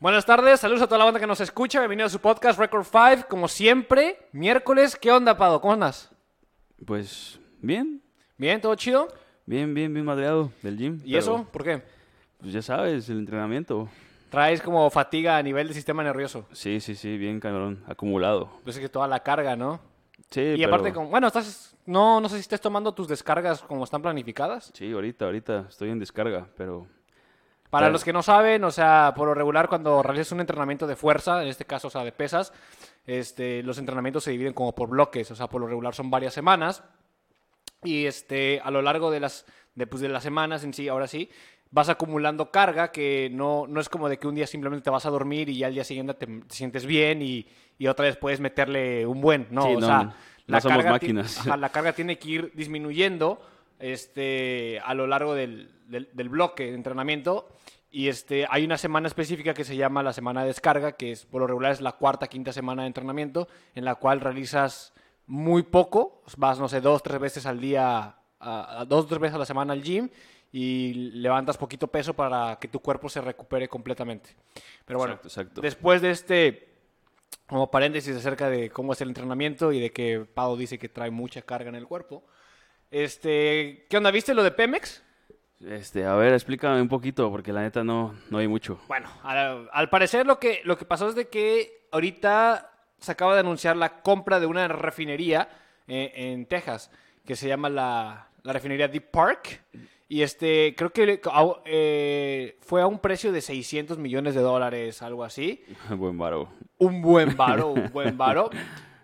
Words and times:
Buenas 0.00 0.24
tardes, 0.24 0.60
saludos 0.60 0.82
a 0.82 0.86
toda 0.86 0.98
la 0.98 1.04
banda 1.06 1.18
que 1.18 1.26
nos 1.26 1.40
escucha. 1.40 1.80
Bienvenido 1.80 2.06
a 2.06 2.10
su 2.10 2.20
podcast 2.20 2.58
Record 2.58 2.84
5. 2.84 3.26
Como 3.28 3.48
siempre, 3.48 4.28
miércoles. 4.32 4.96
¿Qué 4.96 5.10
onda, 5.10 5.36
Pado? 5.36 5.60
¿Cómo 5.60 5.72
andas? 5.72 6.10
Pues 6.86 7.40
bien, 7.60 8.00
¿Bien? 8.36 8.60
¿Todo 8.60 8.74
chido? 8.76 9.08
bien, 9.46 9.74
bien, 9.74 9.92
bien 9.92 10.06
madreado 10.06 10.52
del 10.62 10.76
gym. 10.76 11.00
¿Y 11.04 11.12
pero, 11.14 11.18
eso? 11.18 11.46
¿Por 11.50 11.64
qué? 11.64 11.82
Pues 12.38 12.52
ya 12.52 12.62
sabes, 12.62 13.08
el 13.08 13.18
entrenamiento. 13.18 13.88
Traes 14.30 14.62
como 14.62 14.88
fatiga 14.90 15.36
a 15.36 15.42
nivel 15.42 15.66
del 15.66 15.74
sistema 15.74 16.04
nervioso. 16.04 16.46
Sí, 16.52 16.78
sí, 16.80 16.94
sí, 16.94 17.16
bien 17.18 17.40
cabrón, 17.40 17.82
acumulado. 17.88 18.50
Pues 18.62 18.76
es 18.76 18.82
que 18.82 18.88
toda 18.88 19.08
la 19.08 19.20
carga, 19.20 19.56
¿no? 19.56 19.80
Sí, 20.30 20.40
y 20.42 20.56
pero- 20.58 20.68
aparte, 20.68 20.92
como, 20.92 21.08
bueno, 21.08 21.26
estás, 21.26 21.74
no, 21.86 22.20
no 22.20 22.28
sé 22.28 22.36
si 22.36 22.42
estés 22.42 22.60
tomando 22.60 22.92
tus 22.94 23.08
descargas 23.08 23.62
como 23.62 23.82
están 23.82 24.02
planificadas. 24.02 24.70
Sí, 24.74 24.92
ahorita, 24.92 25.24
ahorita 25.24 25.66
estoy 25.68 25.90
en 25.90 25.98
descarga, 25.98 26.46
pero... 26.56 26.86
Para 27.70 27.82
Claro. 27.82 27.92
los 27.92 28.04
que 28.04 28.12
no 28.12 28.22
saben, 28.22 28.64
o 28.64 28.70
sea, 28.70 29.12
por 29.14 29.28
lo 29.28 29.34
regular 29.34 29.68
cuando 29.68 30.02
realizas 30.02 30.32
un 30.32 30.40
entrenamiento 30.40 30.86
de 30.86 30.96
fuerza, 30.96 31.42
en 31.42 31.48
este 31.48 31.66
caso, 31.66 31.88
o 31.88 31.90
sea, 31.90 32.02
de 32.02 32.12
pesas, 32.12 32.52
este, 33.06 33.62
los 33.62 33.76
entrenamientos 33.78 34.24
se 34.24 34.30
dividen 34.30 34.54
como 34.54 34.74
por 34.74 34.88
bloques, 34.88 35.30
o 35.30 35.34
sea, 35.34 35.48
por 35.48 35.60
lo 35.60 35.66
regular 35.66 35.94
son 35.94 36.10
varias 36.10 36.32
semanas. 36.34 36.82
Y 37.84 38.06
este, 38.06 38.60
a 38.64 38.70
lo 38.70 38.82
largo 38.82 39.10
de 39.10 39.20
las, 39.20 39.44
de, 39.74 39.86
pues, 39.86 40.00
de 40.02 40.08
las 40.08 40.22
semanas 40.22 40.64
en 40.64 40.72
sí, 40.72 40.88
ahora 40.88 41.06
sí, 41.06 41.30
vas 41.70 41.88
acumulando 41.90 42.50
carga 42.50 42.90
que 42.90 43.28
no, 43.30 43.66
no 43.68 43.80
es 43.80 43.88
como 43.90 44.08
de 44.08 44.18
que 44.18 44.26
un 44.26 44.34
día 44.34 44.46
simplemente 44.46 44.84
te 44.84 44.90
vas 44.90 45.04
a 45.06 45.10
dormir 45.10 45.48
y 45.50 45.58
ya 45.58 45.66
al 45.66 45.74
día 45.74 45.84
siguiente 45.84 46.14
te, 46.14 46.26
te 46.26 46.54
sientes 46.54 46.86
bien 46.86 47.20
y, 47.22 47.46
y 47.76 47.86
otra 47.86 48.06
vez 48.06 48.16
puedes 48.16 48.40
meterle 48.40 49.06
un 49.06 49.20
buen, 49.20 49.46
¿no? 49.50 49.62
Sí, 49.64 49.74
o 49.76 49.80
no, 49.80 49.86
sea, 49.86 50.02
no 50.04 50.14
la 50.46 50.60
somos 50.62 50.78
carga 50.78 50.90
máquinas. 50.92 51.38
ajá, 51.38 51.56
la 51.58 51.68
carga 51.68 51.92
tiene 51.92 52.18
que 52.18 52.28
ir 52.30 52.52
disminuyendo 52.54 53.40
este, 53.78 54.80
a 54.84 54.94
lo 54.94 55.06
largo 55.06 55.34
del, 55.34 55.70
del- 55.88 56.08
del 56.12 56.28
bloque 56.28 56.64
de 56.66 56.74
entrenamiento. 56.74 57.48
Y 57.90 58.08
este, 58.08 58.46
hay 58.50 58.64
una 58.64 58.76
semana 58.76 59.06
específica 59.08 59.54
que 59.54 59.64
se 59.64 59.76
llama 59.76 60.02
la 60.02 60.12
semana 60.12 60.42
de 60.42 60.48
descarga, 60.48 60.92
que 60.92 61.12
es 61.12 61.24
por 61.24 61.40
lo 61.40 61.46
regular 61.46 61.72
es 61.72 61.80
la 61.80 61.92
cuarta, 61.92 62.26
quinta 62.26 62.52
semana 62.52 62.82
de 62.82 62.88
entrenamiento, 62.88 63.48
en 63.74 63.84
la 63.84 63.94
cual 63.94 64.20
realizas 64.20 64.92
muy 65.26 65.62
poco, 65.62 66.22
vas, 66.36 66.58
no 66.58 66.68
sé, 66.68 66.80
dos, 66.80 67.02
tres 67.02 67.18
veces 67.18 67.46
al 67.46 67.60
día, 67.60 68.16
a- 68.40 68.80
a 68.80 68.84
dos, 68.84 69.06
tres 69.06 69.18
veces 69.20 69.36
a 69.36 69.38
la 69.38 69.46
semana 69.46 69.72
al 69.72 69.82
gym 69.82 70.08
y 70.52 70.92
levantas 71.14 71.56
poquito 71.58 71.88
peso 71.88 72.14
para 72.14 72.58
que 72.60 72.68
tu 72.68 72.80
cuerpo 72.80 73.08
se 73.08 73.20
recupere 73.20 73.68
completamente. 73.68 74.30
Pero 74.84 74.98
bueno, 74.98 75.14
Exacto, 75.14 75.28
exacto. 75.28 75.60
después 75.60 76.00
de 76.02 76.10
este 76.10 76.68
como 77.46 77.70
paréntesis 77.70 78.14
acerca 78.16 78.50
de 78.50 78.68
cómo 78.70 78.92
es 78.92 79.00
el 79.00 79.08
entrenamiento 79.08 79.72
y 79.72 79.80
de 79.80 79.90
que 79.90 80.20
Pau 80.20 80.56
dice 80.56 80.78
que 80.78 80.88
trae 80.90 81.10
mucha 81.10 81.40
carga 81.42 81.68
en 81.70 81.74
el 81.76 81.86
cuerpo. 81.86 82.22
Este, 82.90 83.86
¿qué 83.88 83.96
onda? 83.96 84.10
¿Viste 84.10 84.34
lo 84.34 84.42
de 84.42 84.50
Pemex? 84.50 85.02
Este, 85.64 86.04
a 86.04 86.14
ver, 86.14 86.32
explícame 86.32 86.80
un 86.80 86.88
poquito, 86.88 87.30
porque 87.30 87.52
la 87.52 87.62
neta 87.62 87.82
no, 87.84 88.14
no 88.30 88.38
hay 88.38 88.48
mucho. 88.48 88.78
Bueno, 88.88 89.08
al, 89.22 89.68
al 89.72 89.90
parecer 89.90 90.26
lo 90.26 90.38
que, 90.38 90.60
lo 90.64 90.78
que 90.78 90.84
pasó 90.84 91.08
es 91.08 91.14
de 91.14 91.28
que 91.28 91.86
ahorita 91.90 92.70
se 92.98 93.12
acaba 93.12 93.34
de 93.34 93.40
anunciar 93.40 93.76
la 93.76 94.00
compra 94.02 94.40
de 94.40 94.46
una 94.46 94.68
refinería 94.68 95.48
eh, 95.86 96.12
en 96.14 96.46
Texas 96.46 96.90
que 97.24 97.36
se 97.36 97.48
llama 97.48 97.68
la, 97.68 98.28
la 98.42 98.52
refinería 98.52 98.88
Deep 98.88 99.10
Park. 99.10 99.62
Y 100.08 100.22
este, 100.22 100.74
creo 100.76 100.90
que 100.90 101.20
eh, 101.66 102.56
fue 102.62 102.80
a 102.80 102.86
un 102.86 102.98
precio 102.98 103.30
de 103.30 103.42
600 103.42 103.98
millones 103.98 104.34
de 104.34 104.40
dólares, 104.40 105.02
algo 105.02 105.22
así. 105.24 105.62
Buen 105.90 106.16
varo. 106.16 106.48
un 106.78 107.02
buen 107.02 107.36
varo, 107.36 107.68
un 107.68 107.90
buen 107.92 108.16
varo. 108.18 108.48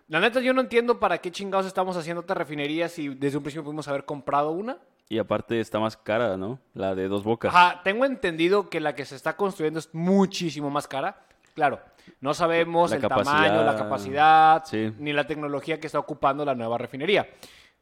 La 0.08 0.20
neta, 0.20 0.40
yo 0.40 0.52
no 0.52 0.60
entiendo 0.60 1.00
para 1.00 1.18
qué 1.18 1.30
chingados 1.30 1.66
estamos 1.66 1.96
haciendo 1.96 2.20
otra 2.20 2.34
refinería 2.34 2.88
si 2.88 3.08
desde 3.08 3.38
un 3.38 3.42
principio 3.42 3.64
pudimos 3.64 3.88
haber 3.88 4.04
comprado 4.04 4.50
una. 4.50 4.76
Y 5.08 5.18
aparte 5.18 5.60
está 5.60 5.78
más 5.78 5.96
cara, 5.96 6.36
¿no? 6.36 6.58
La 6.74 6.94
de 6.94 7.08
dos 7.08 7.24
bocas. 7.24 7.54
Ajá, 7.54 7.82
tengo 7.82 8.04
entendido 8.04 8.68
que 8.68 8.80
la 8.80 8.94
que 8.94 9.04
se 9.04 9.16
está 9.16 9.36
construyendo 9.36 9.78
es 9.78 9.94
muchísimo 9.94 10.70
más 10.70 10.86
cara. 10.86 11.24
Claro, 11.54 11.80
no 12.20 12.34
sabemos 12.34 12.90
La 12.90 12.96
el 12.96 13.02
capacidad, 13.02 13.32
tamaño, 13.32 13.64
la 13.64 13.76
capacidad, 13.76 14.64
sí. 14.66 14.92
ni 14.98 15.12
la 15.12 15.26
tecnología 15.26 15.78
que 15.78 15.86
está 15.86 15.98
ocupando 15.98 16.44
la 16.44 16.54
nueva 16.54 16.78
refinería. 16.78 17.28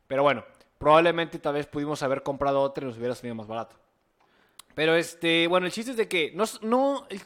Pero 0.06 0.23
bueno, 0.23 0.45
probablemente 0.78 1.39
tal 1.39 1.54
vez 1.54 1.66
pudimos 1.66 2.03
haber 2.03 2.22
comprado 2.22 2.60
otra 2.60 2.84
y 2.84 2.89
nos 2.89 2.99
hubiera 2.99 3.15
salido 3.15 3.34
más 3.34 3.47
barato. 3.47 3.77
Pero 4.75 4.94
este, 4.94 5.47
bueno, 5.47 5.66
el 5.66 5.72
chiste 5.72 5.93
es 5.93 5.97
de 5.97 6.09
que 6.09 6.33
no, 6.34 6.44
no 6.62 7.06
el, 7.09 7.21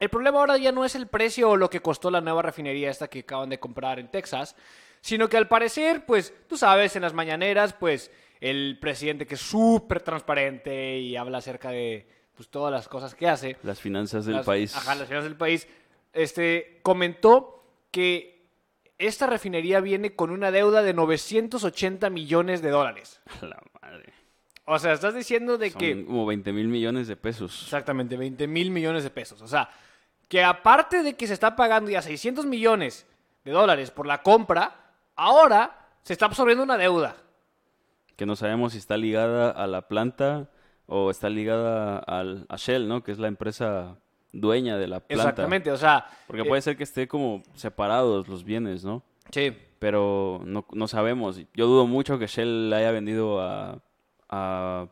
el 0.00 0.10
problema 0.10 0.40
ahora 0.40 0.56
ya 0.58 0.72
no 0.72 0.84
es 0.84 0.94
el 0.94 1.06
precio 1.06 1.50
o 1.50 1.56
lo 1.56 1.70
que 1.70 1.80
costó 1.80 2.10
la 2.10 2.20
nueva 2.20 2.42
refinería 2.42 2.90
esta 2.90 3.08
que 3.08 3.20
acaban 3.20 3.48
de 3.50 3.60
comprar 3.60 3.98
en 3.98 4.08
Texas, 4.10 4.56
sino 5.00 5.28
que 5.28 5.36
al 5.36 5.48
parecer, 5.48 6.04
pues, 6.06 6.32
tú 6.48 6.56
sabes, 6.56 6.96
en 6.96 7.02
las 7.02 7.12
mañaneras, 7.14 7.74
pues, 7.74 8.10
el 8.40 8.78
presidente 8.80 9.26
que 9.26 9.34
es 9.34 9.40
súper 9.40 10.02
transparente 10.02 10.98
y 10.98 11.16
habla 11.16 11.38
acerca 11.38 11.70
de 11.70 12.06
pues, 12.36 12.48
todas 12.48 12.72
las 12.72 12.88
cosas 12.88 13.14
que 13.14 13.28
hace, 13.28 13.56
Las 13.62 13.80
finanzas 13.80 14.26
del 14.26 14.36
las- 14.36 14.46
país. 14.46 14.74
Ajá, 14.76 14.94
las 14.96 15.06
finanzas 15.06 15.30
del 15.30 15.38
país. 15.38 15.68
Este, 16.12 16.80
comentó 16.82 17.64
que 17.90 18.48
esta 18.98 19.26
refinería 19.26 19.80
viene 19.80 20.14
con 20.16 20.30
una 20.30 20.50
deuda 20.50 20.82
de 20.82 20.94
980 20.94 22.10
millones 22.10 22.60
de 22.62 22.70
dólares. 22.70 23.20
La 23.42 23.62
madre. 23.80 24.12
O 24.66 24.78
sea, 24.78 24.92
estás 24.92 25.14
diciendo 25.14 25.58
de 25.58 25.70
Son 25.70 25.78
que... 25.78 26.04
como 26.06 26.24
20 26.26 26.52
mil 26.52 26.68
millones 26.68 27.06
de 27.06 27.16
pesos. 27.16 27.62
Exactamente, 27.64 28.16
20 28.16 28.46
mil 28.46 28.70
millones 28.70 29.04
de 29.04 29.10
pesos. 29.10 29.40
O 29.42 29.48
sea, 29.48 29.68
que 30.28 30.42
aparte 30.42 31.02
de 31.02 31.14
que 31.14 31.26
se 31.26 31.34
está 31.34 31.54
pagando 31.54 31.90
ya 31.90 32.00
600 32.00 32.46
millones 32.46 33.06
de 33.44 33.52
dólares 33.52 33.90
por 33.90 34.06
la 34.06 34.22
compra, 34.22 34.74
ahora 35.16 35.88
se 36.02 36.14
está 36.14 36.26
absorbiendo 36.26 36.64
una 36.64 36.78
deuda. 36.78 37.16
que 38.16 38.26
no 38.26 38.36
sabemos 38.36 38.72
si 38.72 38.78
está 38.78 38.96
ligada 38.96 39.50
a 39.50 39.66
la 39.66 39.82
planta 39.88 40.48
o 40.86 41.10
está 41.10 41.28
ligada 41.28 41.98
al, 41.98 42.46
a 42.48 42.56
Shell, 42.56 42.88
¿no? 42.88 43.02
Que 43.02 43.12
es 43.12 43.18
la 43.18 43.28
empresa 43.28 43.98
dueña 44.32 44.76
de 44.76 44.86
la 44.86 45.00
planta. 45.00 45.14
Exactamente, 45.30 45.70
o 45.72 45.76
sea... 45.76 46.06
Porque 46.26 46.42
eh, 46.42 46.44
puede 46.46 46.62
ser 46.62 46.76
que 46.76 46.84
esté 46.84 47.06
como 47.08 47.42
separados 47.54 48.28
los 48.28 48.44
bienes, 48.44 48.84
¿no? 48.84 49.02
Sí, 49.30 49.56
Pero 49.78 50.40
no, 50.44 50.66
no 50.72 50.88
sabemos. 50.88 51.40
Yo 51.54 51.66
dudo 51.66 51.86
mucho 51.86 52.18
que 52.18 52.26
Shell 52.26 52.70
le 52.70 52.76
haya 52.76 52.90
vendido 52.92 53.40
a, 53.40 53.80
a, 54.28 54.86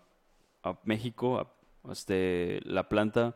México, 0.84 1.38
a, 1.38 1.92
este, 1.92 2.60
la 2.64 2.88
planta, 2.88 3.34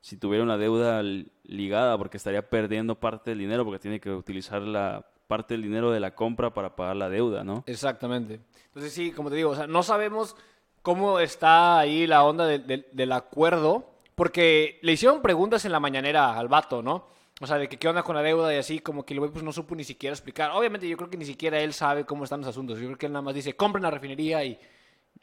si 0.00 0.16
tuviera 0.16 0.42
una 0.44 0.58
deuda 0.58 1.02
li- 1.02 1.28
ligada, 1.44 1.96
porque 1.98 2.16
estaría 2.16 2.48
perdiendo 2.48 2.96
parte 2.98 3.30
del 3.30 3.38
dinero, 3.38 3.64
porque 3.64 3.78
tiene 3.78 4.00
que 4.00 4.10
utilizar 4.10 4.62
la 4.62 5.06
parte 5.26 5.54
del 5.54 5.62
dinero 5.62 5.90
de 5.90 6.00
la 6.00 6.14
compra 6.14 6.52
para 6.52 6.76
pagar 6.76 6.96
la 6.96 7.08
deuda, 7.08 7.42
¿no? 7.44 7.64
Exactamente. 7.66 8.40
Entonces 8.66 8.92
sí, 8.92 9.12
como 9.12 9.30
te 9.30 9.36
digo, 9.36 9.50
o 9.50 9.54
sea, 9.54 9.66
no 9.66 9.82
sabemos 9.82 10.36
cómo 10.82 11.20
está 11.20 11.78
ahí 11.78 12.06
la 12.06 12.24
onda 12.24 12.46
del- 12.46 13.12
acuerdo, 13.12 13.88
porque 14.14 14.78
le 14.82 14.92
hicieron 14.92 15.22
preguntas 15.22 15.64
en 15.64 15.72
la 15.72 15.80
mañanera 15.80 16.36
al 16.38 16.48
vato, 16.48 16.82
¿no? 16.82 17.06
O 17.40 17.46
sea, 17.46 17.56
de 17.56 17.68
que 17.68 17.78
qué 17.78 17.88
onda 17.88 18.02
con 18.02 18.14
la 18.14 18.22
deuda 18.22 18.54
y 18.54 18.58
así, 18.58 18.78
como 18.80 19.04
que 19.04 19.14
el 19.14 19.20
güey 19.20 19.32
pues 19.32 19.42
no 19.44 19.52
supo 19.52 19.74
ni 19.74 19.84
siquiera 19.84 20.12
explicar. 20.14 20.50
Obviamente 20.52 20.86
yo 20.88 20.96
creo 20.96 21.08
que 21.10 21.16
ni 21.16 21.24
siquiera 21.24 21.58
él 21.60 21.72
sabe 21.72 22.04
cómo 22.04 22.24
están 22.24 22.40
los 22.40 22.48
asuntos. 22.48 22.78
Yo 22.78 22.86
creo 22.86 22.98
que 22.98 23.06
él 23.06 23.12
nada 23.12 23.22
más 23.22 23.34
dice, 23.34 23.54
compren 23.56 23.82
la 23.82 23.90
refinería 23.90 24.44
y 24.44 24.58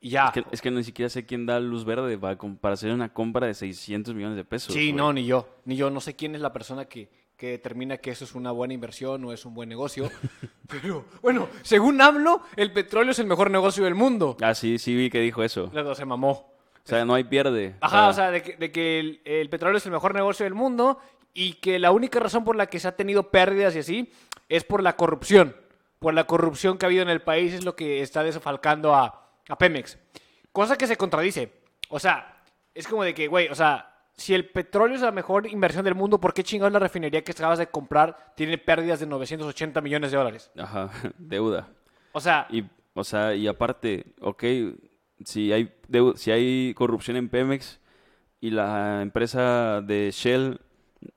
ya. 0.01 0.27
Es 0.27 0.31
que, 0.31 0.45
es 0.51 0.61
que 0.61 0.71
ni 0.71 0.83
siquiera 0.83 1.09
sé 1.09 1.25
quién 1.25 1.45
da 1.45 1.59
luz 1.59 1.85
verde 1.85 2.17
para, 2.17 2.73
hacer 2.73 2.91
una 2.91 3.13
compra 3.13 3.47
de 3.47 3.53
600 3.53 4.13
millones 4.13 4.37
de 4.37 4.45
pesos. 4.45 4.73
Sí, 4.73 4.91
güey. 4.91 4.93
no, 4.93 5.11
ni 5.13 5.25
yo. 5.25 5.47
Ni 5.65 5.75
yo. 5.75 5.89
No 5.89 5.99
sé 5.99 6.15
quién 6.15 6.35
es 6.35 6.41
la 6.41 6.53
persona 6.53 6.85
que, 6.85 7.09
que 7.35 7.51
determina 7.51 7.97
que 7.97 8.11
eso 8.11 8.23
es 8.25 8.35
una 8.35 8.51
buena 8.51 8.73
inversión 8.73 9.23
o 9.25 9.33
es 9.33 9.45
un 9.45 9.53
buen 9.53 9.69
negocio. 9.69 10.09
Pero, 10.67 11.05
bueno, 11.21 11.49
según 11.63 11.99
AMLO, 12.01 12.41
el 12.55 12.71
petróleo 12.71 13.11
es 13.11 13.19
el 13.19 13.25
mejor 13.27 13.49
negocio 13.51 13.83
del 13.83 13.95
mundo. 13.95 14.37
Ah, 14.41 14.53
sí, 14.53 14.77
sí 14.77 14.95
vi 14.95 15.09
que 15.09 15.19
dijo 15.19 15.43
eso. 15.43 15.71
Se 15.95 16.05
mamó. 16.05 16.31
O 16.31 16.87
sea, 16.89 17.05
no 17.05 17.13
hay 17.13 17.23
pierde. 17.23 17.75
Ajá, 17.81 18.05
Ah, 18.05 18.09
o 18.09 18.13
sea, 18.13 18.31
de 18.31 18.41
que, 18.41 18.55
de 18.57 18.71
que 18.71 18.99
el, 18.99 19.21
el 19.25 19.49
petróleo 19.49 19.77
es 19.77 19.85
el 19.85 19.91
mejor 19.91 20.13
negocio 20.15 20.43
del 20.43 20.53
mundo 20.55 20.99
y 21.33 21.53
que 21.53 21.77
la 21.77 21.91
única 21.91 22.19
razón 22.19 22.43
por 22.43 22.55
la 22.55 22.67
que 22.67 22.79
se 22.79 22.87
ha 22.87 22.95
tenido 22.95 23.29
pérdidas 23.29 23.75
y 23.75 23.79
así 23.79 24.11
es 24.47 24.63
por 24.63 24.81
la 24.81 24.95
corrupción. 24.95 25.55
Por 25.99 26.13
la 26.13 26.25
corrupción 26.25 26.77
que 26.77 26.85
ha 26.85 26.87
habido 26.87 27.03
en 27.03 27.09
el 27.09 27.21
país 27.21 27.53
es 27.53 27.63
lo 27.63 27.75
que 27.75 28.01
está 28.01 28.23
desfalcando 28.23 28.95
a, 28.95 29.28
a 29.49 29.57
Pemex. 29.57 29.97
Cosa 30.53 30.77
que 30.77 30.87
se 30.87 30.95
contradice. 30.95 31.51
O 31.89 31.99
sea, 31.99 32.41
es 32.73 32.87
como 32.87 33.03
de 33.03 33.13
que, 33.13 33.27
güey, 33.27 33.49
o 33.49 33.55
sea, 33.55 33.85
si 34.15 34.33
el 34.33 34.49
petróleo 34.49 34.95
es 34.95 35.01
la 35.01 35.11
mejor 35.11 35.47
inversión 35.47 35.83
del 35.85 35.95
mundo, 35.95 36.19
¿por 36.19 36.33
qué 36.33 36.43
chingados 36.43 36.71
la 36.73 36.79
refinería 36.79 37.23
que 37.23 37.31
acabas 37.33 37.59
de 37.59 37.67
comprar 37.67 38.33
tiene 38.35 38.57
pérdidas 38.57 38.99
de 38.99 39.05
980 39.07 39.81
millones 39.81 40.11
de 40.11 40.17
dólares? 40.17 40.51
Ajá, 40.57 40.89
deuda. 41.17 41.67
O 42.13 42.19
sea, 42.21 42.47
Y, 42.49 42.63
o 42.93 43.03
sea, 43.03 43.35
y 43.35 43.47
aparte, 43.47 44.05
ok, 44.21 44.43
si 45.23 45.51
hay, 45.53 45.73
deu- 45.89 46.15
si 46.15 46.31
hay 46.31 46.73
corrupción 46.75 47.17
en 47.17 47.29
Pemex 47.29 47.79
y 48.41 48.49
la 48.51 49.01
empresa 49.01 49.81
de 49.81 50.09
Shell 50.13 50.59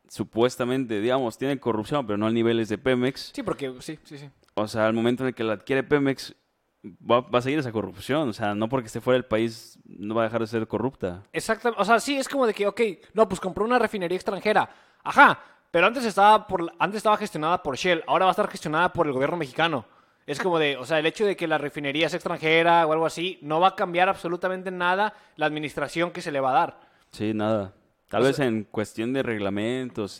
supuestamente, 0.08 1.00
digamos, 1.00 1.38
tiene 1.38 1.58
corrupción, 1.58 2.06
pero 2.06 2.17
no 2.19 2.26
a 2.26 2.31
niveles 2.31 2.69
de 2.69 2.78
Pemex, 2.78 3.32
sí, 3.35 3.43
porque 3.43 3.73
sí, 3.81 3.99
sí, 4.05 4.19
sí. 4.19 4.28
o 4.55 4.69
sea, 4.69 4.87
al 4.87 4.93
momento 4.93 5.23
en 5.25 5.28
el 5.28 5.35
que 5.35 5.44
la 5.44 5.55
adquiere 5.55 5.82
Pemex, 5.82 6.35
va, 6.84 7.20
va 7.20 7.38
a 7.38 7.43
seguir 7.43 7.58
esa 7.58 7.73
corrupción. 7.73 8.29
O 8.29 8.32
sea, 8.32 8.55
no 8.55 8.69
porque 8.69 8.87
esté 8.87 9.00
fuera 9.00 9.17
del 9.17 9.25
país, 9.25 9.79
no 9.87 10.14
va 10.14 10.23
a 10.23 10.25
dejar 10.25 10.40
de 10.40 10.46
ser 10.46 10.67
corrupta. 10.67 11.23
Exactamente. 11.32 11.81
O 11.81 11.84
sea, 11.84 12.00
sí, 12.00 12.17
es 12.17 12.29
como 12.29 12.46
de 12.46 12.55
que, 12.55 12.67
ok, 12.67 12.81
no, 13.14 13.29
pues 13.29 13.40
compró 13.40 13.64
una 13.64 13.79
refinería 13.79 14.17
extranjera. 14.17 14.69
Ajá, 15.05 15.38
pero 15.70 15.87
antes 15.87 16.05
estaba, 16.05 16.46
por, 16.46 16.73
antes 16.79 16.99
estaba 16.99 17.17
gestionada 17.17 17.62
por 17.62 17.76
Shell, 17.76 18.05
ahora 18.06 18.26
va 18.26 18.31
a 18.31 18.32
estar 18.32 18.49
gestionada 18.49 18.93
por 18.93 19.06
el 19.06 19.12
gobierno 19.12 19.37
mexicano. 19.37 19.84
Es 20.26 20.38
como 20.38 20.58
de, 20.61 20.76
o 20.76 20.84
sea, 20.84 21.00
el 21.00 21.06
hecho 21.06 21.26
de 21.26 21.37
que 21.37 21.49
la 21.49 21.58
refinería 21.58 22.08
sea 22.08 22.17
extranjera 22.19 22.87
o 22.87 22.93
algo 22.93 23.06
así, 23.06 23.38
no 23.43 23.58
va 23.58 23.69
a 23.69 23.75
cambiar 23.76 24.08
absolutamente 24.08 24.70
nada 24.70 25.14
la 25.37 25.46
administración 25.46 26.12
que 26.12 26.23
se 26.23 26.31
le 26.31 26.38
va 26.40 26.50
a 26.50 26.52
dar. 26.52 26.81
Sí, 27.11 27.35
nada. 27.35 27.73
Tal 28.08 28.23
O 28.23 28.26
vez 28.26 28.38
en 28.38 28.64
cuestión 28.64 29.12
de 29.12 29.23
reglamentos, 29.25 30.12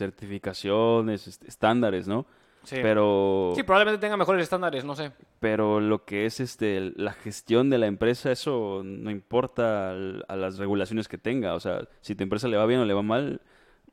certificaciones, 0.43 1.27
est- 1.27 1.43
estándares, 1.45 2.07
¿no? 2.07 2.25
Sí. 2.63 2.77
Pero, 2.81 3.51
Sí, 3.55 3.63
probablemente 3.63 3.99
tenga 3.99 4.15
mejores 4.17 4.43
estándares, 4.43 4.85
no 4.85 4.95
sé. 4.95 5.11
pero 5.39 5.79
lo 5.81 6.05
que 6.05 6.25
es 6.25 6.39
este 6.39 6.93
la 6.95 7.11
gestión 7.13 7.69
de 7.69 7.77
la 7.77 7.87
empresa, 7.87 8.31
eso 8.31 8.81
no 8.85 9.11
importa 9.11 9.91
al- 9.91 10.23
a 10.29 10.35
las 10.37 10.57
regulaciones 10.57 11.07
que 11.07 11.17
tenga. 11.17 11.55
O 11.55 11.59
sea, 11.59 11.87
si 12.01 12.15
tu 12.15 12.23
empresa 12.23 12.47
le 12.47 12.55
va 12.57 12.65
bien 12.65 12.79
o 12.79 12.85
le 12.85 12.93
va 12.93 13.01
mal, 13.01 13.41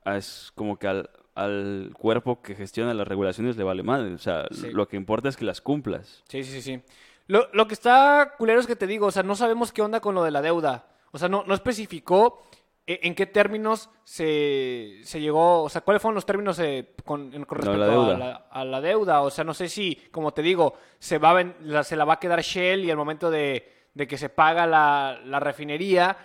ah, 0.04 0.16
es 0.16 0.52
como 0.54 0.78
que 0.78 0.86
al, 0.86 1.10
al 1.34 1.90
cuerpo 1.98 2.42
que 2.42 2.54
gestiona 2.54 2.94
las 2.94 3.08
regulaciones 3.08 3.56
le 3.56 3.64
vale 3.64 3.82
mal. 3.82 4.14
O 4.14 4.18
sea, 4.18 4.46
Sí. 4.52 4.70
lo 4.70 4.86
que 4.86 4.96
importa 4.96 5.28
es 5.28 5.36
que 5.36 5.44
las 5.44 5.60
cumplas. 5.60 6.22
Sí, 6.28 6.44
sí, 6.44 6.52
sí, 6.52 6.62
sí. 6.62 6.82
Lo, 7.26 7.48
lo 7.52 7.66
que 7.66 7.74
está 7.74 8.34
culero 8.38 8.60
es 8.60 8.66
que 8.66 8.76
te 8.76 8.86
digo, 8.86 9.06
o 9.06 9.10
sea, 9.10 9.22
no 9.24 9.34
sabemos 9.36 9.72
qué 9.72 9.82
onda 9.82 10.00
con 10.00 10.14
lo 10.14 10.22
de 10.22 10.30
la 10.30 10.42
deuda. 10.42 10.86
O 11.12 11.18
sea, 11.18 11.28
no, 11.28 11.42
no 11.46 11.54
especificó 11.54 12.42
en 13.02 13.14
qué 13.14 13.26
términos 13.26 13.90
se, 14.04 15.00
se 15.02 15.20
llegó, 15.20 15.62
o 15.62 15.68
sea, 15.68 15.80
cuáles 15.82 16.00
fueron 16.02 16.14
los 16.14 16.26
términos 16.26 16.58
eh, 16.58 16.94
con, 17.04 17.32
en- 17.34 17.44
con 17.44 17.58
No, 17.58 17.72
respecto 17.72 18.06
la 18.08 18.14
a, 18.14 18.18
la, 18.18 18.46
a 18.50 18.64
la 18.64 18.80
deuda. 18.80 19.22
O 19.22 19.30
sea, 19.30 19.44
no 19.44 19.54
sé 19.54 19.68
si, 19.68 19.94
como 20.10 20.32
te 20.32 20.42
digo, 20.42 20.74
se, 20.98 21.18
va 21.18 21.38
a 21.38 21.44
la, 21.62 21.84
se 21.84 21.96
la 21.96 22.04
va 22.04 22.14
a 22.14 22.18
quedar 22.20 22.40
Shell 22.42 22.84
y 22.84 22.90
al 22.90 22.96
momento 22.96 23.30
de, 23.30 23.70
de 23.94 24.06
que 24.06 24.16
se 24.18 24.28
paga 24.28 24.66
la, 24.66 25.20
la 25.24 25.40
refinería, 25.40 26.16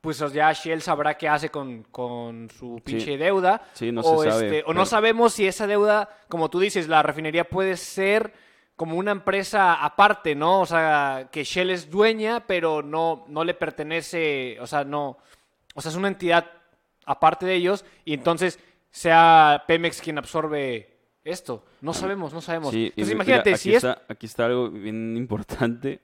pues 0.00 0.18
ya 0.32 0.52
Shell 0.52 0.80
sabrá 0.80 1.18
qué 1.18 1.28
hace 1.28 1.48
con, 1.50 1.82
con 1.84 2.48
su 2.50 2.80
pinche 2.84 3.18
deuda. 3.18 3.62
Sí, 3.74 3.90
no 3.92 4.00
o 4.02 4.22
se 4.22 4.30
sabe, 4.30 4.46
este, 4.58 4.70
o 4.70 4.72
no 4.72 4.86
sabemos 4.86 5.34
si 5.34 5.46
esa 5.46 5.66
deuda, 5.66 6.08
como 6.28 6.48
tú 6.48 6.60
dices, 6.60 6.88
la 6.88 7.02
refinería 7.02 7.48
puede 7.48 7.76
ser 7.76 8.32
como 8.76 8.96
una 8.96 9.10
empresa 9.10 9.74
aparte, 9.74 10.36
¿no? 10.36 10.60
O 10.60 10.66
sea, 10.66 11.28
que 11.32 11.42
Shell 11.42 11.70
es 11.70 11.90
dueña, 11.90 12.44
pero 12.46 12.80
no, 12.80 13.24
no 13.26 13.42
le 13.42 13.54
pertenece, 13.54 14.56
o 14.60 14.68
sea, 14.68 14.84
no, 14.84 15.18
o 15.78 15.80
sea, 15.80 15.90
es 15.90 15.96
una 15.96 16.08
entidad 16.08 16.44
aparte 17.06 17.46
de 17.46 17.54
ellos 17.54 17.84
y 18.04 18.12
entonces 18.12 18.58
sea 18.90 19.62
Pemex 19.68 20.00
quien 20.00 20.18
absorbe 20.18 20.98
esto. 21.22 21.64
No 21.80 21.94
sabemos, 21.94 22.32
no 22.32 22.40
sabemos. 22.40 22.72
Sí, 22.72 22.80
y 22.80 22.86
entonces 22.86 23.14
mira, 23.14 23.14
imagínate, 23.14 23.50
aquí 23.50 23.58
si 23.60 23.70
es... 23.70 23.76
está, 23.76 24.02
aquí 24.08 24.26
está 24.26 24.46
algo 24.46 24.70
bien 24.70 25.16
importante, 25.16 26.00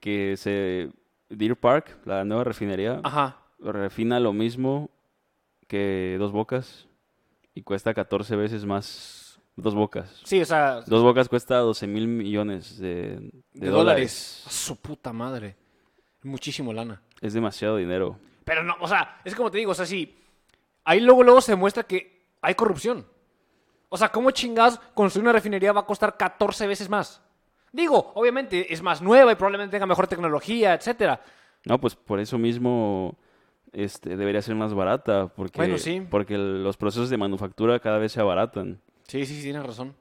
que 0.00 0.36
se 0.36 0.90
Deer 1.28 1.54
Park, 1.54 1.98
la 2.04 2.24
nueva 2.24 2.42
refinería, 2.42 3.00
Ajá. 3.04 3.38
refina 3.60 4.18
lo 4.18 4.32
mismo 4.32 4.90
que 5.68 6.16
Dos 6.18 6.32
Bocas 6.32 6.88
y 7.54 7.62
cuesta 7.62 7.94
14 7.94 8.34
veces 8.34 8.66
más 8.66 9.40
Dos 9.54 9.76
Bocas. 9.76 10.20
Sí, 10.24 10.40
o 10.40 10.44
sea, 10.44 10.80
Dos 10.80 11.04
Bocas 11.04 11.28
cuesta 11.28 11.58
12 11.58 11.86
mil 11.86 12.08
millones 12.08 12.76
de, 12.80 13.20
de 13.20 13.30
de 13.52 13.68
dólares. 13.68 14.42
A 14.48 14.50
su 14.50 14.74
puta 14.80 15.12
madre. 15.12 15.54
Muchísimo 16.24 16.72
lana. 16.72 17.02
Es 17.20 17.34
demasiado 17.34 17.76
dinero. 17.76 18.18
Pero 18.46 18.62
no, 18.62 18.76
o 18.80 18.86
sea, 18.88 19.20
es 19.24 19.34
como 19.34 19.50
te 19.50 19.58
digo, 19.58 19.72
o 19.72 19.74
sea, 19.74 19.84
sí. 19.84 20.16
Ahí 20.84 21.00
luego, 21.00 21.22
luego 21.24 21.40
se 21.42 21.54
muestra 21.56 21.82
que 21.82 22.28
hay 22.40 22.54
corrupción. 22.54 23.04
O 23.88 23.96
sea, 23.98 24.08
¿cómo 24.10 24.30
chingados 24.30 24.78
construir 24.94 25.24
una 25.24 25.32
refinería 25.32 25.72
va 25.72 25.80
a 25.80 25.86
costar 25.86 26.16
14 26.16 26.66
veces 26.68 26.88
más? 26.88 27.20
Digo, 27.72 28.12
obviamente 28.14 28.72
es 28.72 28.80
más 28.82 29.02
nueva 29.02 29.32
y 29.32 29.34
probablemente 29.34 29.72
tenga 29.72 29.86
mejor 29.86 30.06
tecnología, 30.06 30.74
etcétera. 30.74 31.20
No, 31.64 31.80
pues 31.80 31.96
por 31.96 32.20
eso 32.20 32.38
mismo 32.38 33.18
este, 33.72 34.16
debería 34.16 34.40
ser 34.42 34.54
más 34.54 34.72
barata, 34.72 35.26
porque, 35.26 35.58
Bueno, 35.58 35.76
sí. 35.76 36.00
porque 36.08 36.38
los 36.38 36.76
procesos 36.76 37.10
de 37.10 37.16
manufactura 37.16 37.80
cada 37.80 37.98
vez 37.98 38.12
se 38.12 38.20
abaratan. 38.20 38.80
Sí, 39.08 39.26
sí, 39.26 39.34
sí, 39.36 39.42
tienes 39.42 39.66
razón. 39.66 39.94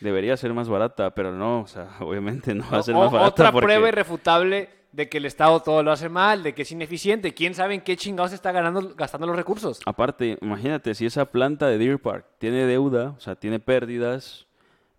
Debería 0.00 0.36
ser 0.36 0.52
más 0.54 0.68
barata, 0.68 1.14
pero 1.14 1.30
no, 1.32 1.60
o 1.60 1.66
sea, 1.68 1.88
obviamente 2.00 2.52
no 2.52 2.68
va 2.68 2.78
a 2.78 2.82
ser 2.82 2.96
O- 2.96 2.98
más 2.98 3.12
barata. 3.12 3.28
otra 3.30 3.52
porque- 3.52 3.66
prueba 3.66 3.88
irrefutable 3.88 4.68
de 4.92 5.08
que 5.08 5.18
el 5.18 5.26
Estado 5.26 5.60
todo 5.60 5.82
lo 5.82 5.92
hace 5.92 6.08
mal, 6.08 6.42
de 6.42 6.54
que 6.54 6.62
es 6.62 6.72
ineficiente. 6.72 7.32
¿Quién 7.34 7.54
sabe 7.54 7.74
en 7.74 7.80
qué 7.80 7.96
chingados 7.96 8.32
está 8.32 8.52
ganando, 8.52 8.94
gastando 8.94 9.26
los 9.26 9.36
recursos? 9.36 9.80
Aparte, 9.86 10.38
imagínate, 10.40 10.94
si 10.94 11.06
esa 11.06 11.26
planta 11.26 11.68
de 11.68 11.78
Deer 11.78 12.00
Park 12.00 12.26
tiene 12.38 12.66
deuda, 12.66 13.14
o 13.16 13.20
sea, 13.20 13.36
tiene 13.36 13.60
pérdidas, 13.60 14.46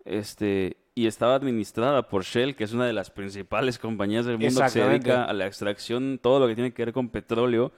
este, 0.04 0.76
y 0.94 1.06
estaba 1.06 1.34
administrada 1.34 2.08
por 2.08 2.24
Shell, 2.24 2.56
que 2.56 2.64
es 2.64 2.72
una 2.72 2.86
de 2.86 2.92
las 2.92 3.10
principales 3.10 3.78
compañías 3.78 4.24
del 4.24 4.38
mundo 4.38 4.60
que 4.60 4.68
se 4.68 4.80
dedica 4.80 5.24
a 5.24 5.32
la 5.32 5.46
extracción, 5.46 6.18
todo 6.22 6.40
lo 6.40 6.48
que 6.48 6.54
tiene 6.54 6.72
que 6.72 6.84
ver 6.84 6.94
con 6.94 7.08
petróleo, 7.08 7.72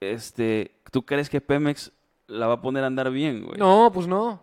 este, 0.00 0.80
¿tú 0.90 1.04
crees 1.04 1.28
que 1.28 1.40
Pemex 1.40 1.92
la 2.26 2.46
va 2.46 2.54
a 2.54 2.62
poner 2.62 2.84
a 2.84 2.86
andar 2.86 3.10
bien, 3.10 3.44
güey? 3.44 3.58
No, 3.58 3.90
pues 3.92 4.06
no. 4.06 4.42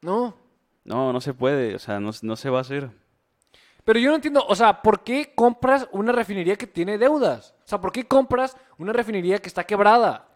No. 0.00 0.34
No, 0.84 1.12
no 1.12 1.20
se 1.20 1.34
puede, 1.34 1.74
o 1.74 1.78
sea, 1.78 1.98
no, 1.98 2.10
no 2.22 2.36
se 2.36 2.50
va 2.50 2.58
a 2.58 2.60
hacer. 2.62 2.90
Pero 3.84 3.98
yo 3.98 4.08
no 4.08 4.16
entiendo, 4.16 4.44
o 4.48 4.54
sea, 4.54 4.80
¿por 4.82 5.04
qué 5.04 5.32
compras 5.34 5.86
una 5.92 6.12
refinería 6.12 6.56
que 6.56 6.66
tiene 6.66 6.96
deudas? 6.96 7.54
O 7.64 7.68
sea, 7.68 7.80
¿por 7.80 7.92
qué 7.92 8.04
compras 8.04 8.56
una 8.78 8.92
refinería 8.92 9.38
que 9.38 9.48
está 9.48 9.64
quebrada? 9.64 10.28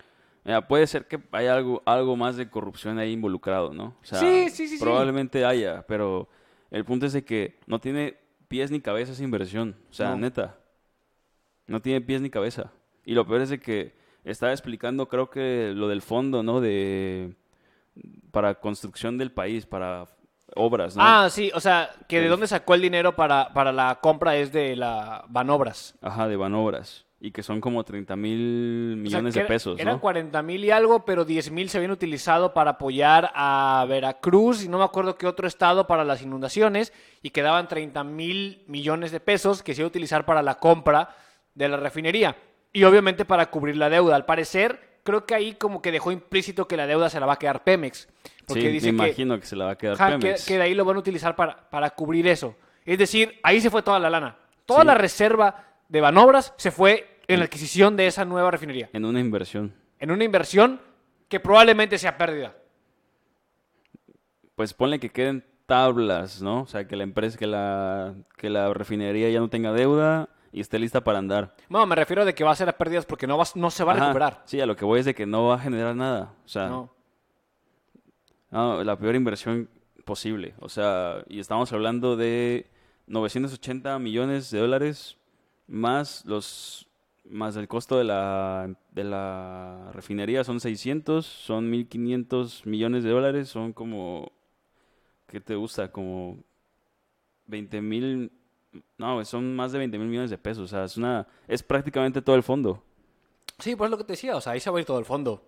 Mira, 0.44 0.66
puede 0.68 0.86
ser 0.86 1.06
que 1.06 1.18
haya 1.32 1.54
algo, 1.54 1.82
algo 1.86 2.16
más 2.16 2.36
de 2.36 2.48
corrupción 2.50 2.98
ahí 2.98 3.12
involucrado, 3.12 3.72
¿no? 3.72 3.96
O 4.02 4.04
sea, 4.04 4.18
Sí, 4.20 4.50
sí, 4.50 4.68
sí, 4.68 4.78
sí. 4.78 4.84
Probablemente 4.84 5.44
haya, 5.44 5.82
pero 5.86 6.28
el 6.70 6.84
punto 6.84 7.06
es 7.06 7.12
de 7.14 7.24
que 7.24 7.58
no 7.66 7.80
tiene 7.80 8.18
pies 8.48 8.70
ni 8.70 8.80
cabeza 8.80 9.12
esa 9.12 9.24
inversión. 9.24 9.76
O 9.90 9.94
sea, 9.94 10.10
No. 10.10 10.16
neta. 10.18 10.56
No 11.66 11.80
tiene 11.80 12.00
pies 12.00 12.20
ni 12.20 12.30
cabeza. 12.30 12.70
Y 13.04 13.14
lo 13.14 13.26
peor 13.26 13.42
es 13.42 13.50
de 13.50 13.60
que 13.60 13.94
estaba 14.24 14.52
explicando, 14.52 15.08
creo 15.08 15.30
que 15.30 15.72
lo 15.74 15.88
del 15.88 16.02
fondo, 16.02 16.42
¿no? 16.42 16.60
De 16.60 17.34
para 18.30 18.54
construcción 18.60 19.18
del 19.18 19.32
país, 19.32 19.66
para 19.66 20.06
obras, 20.58 20.96
¿no? 20.96 21.02
Ah, 21.04 21.28
sí, 21.30 21.50
o 21.54 21.60
sea, 21.60 21.90
que 22.08 22.20
de 22.20 22.28
dónde 22.28 22.46
sacó 22.46 22.74
el 22.74 22.82
dinero 22.82 23.14
para, 23.16 23.52
para 23.52 23.72
la 23.72 23.98
compra 24.00 24.36
es 24.36 24.52
de 24.52 24.76
la 24.76 25.24
Banobras. 25.28 25.94
Ajá, 26.02 26.28
de 26.28 26.36
Banobras. 26.36 27.06
Y 27.20 27.32
que 27.32 27.42
son 27.42 27.60
como 27.60 27.82
30 27.82 28.14
mil 28.14 28.92
O 28.92 28.94
sea, 28.94 29.02
millones 29.18 29.34
de 29.34 29.40
era- 29.40 29.48
pesos, 29.48 29.80
Eran 29.80 29.94
¿no? 29.94 30.00
40 30.00 30.40
mil 30.42 30.64
y 30.64 30.70
algo, 30.70 31.04
pero 31.04 31.24
10 31.24 31.50
mil 31.50 31.68
se 31.68 31.78
habían 31.78 31.90
utilizado 31.90 32.54
para 32.54 32.72
apoyar 32.72 33.32
a 33.34 33.84
Veracruz 33.88 34.62
y 34.62 34.68
no 34.68 34.78
me 34.78 34.84
acuerdo 34.84 35.16
qué 35.18 35.26
otro 35.26 35.48
estado 35.48 35.88
para 35.88 36.04
las 36.04 36.22
inundaciones 36.22 36.92
y 37.20 37.30
quedaban 37.30 37.66
30 37.66 38.04
mil 38.04 38.62
millones 38.68 39.10
de 39.10 39.18
pesos 39.18 39.64
que 39.64 39.74
se 39.74 39.80
iba 39.80 39.86
a 39.86 39.88
utilizar 39.88 40.24
para 40.26 40.42
la 40.42 40.56
compra 40.60 41.10
de 41.54 41.68
la 41.68 41.76
refinería 41.76 42.36
y 42.72 42.84
obviamente 42.84 43.24
para 43.24 43.50
cubrir 43.50 43.76
la 43.76 43.90
deuda. 43.90 44.14
Al 44.14 44.24
parecer, 44.24 45.00
creo 45.02 45.26
que 45.26 45.34
ahí 45.34 45.54
como 45.54 45.82
que 45.82 45.90
dejó 45.90 46.12
implícito 46.12 46.68
que 46.68 46.76
la 46.76 46.86
deuda 46.86 47.10
se 47.10 47.18
la 47.18 47.26
va 47.26 47.32
a 47.32 47.38
quedar 47.40 47.64
Pemex. 47.64 48.06
Porque 48.48 48.62
Sí, 48.62 48.68
dice 48.68 48.92
me 48.92 49.04
que, 49.04 49.08
imagino 49.10 49.38
que, 49.38 49.46
se 49.46 49.54
la 49.56 49.66
va 49.66 49.70
a 49.72 49.78
quedar 49.78 49.96
que, 49.96 50.04
Pemex. 50.26 50.46
que 50.46 50.56
de 50.56 50.62
ahí 50.62 50.74
lo 50.74 50.84
van 50.84 50.96
a 50.96 51.00
utilizar 51.00 51.36
para, 51.36 51.68
para 51.70 51.90
cubrir 51.90 52.26
eso. 52.26 52.56
Es 52.84 52.98
decir, 52.98 53.38
ahí 53.42 53.60
se 53.60 53.70
fue 53.70 53.82
toda 53.82 53.98
la 54.00 54.08
lana. 54.10 54.36
Toda 54.66 54.80
Sí. 54.80 54.86
la 54.86 54.94
reserva 54.94 55.64
de 55.88 56.00
Banobras 56.00 56.54
se 56.56 56.70
fue 56.70 57.20
en 57.28 57.38
la 57.40 57.44
adquisición 57.44 57.96
de 57.96 58.06
esa 58.06 58.24
nueva 58.24 58.50
refinería 58.50 58.88
En 58.92 59.04
una 59.04 59.20
inversión. 59.20 59.74
en 60.00 60.10
una 60.10 60.24
inversión 60.24 60.80
que 61.28 61.40
probablemente 61.40 61.98
sea 61.98 62.16
pérdida. 62.16 62.54
pues 64.54 64.74
ponle 64.74 64.98
que 64.98 65.10
queden 65.10 65.44
tablas, 65.66 66.42
¿no? 66.42 66.62
O 66.62 66.66
sea, 66.66 66.86
que 66.88 66.96
la 66.96 67.04
empresa, 67.04 67.38
que 67.38 67.46
la, 67.46 68.14
que 68.36 68.50
la 68.50 68.72
refinería 68.72 69.28
ya 69.30 69.38
no 69.40 69.48
tenga 69.50 69.72
deuda 69.72 70.30
y 70.50 70.60
esté 70.60 70.78
lista 70.78 71.04
para 71.04 71.18
andar. 71.18 71.54
No, 71.68 71.84
me 71.86 71.94
refiero 71.94 72.24
de 72.24 72.34
que 72.34 72.42
va 72.42 72.50
a 72.52 72.56
ser 72.56 72.68
a 72.68 72.76
pérdidas 72.76 73.04
porque 73.06 73.26
no, 73.26 73.36
va, 73.38 73.44
no 73.54 73.70
se 73.70 73.84
va 73.84 73.92
a 73.92 73.96
Ajá, 73.96 74.04
recuperar. 74.06 74.42
Sí, 74.46 74.60
a 74.60 74.66
lo 74.66 74.74
que 74.74 74.84
voy 74.84 75.00
es 75.00 75.06
de 75.06 75.14
que 75.14 75.26
no 75.26 75.46
va 75.46 75.56
a 75.56 75.58
generar 75.58 75.94
nada. 75.94 76.32
O 76.44 76.48
sea, 76.48 76.68
No. 76.68 76.92
No, 78.50 78.82
la 78.84 78.98
peor 78.98 79.14
inversión 79.14 79.68
posible. 80.04 80.54
O 80.60 80.68
sea, 80.68 81.24
y 81.28 81.38
estamos 81.40 81.72
hablando 81.72 82.16
de 82.16 82.66
980 83.06 83.98
millones 83.98 84.50
de 84.50 84.58
dólares 84.58 85.16
más 85.66 86.24
los 86.24 86.86
más 87.28 87.56
el 87.56 87.68
costo 87.68 87.98
de 87.98 88.04
la, 88.04 88.74
de 88.92 89.04
la 89.04 89.90
refinería 89.92 90.44
son 90.44 90.60
600, 90.60 91.26
son 91.26 91.68
1500 91.68 92.64
millones 92.64 93.04
de 93.04 93.10
dólares, 93.10 93.50
son 93.50 93.74
como 93.74 94.32
¿qué 95.26 95.40
te 95.40 95.54
gusta? 95.54 95.92
Como 95.92 96.38
20 97.46 97.80
mil, 97.82 98.32
no, 98.96 99.24
son 99.24 99.54
más 99.54 99.72
de 99.72 99.78
20 99.78 99.98
mil 99.98 100.08
millones 100.08 100.30
de 100.30 100.38
pesos, 100.38 100.64
o 100.64 100.68
sea, 100.68 100.84
es 100.84 100.96
una, 100.96 101.26
es 101.46 101.62
prácticamente 101.62 102.22
todo 102.22 102.36
el 102.36 102.42
fondo. 102.42 102.82
Sí, 103.58 103.76
pues 103.76 103.88
es 103.88 103.90
lo 103.90 103.98
que 103.98 104.04
te 104.04 104.12
decía, 104.14 104.36
o 104.36 104.40
sea, 104.40 104.52
ahí 104.52 104.60
se 104.60 104.70
va 104.70 104.78
a 104.78 104.80
ir 104.80 104.86
todo 104.86 104.98
el 104.98 105.04
fondo. 105.04 105.42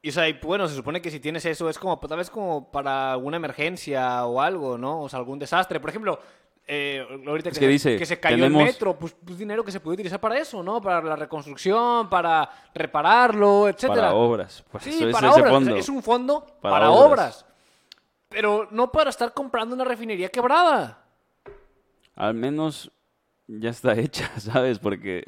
Y 0.00 0.10
o 0.10 0.12
sea, 0.12 0.28
y, 0.28 0.34
bueno, 0.34 0.68
se 0.68 0.76
supone 0.76 1.02
que 1.02 1.10
si 1.10 1.18
tienes 1.20 1.44
eso 1.44 1.68
es 1.68 1.78
como, 1.78 1.98
tal 1.98 2.18
vez 2.18 2.30
como 2.30 2.70
para 2.70 3.12
alguna 3.12 3.36
emergencia 3.36 4.24
o 4.26 4.40
algo, 4.40 4.78
¿no? 4.78 5.02
O 5.02 5.08
sea, 5.08 5.18
algún 5.18 5.38
desastre. 5.40 5.80
Por 5.80 5.90
ejemplo, 5.90 6.20
eh, 6.66 7.04
ahorita 7.26 7.48
Es 7.48 7.54
que, 7.58 7.64
que 7.64 7.68
dice, 7.72 7.96
que 7.96 8.06
se 8.06 8.20
cayó 8.20 8.36
tenemos- 8.36 8.60
el 8.62 8.66
metro, 8.68 8.96
pues, 8.96 9.16
pues 9.24 9.36
dinero 9.38 9.64
que 9.64 9.72
se 9.72 9.80
puede 9.80 9.94
utilizar 9.94 10.20
para 10.20 10.38
eso, 10.38 10.62
¿no? 10.62 10.80
Para 10.80 11.00
la 11.02 11.16
reconstrucción, 11.16 12.08
para 12.08 12.48
repararlo, 12.74 13.68
etcétera. 13.68 14.02
Para 14.02 14.14
obras, 14.14 14.62
por 14.70 14.80
Sí, 14.82 14.90
eso 14.90 15.08
es 15.08 15.12
para 15.14 15.30
ese 15.30 15.40
obras. 15.40 15.52
fondo. 15.52 15.76
es 15.76 15.88
un 15.88 16.02
fondo 16.02 16.46
para, 16.60 16.74
Para 16.74 16.90
obras. 16.90 17.08
obras. 17.42 17.46
Pero 18.28 18.68
no 18.70 18.92
para 18.92 19.10
estar 19.10 19.32
comprando 19.32 19.74
una 19.74 19.84
refinería 19.84 20.28
quebrada. 20.28 21.02
Al 22.14 22.34
menos 22.34 22.90
ya 23.48 23.70
está 23.70 23.98
hecha, 23.98 24.28
¿sabes? 24.38 24.78
Porque 24.78 25.24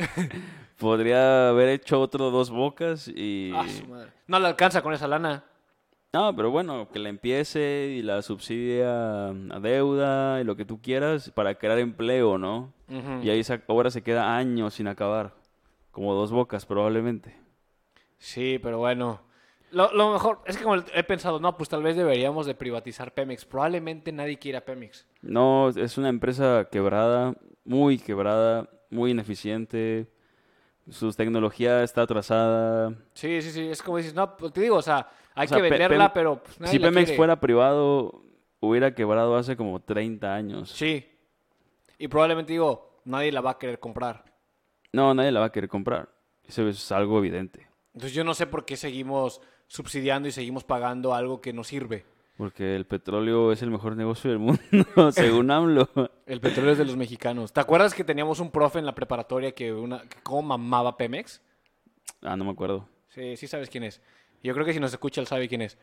podría 0.78 1.48
haber 1.48 1.70
hecho 1.70 2.00
otro 2.00 2.30
dos 2.30 2.50
bocas 2.50 3.08
y... 3.08 3.52
Ah, 3.54 3.66
su 3.68 3.86
madre. 3.88 4.12
No 4.26 4.38
le 4.38 4.46
alcanza 4.46 4.82
con 4.82 4.92
esa 4.92 5.08
lana. 5.08 5.44
No, 6.12 6.34
pero 6.34 6.50
bueno, 6.50 6.88
que 6.90 6.98
la 6.98 7.08
empiece 7.08 7.94
y 7.96 8.02
la 8.02 8.20
subsidia 8.22 9.28
a 9.28 9.60
deuda 9.60 10.40
y 10.40 10.44
lo 10.44 10.56
que 10.56 10.64
tú 10.64 10.80
quieras 10.82 11.30
para 11.30 11.54
crear 11.54 11.78
empleo, 11.78 12.36
¿no? 12.36 12.72
Y 13.22 13.30
ahí 13.30 13.38
esa 13.38 13.62
obra 13.68 13.90
se 13.92 14.02
queda 14.02 14.36
años 14.36 14.74
sin 14.74 14.88
acabar. 14.88 15.34
Como 15.92 16.14
dos 16.14 16.32
bocas 16.32 16.66
probablemente. 16.66 17.36
Sí, 18.18 18.58
pero 18.60 18.78
bueno. 18.78 19.20
Lo, 19.70 19.92
lo 19.92 20.12
mejor 20.12 20.40
es 20.46 20.56
que 20.56 20.64
como 20.64 20.82
he 20.92 21.04
pensado, 21.04 21.38
no, 21.38 21.56
pues 21.56 21.68
tal 21.68 21.84
vez 21.84 21.96
deberíamos 21.96 22.44
de 22.46 22.56
privatizar 22.56 23.14
Pemex. 23.14 23.44
Probablemente 23.44 24.10
nadie 24.10 24.40
quiera 24.40 24.64
Pemex. 24.64 25.06
No, 25.22 25.68
es 25.68 25.96
una 25.96 26.08
empresa 26.08 26.66
quebrada, 26.72 27.36
muy 27.70 27.98
quebrada, 27.98 28.68
muy 28.90 29.12
ineficiente. 29.12 30.08
Su 30.90 31.12
tecnología 31.12 31.84
está 31.84 32.02
atrasada. 32.02 32.92
Sí, 33.14 33.40
sí, 33.42 33.52
sí. 33.52 33.68
Es 33.68 33.80
como 33.80 33.98
dices, 33.98 34.12
no, 34.12 34.36
pues 34.36 34.52
te 34.52 34.60
digo, 34.60 34.76
o 34.76 34.82
sea, 34.82 35.08
hay 35.36 35.46
O 35.46 35.48
sea, 35.48 35.58
que 35.58 35.70
venderla, 35.70 36.12
pero 36.12 36.42
pues, 36.42 36.58
nadie 36.58 36.72
si 36.72 36.78
la 36.80 36.88
Pemex 36.88 37.04
quiere. 37.04 37.16
fuera 37.16 37.38
privado, 37.38 38.24
hubiera 38.58 38.92
quebrado 38.92 39.36
hace 39.36 39.56
como 39.56 39.80
30 39.80 40.34
años. 40.34 40.70
Sí. 40.70 41.06
Y 41.96 42.08
probablemente 42.08 42.52
digo, 42.52 43.02
nadie 43.04 43.30
la 43.30 43.40
va 43.40 43.52
a 43.52 43.58
querer 43.58 43.78
comprar. 43.78 44.24
No, 44.92 45.14
nadie 45.14 45.30
la 45.30 45.38
va 45.38 45.46
a 45.46 45.52
querer 45.52 45.70
comprar. 45.70 46.08
Eso 46.48 46.66
es 46.68 46.90
algo 46.90 47.18
evidente. 47.20 47.68
Entonces 47.94 48.12
yo 48.12 48.24
no 48.24 48.34
sé 48.34 48.48
por 48.48 48.64
qué 48.64 48.76
seguimos 48.76 49.40
subsidiando 49.68 50.28
y 50.28 50.32
seguimos 50.32 50.64
pagando 50.64 51.14
algo 51.14 51.40
que 51.40 51.52
no 51.52 51.62
sirve. 51.62 52.04
Porque 52.40 52.74
el 52.74 52.86
petróleo 52.86 53.52
es 53.52 53.60
el 53.60 53.70
mejor 53.70 53.98
negocio 53.98 54.30
del 54.30 54.38
mundo, 54.38 54.62
según 55.12 55.50
AMLO. 55.50 55.86
El 56.24 56.40
petróleo 56.40 56.72
es 56.72 56.78
de 56.78 56.86
los 56.86 56.96
mexicanos. 56.96 57.52
¿Te 57.52 57.60
acuerdas 57.60 57.92
que 57.92 58.02
teníamos 58.02 58.40
un 58.40 58.50
profe 58.50 58.78
en 58.78 58.86
la 58.86 58.94
preparatoria 58.94 59.52
que 59.52 59.74
una 59.74 60.00
que 60.08 60.16
cómo 60.22 60.40
mamaba 60.40 60.96
Pemex? 60.96 61.42
Ah, 62.22 62.38
no 62.38 62.46
me 62.46 62.52
acuerdo. 62.52 62.88
Sí, 63.08 63.36
sí 63.36 63.46
sabes 63.46 63.68
quién 63.68 63.84
es. 63.84 64.00
Yo 64.42 64.54
creo 64.54 64.64
que 64.64 64.72
si 64.72 64.80
nos 64.80 64.90
escucha 64.90 65.20
él 65.20 65.26
sabe 65.26 65.48
quién 65.48 65.60
es. 65.60 65.76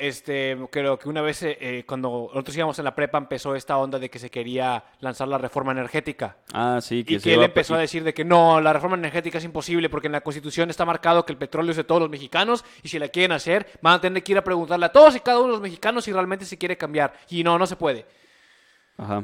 Este, 0.00 0.56
creo 0.70 0.98
que 0.98 1.08
una 1.10 1.20
vez 1.20 1.42
eh, 1.42 1.58
eh, 1.60 1.84
cuando 1.86 2.28
nosotros 2.32 2.56
íbamos 2.56 2.78
en 2.78 2.86
la 2.86 2.94
prepa 2.94 3.18
empezó 3.18 3.54
esta 3.54 3.76
onda 3.76 3.98
de 3.98 4.08
que 4.08 4.18
se 4.18 4.30
quería 4.30 4.82
lanzar 5.00 5.28
la 5.28 5.36
reforma 5.36 5.72
energética. 5.72 6.36
Ah, 6.54 6.78
sí, 6.80 7.04
que 7.04 7.14
Y 7.14 7.18
se 7.18 7.24
que 7.24 7.28
él 7.30 7.34
iba 7.36 7.42
a- 7.42 7.46
empezó 7.46 7.74
a 7.74 7.78
decir 7.78 8.02
de 8.02 8.14
que 8.14 8.24
no, 8.24 8.60
la 8.60 8.72
reforma 8.72 8.96
energética 8.96 9.36
es 9.38 9.44
imposible 9.44 9.90
porque 9.90 10.06
en 10.06 10.12
la 10.12 10.22
Constitución 10.22 10.70
está 10.70 10.84
marcado 10.86 11.26
que 11.26 11.32
el 11.32 11.38
petróleo 11.38 11.70
es 11.72 11.76
de 11.76 11.84
todos 11.84 12.00
los 12.00 12.10
mexicanos 12.10 12.64
y 12.82 12.88
si 12.88 12.98
la 12.98 13.08
quieren 13.08 13.32
hacer 13.32 13.66
van 13.82 13.94
a 13.94 14.00
tener 14.00 14.22
que 14.22 14.32
ir 14.32 14.38
a 14.38 14.44
preguntarle 14.44 14.86
a 14.86 14.92
todos 14.92 15.14
y 15.16 15.20
cada 15.20 15.38
uno 15.38 15.48
de 15.48 15.52
los 15.52 15.60
mexicanos 15.60 16.04
si 16.04 16.12
realmente 16.12 16.44
se 16.46 16.56
quiere 16.56 16.78
cambiar. 16.78 17.12
Y 17.28 17.44
no, 17.44 17.58
no 17.58 17.66
se 17.66 17.76
puede. 17.76 18.06
Ajá. 18.96 19.22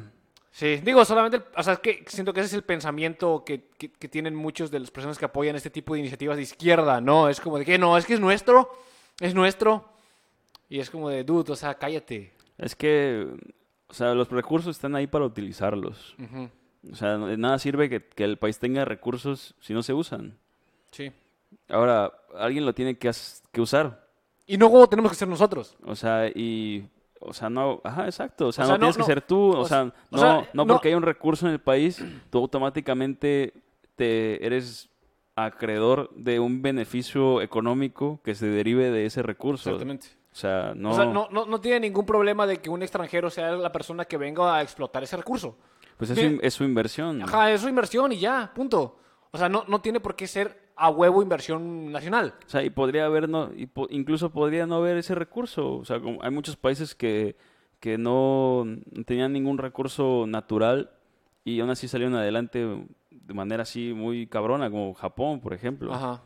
Sí, 0.50 0.76
digo, 0.82 1.04
solamente, 1.04 1.42
o 1.54 1.62
sea, 1.62 1.74
es 1.74 1.78
que 1.80 2.02
siento 2.06 2.32
que 2.32 2.40
ese 2.40 2.46
es 2.48 2.54
el 2.54 2.62
pensamiento 2.64 3.44
que, 3.44 3.64
que, 3.76 3.90
que 3.92 4.08
tienen 4.08 4.34
muchos 4.34 4.70
de 4.70 4.80
las 4.80 4.90
personas 4.90 5.18
que 5.18 5.26
apoyan 5.26 5.54
este 5.54 5.68
tipo 5.68 5.92
de 5.94 6.00
iniciativas 6.00 6.36
de 6.38 6.44
izquierda, 6.44 7.00
¿no? 7.02 7.28
Es 7.28 7.40
como 7.42 7.58
de 7.58 7.64
que 7.66 7.76
no, 7.76 7.98
es 7.98 8.06
que 8.06 8.14
es 8.14 8.20
nuestro, 8.20 8.70
es 9.20 9.34
nuestro. 9.34 9.95
Y 10.68 10.80
es 10.80 10.90
como 10.90 11.08
de, 11.08 11.24
dude, 11.24 11.52
o 11.52 11.56
sea, 11.56 11.74
cállate. 11.74 12.32
Es 12.58 12.74
que, 12.74 13.26
o 13.88 13.94
sea, 13.94 14.14
los 14.14 14.28
recursos 14.30 14.74
están 14.76 14.96
ahí 14.96 15.06
para 15.06 15.24
utilizarlos. 15.24 16.16
O 16.90 16.94
sea, 16.94 17.16
nada 17.18 17.58
sirve 17.58 17.88
que, 17.88 18.04
que 18.04 18.24
el 18.24 18.38
país 18.38 18.58
tenga 18.58 18.84
recursos 18.84 19.54
si 19.60 19.74
no 19.74 19.82
se 19.82 19.92
usan. 19.92 20.38
Sí. 20.90 21.12
Ahora, 21.68 22.12
alguien 22.36 22.64
lo 22.66 22.74
tiene 22.74 22.96
que, 22.96 23.10
que 23.52 23.60
usar. 23.60 24.06
Y 24.46 24.56
no 24.56 24.70
como 24.70 24.88
tenemos 24.88 25.10
que 25.12 25.16
ser 25.18 25.28
nosotros. 25.28 25.76
O 25.84 25.94
sea, 25.96 26.28
y... 26.28 26.88
O 27.18 27.32
sea, 27.32 27.48
no... 27.50 27.80
Ajá, 27.82 28.04
exacto. 28.04 28.48
O 28.48 28.52
sea, 28.52 28.66
sea, 28.66 28.74
no, 28.74 28.78
no- 28.78 28.84
tienes 28.86 28.98
no, 28.98 29.04
que 29.04 29.12
ser 29.12 29.22
tú. 29.22 29.52
O, 29.52 29.60
o 29.60 29.64
sea, 29.66 29.84
sea, 29.84 29.92
no, 30.10 30.18
o 30.18 30.20
sea, 30.20 30.50
no 30.52 30.64
no- 30.64 30.66
porque 30.74 30.88
hay 30.88 30.94
un 30.94 31.02
recurso 31.02 31.46
en 31.46 31.52
el 31.52 31.60
país, 31.60 32.04
tú 32.30 32.38
automáticamente 32.38 33.54
te 33.96 34.44
eres 34.46 34.88
acreedor 35.34 36.10
de 36.14 36.38
un 36.40 36.62
beneficio 36.62 37.42
económico 37.42 38.20
que 38.24 38.34
se 38.34 38.46
derive 38.46 38.90
de 38.90 39.06
ese 39.06 39.22
recurso. 39.22 39.70
Exactamente. 39.70 40.08
O 40.36 40.38
sea, 40.38 40.74
no... 40.76 40.90
O 40.90 40.94
sea, 40.94 41.06
no, 41.06 41.28
no, 41.30 41.46
no 41.46 41.60
tiene 41.62 41.80
ningún 41.80 42.04
problema 42.04 42.46
de 42.46 42.58
que 42.58 42.68
un 42.68 42.82
extranjero 42.82 43.30
sea 43.30 43.52
la 43.52 43.72
persona 43.72 44.04
que 44.04 44.18
venga 44.18 44.54
a 44.54 44.60
explotar 44.60 45.02
ese 45.02 45.16
recurso. 45.16 45.56
Pues 45.96 46.10
es, 46.10 46.18
su, 46.18 46.38
es 46.42 46.52
su 46.52 46.64
inversión. 46.64 47.22
Ajá, 47.22 47.50
es 47.50 47.62
su 47.62 47.68
inversión 47.70 48.12
y 48.12 48.18
ya, 48.18 48.52
punto. 48.54 48.98
O 49.30 49.38
sea, 49.38 49.48
no, 49.48 49.64
no 49.66 49.80
tiene 49.80 49.98
por 49.98 50.14
qué 50.14 50.26
ser 50.26 50.72
a 50.76 50.90
huevo 50.90 51.22
inversión 51.22 51.90
nacional. 51.90 52.34
O 52.46 52.50
sea, 52.50 52.62
y 52.62 52.68
podría 52.68 53.06
haber, 53.06 53.30
no, 53.30 53.50
y 53.56 53.64
po- 53.64 53.86
incluso 53.88 54.28
podría 54.30 54.66
no 54.66 54.74
haber 54.76 54.98
ese 54.98 55.14
recurso. 55.14 55.76
O 55.76 55.84
sea, 55.86 56.00
como 56.00 56.22
hay 56.22 56.30
muchos 56.30 56.56
países 56.56 56.94
que, 56.94 57.34
que 57.80 57.96
no 57.96 58.64
no 58.66 59.04
tenían 59.06 59.32
ningún 59.32 59.56
recurso 59.56 60.26
natural 60.26 60.90
y 61.44 61.60
aún 61.60 61.70
así 61.70 61.88
salieron 61.88 62.14
adelante 62.14 62.58
de 63.10 63.34
manera 63.34 63.62
así 63.62 63.94
muy 63.94 64.26
cabrona, 64.26 64.70
como 64.70 64.92
Japón, 64.92 65.40
por 65.40 65.54
ejemplo. 65.54 65.94
Ajá. 65.94 66.20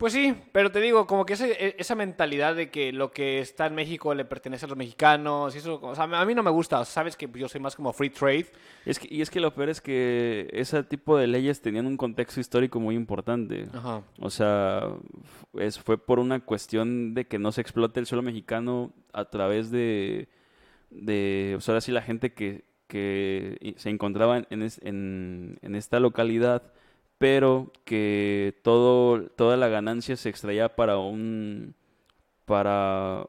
Pues 0.00 0.14
sí, 0.14 0.34
pero 0.52 0.72
te 0.72 0.80
digo, 0.80 1.06
como 1.06 1.26
que 1.26 1.34
ese- 1.34 1.52
e- 1.62 1.76
esa 1.78 1.94
mentalidad 1.94 2.56
de 2.56 2.70
que 2.70 2.90
lo 2.90 3.12
que 3.12 3.40
está 3.40 3.66
en 3.66 3.74
México 3.74 4.14
le 4.14 4.24
pertenece 4.24 4.64
a 4.64 4.68
los 4.68 4.78
mexicanos, 4.78 5.54
y 5.54 5.58
eso, 5.58 5.78
o 5.78 5.94
sea, 5.94 6.04
a 6.04 6.24
mí 6.24 6.34
no 6.34 6.42
me 6.42 6.50
gusta. 6.50 6.82
Sabes 6.86 7.18
que 7.18 7.28
yo 7.34 7.50
soy 7.50 7.60
más 7.60 7.76
como 7.76 7.92
free 7.92 8.08
trade. 8.08 8.46
Es 8.86 8.98
que, 8.98 9.14
y 9.14 9.20
es 9.20 9.28
que 9.28 9.40
lo 9.40 9.52
peor 9.52 9.68
es 9.68 9.82
que 9.82 10.48
ese 10.54 10.82
tipo 10.84 11.18
de 11.18 11.26
leyes 11.26 11.60
tenían 11.60 11.86
un 11.86 11.98
contexto 11.98 12.40
histórico 12.40 12.80
muy 12.80 12.94
importante. 12.94 13.66
Ajá. 13.74 14.02
O 14.20 14.30
sea, 14.30 14.88
es, 15.52 15.78
fue 15.78 15.98
por 15.98 16.18
una 16.18 16.40
cuestión 16.40 17.12
de 17.12 17.26
que 17.26 17.38
no 17.38 17.52
se 17.52 17.60
explote 17.60 18.00
el 18.00 18.06
suelo 18.06 18.22
mexicano 18.22 18.94
a 19.12 19.26
través 19.26 19.70
de, 19.70 20.30
de 20.88 21.56
o 21.58 21.60
sea, 21.60 21.72
ahora 21.72 21.82
sí 21.82 21.92
la 21.92 22.00
gente 22.00 22.32
que, 22.32 22.64
se 22.88 23.90
encontraba 23.90 24.46
en 24.48 25.74
esta 25.74 26.00
localidad, 26.00 26.72
pero 27.20 27.70
que 27.84 28.58
todo, 28.62 29.24
toda 29.36 29.58
la 29.58 29.68
ganancia 29.68 30.16
se 30.16 30.30
extraía 30.30 30.74
para 30.74 30.96
un, 30.96 31.74
para, 32.46 33.26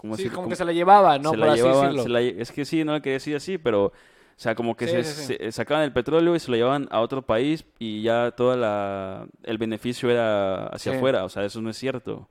¿cómo 0.00 0.16
Sí, 0.16 0.24
decir? 0.24 0.32
como 0.32 0.42
Como- 0.42 0.50
que 0.50 0.56
se 0.56 0.64
la 0.64 0.72
llevaba, 0.72 1.18
¿no? 1.20 1.30
se 1.30 1.36
la 1.36 1.54
llevaban- 1.54 2.02
se 2.02 2.08
la 2.08 2.20
es 2.20 2.50
que 2.50 2.64
sí, 2.64 2.82
no 2.82 2.94
lo 2.94 3.00
quería 3.00 3.14
decir 3.14 3.36
así, 3.36 3.56
pero, 3.56 3.84
o 3.86 3.92
sea, 4.34 4.56
como 4.56 4.76
que 4.76 4.88
Sí, 4.88 5.04
se, 5.04 5.04
sí, 5.04 5.36
se- 5.38 5.52
sacaban 5.52 5.84
el 5.84 5.92
petróleo 5.92 6.34
y 6.34 6.40
se 6.40 6.50
lo 6.50 6.56
llevaban 6.56 6.88
a 6.90 7.00
otro 7.00 7.22
país 7.22 7.64
y 7.78 8.02
ya 8.02 8.32
toda 8.32 8.56
la, 8.56 9.28
el 9.44 9.56
beneficio 9.56 10.10
era 10.10 10.66
hacia 10.66 10.96
afuera, 10.96 11.24
o 11.24 11.28
sea, 11.28 11.44
eso 11.44 11.62
no 11.62 11.70
es 11.70 11.76
cierto. 11.76 12.28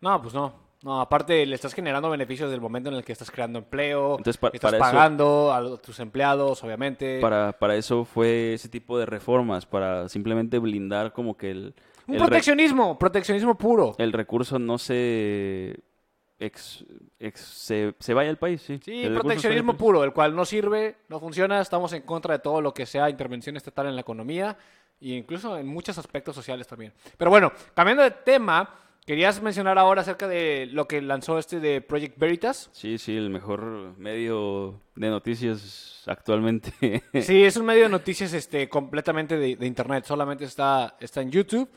No, 0.00 0.20
pues 0.20 0.34
no. 0.34 0.67
No, 0.82 1.00
aparte 1.00 1.44
le 1.44 1.54
estás 1.56 1.74
generando 1.74 2.08
beneficios 2.08 2.50
del 2.52 2.60
momento 2.60 2.88
en 2.88 2.94
el 2.96 3.04
que 3.04 3.10
estás 3.12 3.30
creando 3.32 3.58
empleo, 3.58 4.12
Entonces, 4.18 4.36
pa- 4.38 4.50
estás 4.52 4.70
para 4.72 4.76
eso- 4.76 4.96
pagando 4.96 5.52
a 5.52 5.76
tus 5.78 5.98
empleados, 5.98 6.62
obviamente. 6.62 7.20
Para, 7.20 7.52
para 7.52 7.74
eso 7.74 8.04
fue 8.04 8.54
ese 8.54 8.68
tipo 8.68 8.96
de 8.98 9.04
reformas, 9.06 9.66
para 9.66 10.08
simplemente 10.08 10.58
blindar 10.60 11.12
como 11.12 11.36
que 11.36 11.50
el, 11.50 11.74
Un 12.06 12.14
el, 12.14 12.20
proteccionismo, 12.20 12.96
proteccionismo 12.96 13.56
puro. 13.58 13.96
el 13.98 14.12
recurso 14.12 14.60
no 14.60 14.78
se, 14.78 15.80
ex- 16.38 16.84
ex- 17.18 17.40
se, 17.40 17.94
se 17.98 18.14
vaya 18.14 18.30
al 18.30 18.38
país, 18.38 18.62
sí. 18.62 18.78
Sí, 18.84 19.02
El 19.02 19.14
proteccionismo 19.14 19.72
país. 19.72 19.80
puro, 19.80 20.04
el 20.04 20.12
cual 20.12 20.36
no 20.36 20.44
sirve, 20.44 20.98
no 21.08 21.18
funciona, 21.18 21.60
estamos 21.60 21.92
en 21.92 22.02
contra 22.02 22.34
de 22.34 22.38
todo 22.38 22.60
lo 22.60 22.72
que 22.72 22.86
sea 22.86 23.10
intervención 23.10 23.56
estatal 23.56 23.88
en 23.88 23.96
la 23.96 24.02
economía 24.02 24.56
e 25.00 25.08
incluso 25.08 25.58
en 25.58 25.66
muchos 25.66 25.98
aspectos 25.98 26.36
sociales 26.36 26.68
también. 26.68 26.92
Pero 27.16 27.32
bueno, 27.32 27.50
cambiando 27.74 28.04
de 28.04 28.12
tema, 28.12 28.68
querías 29.08 29.40
mencionar 29.40 29.78
ahora 29.78 30.02
acerca 30.02 30.28
de 30.28 30.68
lo 30.70 30.86
que 30.86 31.00
lanzó 31.00 31.38
este 31.38 31.60
de 31.60 31.80
Project 31.80 32.18
Veritas. 32.18 32.68
Sí, 32.74 32.98
sí, 32.98 33.16
el 33.16 33.30
mejor 33.30 33.96
medio 33.96 34.82
de 34.96 35.08
noticias 35.08 36.02
actualmente. 36.04 36.74
Sí, 37.22 37.42
es 37.42 37.56
un 37.56 37.64
medio 37.64 37.84
de 37.84 37.88
noticias 37.88 38.34
este, 38.34 38.68
completamente 38.68 39.38
de, 39.38 39.56
de 39.56 39.66
internet, 39.66 40.04
solamente 40.04 40.44
está, 40.44 40.94
está 41.00 41.22
en 41.22 41.30
YouTube. 41.30 41.70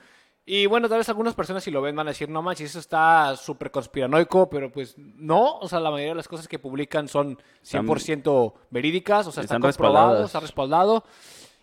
Y 0.45 0.65
bueno, 0.65 0.89
tal 0.89 0.97
vez 0.97 1.07
algunas 1.07 1.33
personas 1.33 1.63
si 1.63 1.71
lo 1.71 1.81
ven 1.81 1.95
van 1.95 2.07
a 2.07 2.11
decir, 2.11 2.27
no 2.27 2.41
manches, 2.41 2.71
eso 2.71 2.79
está 2.79 3.38
súper 3.38 3.71
conspiranoico, 3.71 4.50
pero 4.50 4.69
pues 4.69 4.97
no, 4.97 5.57
o 5.59 5.69
sea, 5.69 5.79
la 5.79 5.89
mayoría 5.89 6.11
de 6.11 6.17
las 6.17 6.27
cosas 6.27 6.50
que 6.50 6.59
publican 6.59 7.07
son 7.07 7.38
100% 7.63 8.53
verídicas, 8.71 9.27
o 9.27 9.31
sea, 9.31 9.43
están, 9.43 9.63
Están 9.63 9.71
comprobados, 9.71 10.25
está 10.25 10.41
respaldado. 10.41 11.05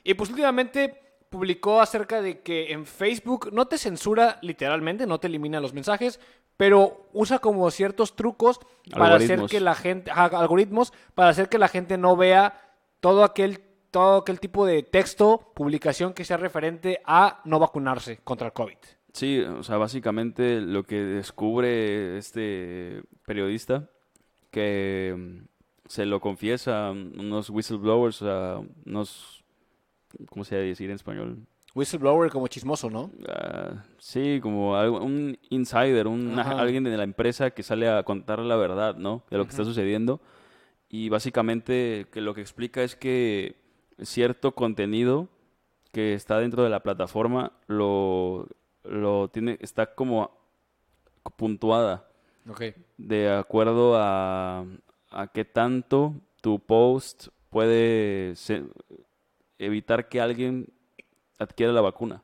Y 0.03 0.15
pues 0.15 0.31
últimamente 0.31 1.08
publicó 1.31 1.81
acerca 1.81 2.23
de 2.23 2.41
que 2.41 2.73
en 2.73 2.87
Facebook 2.87 3.51
no 3.53 3.67
te 3.67 3.79
censura 3.79 4.39
literalmente, 4.43 5.07
no 5.07 5.19
te 5.21 5.27
elimina 5.27 5.61
los 5.61 5.75
mensajes, 5.75 6.21
pero 6.57 7.07
usa 7.13 7.39
como 7.39 7.71
ciertos 7.71 8.17
trucos 8.17 8.61
para 8.91 9.17
hacer 9.17 9.43
que 9.47 9.61
la 9.61 9.75
gente, 9.75 10.11
algoritmos, 10.11 10.93
para 11.15 11.31
hacer 11.31 11.49
que 11.49 11.59
la 11.59 11.69
gente 11.69 11.97
no 11.99 12.17
vea 12.17 12.61
todo 13.01 13.25
aquel, 13.25 13.61
todo 13.91 14.19
aquel 14.19 14.41
tipo 14.41 14.67
de 14.67 14.83
texto, 14.83 15.53
publicación 15.55 16.13
que 16.13 16.25
sea 16.25 16.37
referente 16.37 17.01
a 17.05 17.41
no 17.45 17.59
vacunarse 17.59 18.19
contra 18.25 18.49
el 18.49 18.53
COVID. 18.53 18.77
Sí, 19.13 19.41
o 19.41 19.63
sea, 19.63 19.77
básicamente 19.79 20.61
lo 20.61 20.85
que 20.85 20.97
descubre 20.97 22.19
este 22.19 23.03
periodista, 23.25 23.89
que 24.51 25.15
mm, 25.17 25.45
se 25.89 26.07
lo 26.07 26.21
confiesa 26.21 26.89
a 26.89 26.91
unos 26.91 27.51
whistleblowers, 27.51 28.17
sea, 28.17 28.61
unos, 28.85 29.38
¿cómo 30.31 30.45
se 30.45 30.57
decir 30.57 30.91
en 30.91 30.97
español? 30.97 31.39
Whistleblower 31.75 32.31
como 32.31 32.49
chismoso, 32.49 32.91
¿no? 32.91 33.11
Ah, 33.29 33.85
sí, 33.99 34.41
como 34.43 34.75
algo- 34.77 35.01
un 35.01 35.39
insider, 35.51 36.07
un, 36.07 36.39
alguien 36.39 36.85
de 36.85 36.97
la 36.97 37.05
empresa 37.05 37.51
que 37.51 37.63
sale 37.63 37.89
a 37.89 38.03
contar 38.03 38.39
la 38.41 38.57
verdad, 38.57 38.97
¿no? 38.97 39.23
De 39.31 39.37
lo 39.37 39.45
que 39.45 39.51
está 39.51 39.65
sucediendo. 39.65 40.21
Y 40.89 41.09
básicamente 41.11 42.07
que 42.11 42.21
lo 42.21 42.35
que 42.35 42.41
explica 42.41 42.83
es 42.83 42.97
que 42.97 43.57
cierto 44.01 44.53
contenido 44.53 45.29
que 45.93 46.15
está 46.15 46.39
dentro 46.39 46.63
de 46.65 46.71
la 46.71 46.83
plataforma 46.83 47.53
lo, 47.67 48.49
lo 48.85 49.29
tiene, 49.29 49.59
está 49.61 49.95
como 49.95 50.31
puntuada 51.37 52.09
Ok. 52.49 52.63
de 52.97 53.31
acuerdo 53.31 53.97
a, 53.97 54.65
a 55.11 55.27
qué 55.33 55.45
tanto 55.45 56.15
tu 56.41 56.59
post 56.61 57.29
puede 57.51 58.35
se- 58.37 58.65
evitar 59.59 60.09
que 60.09 60.21
alguien 60.21 60.73
adquiera 61.39 61.73
la 61.73 61.81
vacuna. 61.81 62.23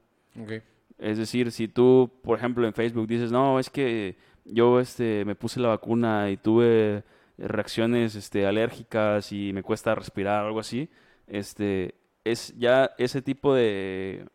Es 0.98 1.18
decir, 1.18 1.50
si 1.52 1.68
tú, 1.68 2.10
por 2.22 2.38
ejemplo, 2.38 2.66
en 2.66 2.74
Facebook 2.74 3.06
dices, 3.06 3.32
no, 3.32 3.58
es 3.58 3.70
que 3.70 4.16
yo 4.44 4.80
este, 4.80 5.24
me 5.24 5.34
puse 5.34 5.60
la 5.60 5.68
vacuna 5.68 6.30
y 6.30 6.36
tuve 6.36 7.04
reacciones 7.38 8.14
este, 8.14 8.46
alérgicas 8.46 9.32
y 9.32 9.52
me 9.52 9.62
cuesta 9.62 9.94
respirar, 9.94 10.44
algo 10.44 10.60
así, 10.60 10.88
este, 11.26 11.94
es 12.24 12.54
ya 12.56 12.90
ese 12.98 13.22
tipo 13.22 13.54
de, 13.54 14.26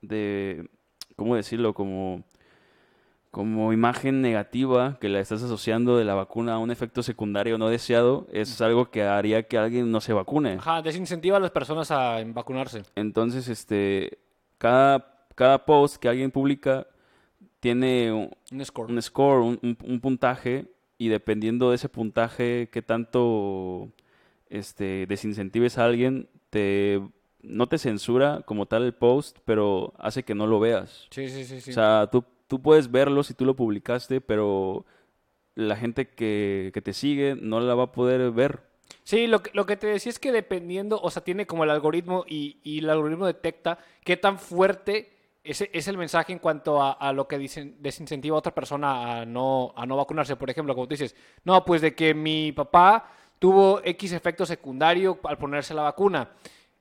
de 0.00 0.68
¿cómo 1.16 1.36
decirlo? 1.36 1.74
Como, 1.74 2.24
como 3.36 3.74
imagen 3.74 4.22
negativa 4.22 4.96
que 4.98 5.10
la 5.10 5.20
estás 5.20 5.42
asociando 5.42 5.98
de 5.98 6.06
la 6.06 6.14
vacuna 6.14 6.54
a 6.54 6.58
un 6.58 6.70
efecto 6.70 7.02
secundario 7.02 7.58
no 7.58 7.68
deseado, 7.68 8.26
es 8.32 8.62
algo 8.62 8.90
que 8.90 9.02
haría 9.02 9.42
que 9.42 9.58
alguien 9.58 9.90
no 9.92 10.00
se 10.00 10.14
vacune. 10.14 10.54
Ajá, 10.54 10.80
desincentiva 10.80 11.36
a 11.36 11.40
las 11.40 11.50
personas 11.50 11.90
a 11.90 12.24
vacunarse. 12.28 12.80
Entonces, 12.94 13.46
este, 13.48 14.16
cada, 14.56 15.18
cada 15.34 15.66
post 15.66 15.96
que 15.96 16.08
alguien 16.08 16.30
publica 16.30 16.86
tiene 17.60 18.10
un, 18.10 18.30
Un 18.52 18.64
score. 18.64 18.90
un 18.90 19.02
score, 19.02 19.40
un, 19.42 19.58
un- 19.62 19.76
un 19.84 20.00
puntaje, 20.00 20.64
y 20.96 21.08
dependiendo 21.08 21.68
de 21.68 21.76
ese 21.76 21.90
puntaje, 21.90 22.70
qué 22.72 22.80
tanto 22.80 23.90
este, 24.48 25.04
desincentives 25.06 25.76
a 25.76 25.84
alguien, 25.84 26.26
te, 26.48 27.02
no 27.42 27.66
te 27.66 27.76
censura 27.76 28.40
como 28.46 28.64
tal 28.64 28.84
el 28.84 28.94
post, 28.94 29.36
pero 29.44 29.92
hace 29.98 30.22
que 30.22 30.34
no 30.34 30.46
lo 30.46 30.58
veas. 30.58 31.06
Sí, 31.10 31.28
sí, 31.28 31.44
sí, 31.44 31.60
sí. 31.60 31.70
O 31.70 31.74
sea, 31.74 32.08
tú, 32.10 32.24
tú 32.46 32.62
puedes 32.62 32.90
verlo 32.90 33.22
si 33.22 33.34
tú 33.34 33.44
lo 33.44 33.56
publicaste, 33.56 34.20
pero 34.20 34.84
la 35.54 35.76
gente 35.76 36.08
que, 36.08 36.70
que 36.74 36.82
te 36.82 36.92
sigue 36.92 37.34
no 37.34 37.60
la 37.60 37.74
va 37.74 37.84
a 37.84 37.92
poder 37.92 38.30
ver. 38.30 38.62
Sí, 39.04 39.26
lo 39.26 39.42
que, 39.42 39.50
lo 39.54 39.66
que 39.66 39.76
te 39.76 39.86
decía 39.86 40.10
es 40.10 40.18
que 40.18 40.32
dependiendo, 40.32 41.00
o 41.00 41.10
sea, 41.10 41.24
tiene 41.24 41.46
como 41.46 41.64
el 41.64 41.70
algoritmo 41.70 42.24
y, 42.28 42.58
y 42.62 42.78
el 42.78 42.90
algoritmo 42.90 43.26
detecta 43.26 43.78
qué 44.04 44.16
tan 44.16 44.38
fuerte 44.38 45.12
es, 45.42 45.62
es 45.72 45.88
el 45.88 45.96
mensaje 45.96 46.32
en 46.32 46.38
cuanto 46.38 46.82
a, 46.82 46.92
a 46.92 47.12
lo 47.12 47.28
que 47.28 47.38
desincentiva 47.38 48.36
a 48.36 48.38
otra 48.38 48.54
persona 48.54 49.20
a 49.20 49.24
no, 49.24 49.72
a 49.76 49.86
no 49.86 49.96
vacunarse. 49.96 50.36
Por 50.36 50.50
ejemplo, 50.50 50.74
como 50.74 50.86
tú 50.86 50.94
dices, 50.94 51.14
no, 51.44 51.64
pues 51.64 51.80
de 51.80 51.94
que 51.94 52.14
mi 52.14 52.52
papá 52.52 53.10
tuvo 53.38 53.80
X 53.84 54.12
efecto 54.12 54.44
secundario 54.44 55.18
al 55.24 55.38
ponerse 55.38 55.74
la 55.74 55.82
vacuna. 55.82 56.30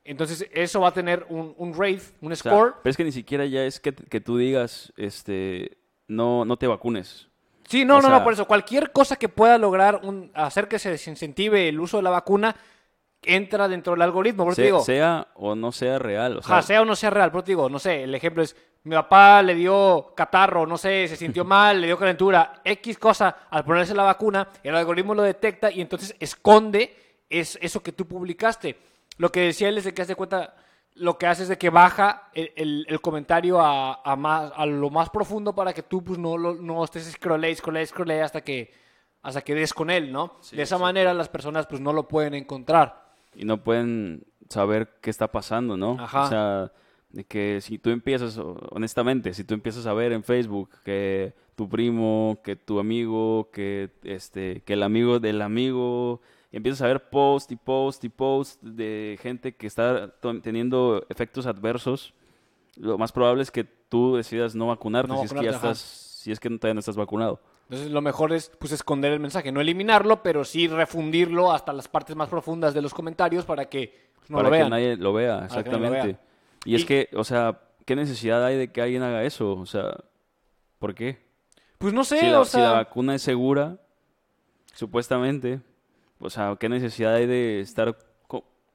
Entonces, 0.06 0.48
eso 0.54 0.80
va 0.82 0.90
a 0.90 0.94
tener 0.94 1.26
un, 1.30 1.54
un 1.58 1.74
rate, 1.74 2.02
un 2.22 2.32
O 2.32 2.36
sea, 2.36 2.52
score. 2.52 2.76
pero 2.84 2.92
es 2.92 2.96
que 2.98 3.04
ni 3.04 3.12
siquiera 3.12 3.46
ya 3.46 3.64
es 3.66 3.80
que, 3.80 3.94
que 3.94 4.22
tú 4.22 4.38
digas, 4.38 4.94
este, 4.98 5.78
no, 6.08 6.46
no 6.46 6.58
te 6.58 6.68
vacunes. 6.68 7.28
Sí, 7.68 7.84
no, 7.84 7.96
o 7.96 8.02
no, 8.02 8.08
sea- 8.10 8.20
no, 8.20 8.24
por 8.24 8.34
eso. 8.34 8.46
Cualquier 8.46 8.92
cosa 8.92 9.16
que 9.16 9.28
pueda 9.30 9.58
lograr 9.58 10.02
un, 10.04 10.32
hacer 10.36 10.68
que 10.68 10.78
se 10.80 10.92
desincentive 10.92 11.68
el 11.68 11.80
uso 11.80 11.98
de 11.98 12.04
la 12.04 12.12
vacuna 12.12 12.56
entra 13.24 13.68
dentro 13.68 13.94
del 13.94 14.04
algoritmo. 14.04 14.44
Por 14.44 14.54
eso 14.54 14.58
te 14.58 14.62
Se- 14.62 14.66
digo, 14.68 14.80
sea 14.82 15.28
o 15.34 15.56
no 15.56 15.72
sea 15.72 15.98
real. 15.98 16.38
O 16.38 16.42
sea, 16.44 16.62
sea 16.62 16.82
o 16.84 16.86
no 16.86 16.96
sea 16.96 17.10
real, 17.10 17.32
pero 17.32 17.44
te 17.44 17.52
digo, 17.52 17.68
no 17.70 17.80
sé, 17.80 18.04
el 18.04 18.14
ejemplo 18.14 18.44
es, 18.44 18.56
mi 18.84 18.94
papá 18.96 19.42
le 19.42 19.56
dio 19.56 20.14
catarro, 20.16 20.68
no 20.68 20.78
sé, 20.78 21.08
se 21.08 21.16
sintió 21.16 21.44
mal, 21.46 21.82
le 21.82 21.88
dio 21.88 21.98
calentura, 21.98 22.62
X 22.64 23.00
cosa, 23.00 23.36
al 23.50 23.66
ponerse 23.66 23.96
la 23.96 24.04
vacuna, 24.04 24.48
el 24.62 24.76
algoritmo 24.76 25.16
lo 25.16 25.24
detecta 25.24 25.72
y 25.72 25.82
entonces 25.82 26.16
esconde 26.20 26.96
es, 27.28 27.58
eso 27.60 27.82
que 27.82 27.92
tú 27.92 28.06
publicaste. 28.06 28.78
Lo 29.18 29.32
que 29.32 29.42
decía 29.42 29.70
él 29.70 29.78
es 29.78 29.84
de 29.86 29.94
que 29.94 30.02
haz 30.02 30.08
de 30.08 30.16
cuenta, 30.16 30.56
lo 30.96 31.18
que 31.18 31.28
hace 31.28 31.44
es 31.44 31.50
de 31.50 31.58
que 31.58 31.70
baja 31.70 32.30
el, 32.34 32.52
el- 32.56 32.86
el 32.90 33.02
comentario 33.02 33.60
a, 33.62 34.02
a 34.04 34.16
más, 34.16 34.52
a 34.56 34.66
lo 34.66 34.90
más 34.90 35.10
profundo 35.10 35.54
para 35.56 35.74
que 35.74 35.84
tú 35.84 36.04
pues 36.04 36.18
no, 36.20 36.38
lo- 36.38 36.56
no 36.56 36.84
estés 36.84 37.12
scrollé, 37.12 37.54
scrollé, 37.56 37.86
scrollé 37.86 38.22
hasta 38.22 38.42
que, 38.42 38.74
hasta 39.22 39.42
que 39.42 39.56
des 39.56 39.74
con 39.74 39.90
él, 39.90 40.12
¿no? 40.12 40.38
Sí, 40.42 40.56
de 40.56 40.64
esa 40.64 40.78
manera 40.78 41.14
las 41.14 41.30
personas 41.30 41.68
pues 41.68 41.82
no 41.82 41.92
lo 41.94 42.08
pueden 42.08 42.34
encontrar. 42.34 43.04
y 43.36 43.44
no 43.46 43.62
pueden 43.64 44.24
saber 44.50 44.98
qué 45.02 45.10
está 45.10 45.32
pasando, 45.32 45.76
¿no? 45.76 45.98
Ajá. 46.00 46.24
O 46.24 46.28
sea, 46.30 46.72
de 47.10 47.24
que 47.26 47.60
si 47.62 47.78
tú 47.80 47.90
empiezas, 47.90 48.38
honestamente, 48.72 49.34
si 49.34 49.44
tú 49.44 49.54
empiezas 49.54 49.86
a 49.88 49.94
ver 49.94 50.12
en 50.14 50.24
Facebook 50.24 50.70
que 50.84 51.34
tu 51.56 51.68
primo, 51.70 52.40
que 52.44 52.56
tu 52.58 52.80
amigo, 52.80 53.50
que 53.52 53.90
este, 54.04 54.62
que 54.66 54.74
el 54.74 54.84
amigo 54.84 55.20
del 55.20 55.42
amigo, 55.42 56.22
y 56.56 56.58
empiezas 56.58 56.82
a 56.84 56.88
ver 56.88 57.10
post 57.10 57.52
y 57.52 57.58
post 57.58 58.02
y 58.06 58.08
post 58.08 58.64
de 58.64 59.20
gente 59.22 59.58
que 59.58 59.68
está 59.68 60.16
teniendo 60.42 61.06
efectos 61.10 61.48
adversos, 61.48 62.14
lo 62.78 62.98
más 62.98 63.12
probable 63.12 63.44
es 63.44 63.52
que 63.52 63.66
tú 63.66 64.16
decidas 64.16 64.56
no 64.56 64.68
vacunarte 64.68 65.12
No 65.12 65.20
si 65.20 65.26
es 65.26 65.34
que 65.34 65.36
ya 65.44 65.52
vacunarte, 65.52 65.68
estás, 65.68 65.80
si 66.22 66.32
es 66.32 66.40
que 66.40 66.50
todavía 66.50 66.76
no 66.76 66.80
estás 66.80 66.96
vacunado. 66.96 67.42
Entonces 67.64 67.92
lo 67.92 68.00
mejor 68.00 68.32
es 68.32 68.50
pues 68.58 68.72
esconder 68.72 69.12
el 69.12 69.20
mensaje, 69.20 69.52
no 69.52 69.60
eliminarlo, 69.60 70.24
pero 70.24 70.46
sí 70.46 70.70
refundirlo 70.70 71.52
hasta 71.52 71.74
las 71.74 71.90
partes 71.90 72.16
más 72.16 72.30
profundas 72.30 72.74
de 72.74 72.82
los 72.82 72.94
comentarios 72.94 73.44
para 73.44 73.66
que 73.66 74.12
no 74.30 74.38
para 74.38 74.48
lo 74.48 74.54
que 74.54 74.58
vean. 74.60 74.70
nadie 74.70 74.96
lo 74.96 75.12
vea, 75.12 75.42
nadie 75.42 75.42
lo 75.42 75.46
exactamente. 75.60 76.18
Y 76.64 76.76
es 76.76 76.84
Y- 76.84 76.86
que, 76.86 77.10
o 77.18 77.26
sea, 77.26 77.60
¿qué 77.84 77.98
necesidad 77.98 78.46
hay 78.46 78.56
de 78.56 78.72
que 78.72 78.82
alguien 78.82 79.04
haga 79.04 79.26
eso? 79.26 79.56
O 79.58 79.66
sea, 79.66 79.94
¿por 80.80 80.96
qué? 80.96 81.20
Pues 81.80 81.94
no 81.94 82.06
sé, 82.06 82.18
si, 82.22 82.28
la, 82.30 82.40
o 82.40 82.46
si 82.46 82.56
la 82.60 82.64
sea, 82.64 82.72
vacuna 82.72 83.14
es 83.16 83.22
segura, 83.24 83.78
supuestamente, 84.74 85.60
o 86.20 86.30
sea, 86.30 86.56
¿qué 86.60 86.70
necesidad 86.70 87.16
hay 87.16 87.26
de 87.28 87.60
estar 87.62 87.98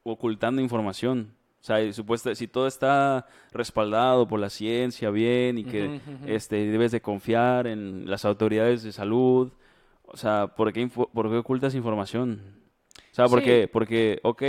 ocultando 0.03 0.63
información? 0.63 1.35
O 1.61 1.63
sea, 1.63 1.83
y 1.83 1.93
supuesta, 1.93 2.35
si 2.35 2.49
todo 2.49 2.67
está 2.67 3.27
respaldado 3.53 4.27
por 4.27 4.41
la 4.41 4.49
ciencia 4.49 5.11
bien 5.11 5.59
y 5.59 5.65
que 5.65 6.01
este, 6.27 6.57
debes 6.71 6.91
de 6.91 7.03
confiar 7.03 7.67
en 7.67 8.09
las 8.09 8.25
autoridades 8.25 8.83
de 8.83 8.93
salud, 8.93 9.53
o 10.05 10.17
sea, 10.17 10.49
¿por 10.57 10.73
qué, 10.73 10.89
por 10.89 11.29
qué 11.31 11.37
ocultas 11.37 11.75
información? 11.75 12.41
O 13.13 13.15
sea, 13.15 13.27
Sí. 13.27 13.31
porque, 13.31 13.69
porque, 13.71 14.21
ok, 14.23 14.43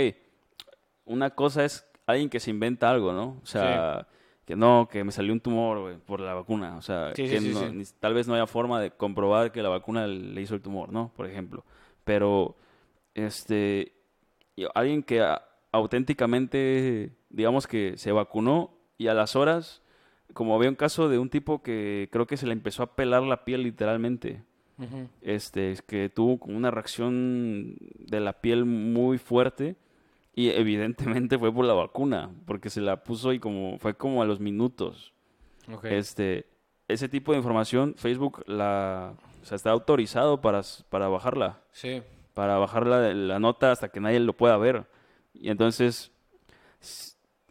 una 1.04 1.30
cosa 1.30 1.64
es 1.64 1.86
alguien 2.06 2.30
que 2.30 2.40
se 2.40 2.50
inventa 2.50 2.90
algo, 2.90 3.12
¿no? 3.12 3.38
O 3.42 3.46
sea, 3.46 4.08
que 4.46 4.56
no, 4.56 4.88
que 4.90 5.04
me 5.04 5.12
salió 5.12 5.32
un 5.34 5.40
tumor 5.40 5.98
por 6.06 6.18
la 6.20 6.32
vacuna. 6.32 6.76
O 6.78 6.82
sea, 6.82 7.12
Sí, 7.14 7.28
que 7.28 7.40
no- 7.40 7.60
tal 8.00 8.14
vez 8.14 8.26
no 8.26 8.34
haya 8.34 8.46
forma 8.46 8.80
de 8.80 8.90
comprobar 8.90 9.52
que 9.52 9.62
la 9.62 9.68
vacuna 9.68 10.06
le 10.06 10.40
hizo 10.40 10.54
el 10.54 10.62
tumor, 10.62 10.90
¿no? 10.92 11.12
Por 11.14 11.26
ejemplo. 11.26 11.64
Pero, 12.04 12.56
este, 13.14 13.92
alguien 14.74 15.02
que 15.02 15.20
a- 15.20 15.42
auténticamente, 15.72 17.12
digamos 17.30 17.66
que 17.66 17.96
se 17.96 18.12
vacunó 18.12 18.74
y 18.98 19.08
a 19.08 19.14
las 19.14 19.36
horas, 19.36 19.82
como 20.34 20.54
había 20.54 20.68
un 20.68 20.76
caso 20.76 21.08
de 21.08 21.18
un 21.18 21.28
tipo 21.30 21.62
que 21.62 22.08
creo 22.12 22.26
que 22.26 22.36
se 22.36 22.46
le 22.46 22.52
empezó 22.52 22.82
a 22.82 22.94
pelar 22.96 23.22
la 23.22 23.44
piel 23.44 23.62
literalmente 23.62 24.42
este, 25.20 25.70
es 25.70 25.82
que 25.82 26.08
tuvo 26.08 26.38
como 26.40 26.56
una 26.56 26.70
reacción 26.70 27.76
de 27.98 28.20
la 28.20 28.32
piel 28.40 28.64
muy 28.64 29.18
fuerte 29.18 29.76
y 30.34 30.48
evidentemente 30.50 31.38
fue 31.38 31.52
por 31.52 31.64
la 31.66 31.74
vacuna, 31.74 32.30
porque 32.46 32.68
se 32.70 32.80
la 32.80 33.04
puso 33.04 33.32
y 33.32 33.38
como 33.38 33.78
fue 33.78 33.94
como 33.94 34.22
a 34.22 34.26
los 34.26 34.40
minutos. 34.40 35.12
Este, 35.90 36.46
ese 36.88 37.08
tipo 37.08 37.30
de 37.32 37.38
información 37.38 37.94
Facebook 37.96 38.42
la 38.48 39.14
o 39.42 39.44
sea, 39.44 39.56
está 39.56 39.70
autorizado 39.70 40.40
para, 40.40 40.62
para 40.88 41.08
bajarla, 41.08 41.60
Sí. 41.72 42.02
Para 42.34 42.58
bajar 42.58 42.86
la, 42.86 43.12
la 43.14 43.38
nota 43.38 43.72
hasta 43.72 43.88
que 43.88 44.00
nadie 44.00 44.20
lo 44.20 44.32
pueda 44.36 44.56
ver. 44.56 44.86
Y 45.34 45.50
entonces, 45.50 46.10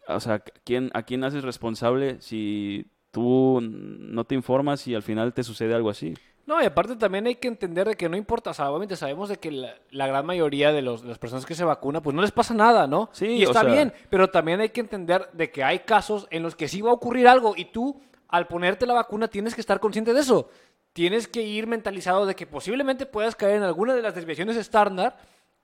o 0.08 0.20
sea, 0.20 0.40
¿quién, 0.64 0.90
¿a 0.94 1.02
quién 1.02 1.24
haces 1.24 1.44
responsable 1.44 2.20
si 2.20 2.86
tú 3.10 3.60
no 3.62 4.24
te 4.24 4.34
informas 4.34 4.86
y 4.88 4.94
al 4.94 5.02
final 5.02 5.32
te 5.32 5.42
sucede 5.44 5.74
algo 5.74 5.90
así? 5.90 6.14
No, 6.44 6.60
y 6.60 6.64
aparte 6.66 6.96
también 6.96 7.26
hay 7.28 7.36
que 7.36 7.46
entender 7.46 7.86
de 7.86 7.94
que 7.96 8.08
no 8.08 8.16
importa, 8.16 8.50
o 8.50 8.54
sea, 8.54 8.68
obviamente 8.68 8.96
sabemos 8.96 9.28
de 9.28 9.36
que 9.36 9.52
la, 9.52 9.74
la 9.90 10.08
gran 10.08 10.26
mayoría 10.26 10.72
de, 10.72 10.82
los, 10.82 11.02
de 11.02 11.08
las 11.08 11.18
personas 11.18 11.46
que 11.46 11.54
se 11.54 11.64
vacunan, 11.64 12.02
pues 12.02 12.16
no 12.16 12.22
les 12.22 12.32
pasa 12.32 12.52
nada, 12.52 12.88
¿no? 12.88 13.10
Sí, 13.12 13.26
y 13.26 13.44
o 13.44 13.50
está 13.50 13.60
sea- 13.60 13.72
bien, 13.72 13.92
pero 14.10 14.28
también 14.28 14.60
hay 14.60 14.70
que 14.70 14.80
entender 14.80 15.28
de 15.32 15.52
que 15.52 15.62
hay 15.62 15.80
casos 15.80 16.26
en 16.30 16.42
los 16.42 16.56
que 16.56 16.66
sí 16.66 16.80
va 16.82 16.90
a 16.90 16.94
ocurrir 16.94 17.28
algo 17.28 17.54
y 17.56 17.66
tú, 17.66 18.00
al 18.26 18.48
ponerte 18.48 18.86
la 18.86 18.94
vacuna, 18.94 19.28
tienes 19.28 19.54
que 19.54 19.60
estar 19.60 19.78
consciente 19.78 20.12
de 20.12 20.20
eso. 20.20 20.48
Tienes 20.92 21.26
que 21.28 21.42
ir 21.42 21.66
mentalizado 21.66 22.26
de 22.26 22.34
que 22.34 22.46
posiblemente 22.46 23.06
puedas 23.06 23.34
caer 23.34 23.56
en 23.56 23.62
alguna 23.62 23.94
de 23.94 24.02
las 24.02 24.14
desviaciones 24.14 24.56
estándar 24.56 25.16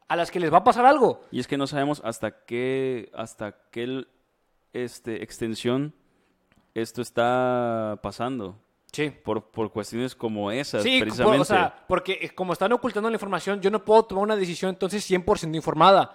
a 0.08 0.16
las 0.16 0.30
que 0.30 0.40
les 0.40 0.52
va 0.52 0.58
a 0.58 0.64
pasar 0.64 0.86
algo. 0.86 1.22
Y 1.30 1.38
es 1.40 1.46
que 1.46 1.58
no 1.58 1.66
sabemos 1.66 2.00
hasta 2.04 2.44
qué, 2.46 3.10
hasta 3.14 3.56
qué 3.70 4.06
este, 4.72 5.22
extensión 5.22 5.92
esto 6.74 7.02
está 7.02 7.98
pasando. 8.02 8.58
Sí. 8.90 9.10
Por, 9.10 9.50
por 9.50 9.70
cuestiones 9.70 10.14
como 10.14 10.50
esas, 10.50 10.82
Sí, 10.82 10.98
por- 10.98 11.08
precisamente. 11.08 11.42
o 11.42 11.44
sea, 11.44 11.84
porque 11.86 12.18
eh, 12.22 12.30
como 12.34 12.54
están 12.54 12.72
ocultando 12.72 13.10
la 13.10 13.16
información, 13.16 13.60
yo 13.60 13.70
no 13.70 13.84
puedo 13.84 14.04
tomar 14.04 14.24
una 14.24 14.36
decisión 14.36 14.70
entonces 14.70 15.08
100% 15.10 15.54
informada. 15.54 16.14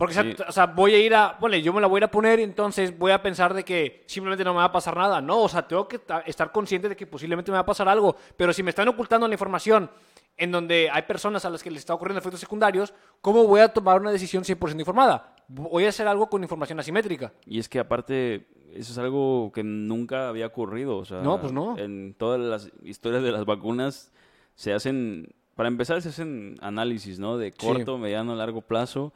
Porque, 0.00 0.12
o 0.18 0.22
sea, 0.22 0.24
Sí. 0.32 0.42
o 0.48 0.52
sea, 0.52 0.64
voy 0.64 0.94
a 0.94 0.98
ir 0.98 1.14
a, 1.14 1.36
bueno, 1.38 1.58
yo 1.58 1.74
me 1.74 1.80
la 1.82 1.86
voy 1.86 2.02
a 2.02 2.10
poner 2.10 2.40
y 2.40 2.42
entonces 2.42 2.98
voy 2.98 3.12
a 3.12 3.20
pensar 3.20 3.52
de 3.52 3.64
que 3.64 4.02
simplemente 4.06 4.42
no 4.44 4.54
me 4.54 4.60
va 4.60 4.64
a 4.64 4.72
pasar 4.72 4.96
nada. 4.96 5.20
No, 5.20 5.42
o 5.42 5.48
sea, 5.50 5.68
tengo 5.68 5.86
que 5.86 5.98
ta- 5.98 6.20
estar 6.20 6.50
consciente 6.52 6.88
de 6.88 6.96
que 6.96 7.06
posiblemente 7.06 7.50
me 7.50 7.56
va 7.56 7.60
a 7.60 7.66
pasar 7.66 7.86
algo. 7.86 8.16
Pero 8.34 8.54
si 8.54 8.62
me 8.62 8.70
están 8.70 8.88
ocultando 8.88 9.28
la 9.28 9.34
información 9.34 9.90
en 10.38 10.50
donde 10.52 10.88
hay 10.90 11.02
personas 11.02 11.44
a 11.44 11.50
las 11.50 11.62
que 11.62 11.70
les 11.70 11.80
está 11.80 11.92
ocurriendo 11.92 12.18
efectos 12.20 12.40
secundarios, 12.40 12.94
¿cómo 13.20 13.46
voy 13.46 13.60
a 13.60 13.68
tomar 13.68 14.00
una 14.00 14.10
decisión 14.10 14.42
100% 14.42 14.80
informada? 14.80 15.36
Voy 15.48 15.84
a 15.84 15.90
hacer 15.90 16.08
algo 16.08 16.30
con 16.30 16.42
información 16.42 16.80
asimétrica. 16.80 17.34
Y 17.44 17.58
es 17.58 17.68
que 17.68 17.78
aparte, 17.78 18.46
eso 18.72 18.92
es 18.92 18.96
algo 18.98 19.52
que 19.52 19.62
nunca 19.62 20.30
había 20.30 20.46
ocurrido. 20.46 20.96
O 20.96 21.04
sea, 21.04 21.20
No, 21.20 21.38
pues 21.38 21.52
no. 21.52 21.76
En 21.76 22.14
todas 22.14 22.40
las 22.40 22.70
historias 22.84 23.22
de 23.22 23.32
las 23.32 23.44
vacunas 23.44 24.12
se 24.54 24.72
hacen, 24.72 25.34
para 25.56 25.68
empezar, 25.68 26.00
se 26.00 26.08
hacen 26.08 26.56
análisis, 26.62 27.18
¿no? 27.18 27.36
De 27.36 27.50
Sí. 27.50 27.58
corto, 27.66 27.98
mediano, 27.98 28.34
largo 28.34 28.62
plazo. 28.62 29.12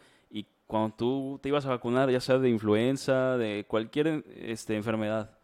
Cuando 0.74 0.96
tú 0.96 1.38
te 1.40 1.50
ibas 1.50 1.64
a 1.66 1.68
vacunar, 1.68 2.10
ya 2.10 2.18
sea 2.18 2.36
de 2.40 2.48
influenza, 2.48 3.36
de 3.36 3.64
cualquier 3.64 4.24
este, 4.34 4.74
enfermedad, 4.74 5.38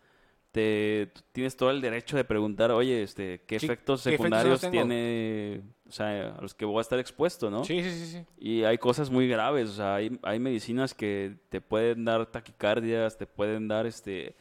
te 0.50 1.12
tienes 1.30 1.56
todo 1.56 1.70
el 1.70 1.80
derecho 1.80 2.16
de 2.16 2.24
preguntar, 2.24 2.72
oye, 2.72 3.04
este, 3.04 3.40
¿qué 3.46 3.60
Sí, 3.60 3.66
efectos 3.66 4.02
¿qué 4.02 4.08
efectos 4.08 4.26
secundarios 4.26 4.60
tiene, 4.72 5.62
o 5.88 5.92
sea, 5.92 6.34
a 6.36 6.40
los 6.42 6.52
que 6.52 6.64
voy 6.64 6.78
a 6.78 6.80
estar 6.80 6.98
expuesto, 6.98 7.48
¿no? 7.48 7.62
Sí, 7.64 7.80
sí, 7.80 7.92
sí, 7.92 8.06
sí. 8.06 8.26
Y 8.38 8.64
hay 8.64 8.76
cosas 8.78 9.08
muy 9.08 9.28
graves, 9.28 9.68
o 9.68 9.72
sea, 9.74 9.94
hay, 9.94 10.18
hay 10.24 10.40
medicinas 10.40 10.94
que 10.94 11.36
te 11.48 11.60
pueden 11.60 12.04
dar 12.04 12.26
taquicardias, 12.26 13.16
te 13.16 13.28
pueden 13.28 13.68
dar, 13.68 13.86
este, 13.86 14.34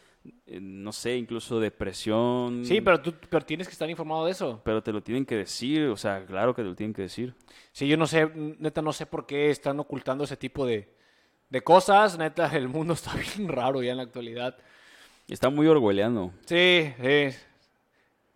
no 0.48 0.92
sé, 0.92 1.16
incluso 1.18 1.60
depresión. 1.60 2.66
Sí, 2.66 2.82
pero 2.82 3.02
tú 3.02 3.14
pero 3.30 3.46
tienes 3.46 3.68
que 3.68 3.74
estar 3.74 3.90
informado 3.90 4.26
de 4.26 4.32
eso. 4.32 4.62
Pero 4.64 4.82
te 4.84 4.92
lo 4.92 5.02
tienen 5.02 5.26
que 5.26 5.36
decir, 5.36 5.88
o 5.88 5.98
sea, 5.98 6.26
claro 6.26 6.54
que 6.54 6.62
te 6.62 6.68
lo 6.68 6.76
tienen 6.76 6.94
que 6.94 7.04
decir. 7.04 7.36
Sí, 7.72 7.88
yo 7.88 7.98
no 7.98 8.08
sé, 8.08 8.30
neta, 8.36 8.82
no 8.82 8.92
sé 8.94 9.06
por 9.06 9.26
qué 9.26 9.50
están 9.50 9.80
ocultando 9.80 10.24
ese 10.24 10.38
tipo 10.38 10.66
de, 10.66 10.94
de 11.50 11.62
cosas. 11.62 12.18
Neta, 12.18 12.48
el 12.56 12.68
mundo 12.68 12.94
está 12.96 13.14
bien 13.14 13.48
raro 13.48 13.82
ya 13.82 13.92
en 13.92 13.98
la 13.98 14.04
actualidad. 14.04 14.58
Está 15.28 15.50
muy 15.50 15.68
orwelliano. 15.68 16.34
Sí, 16.46 16.94
sí. 17.02 17.30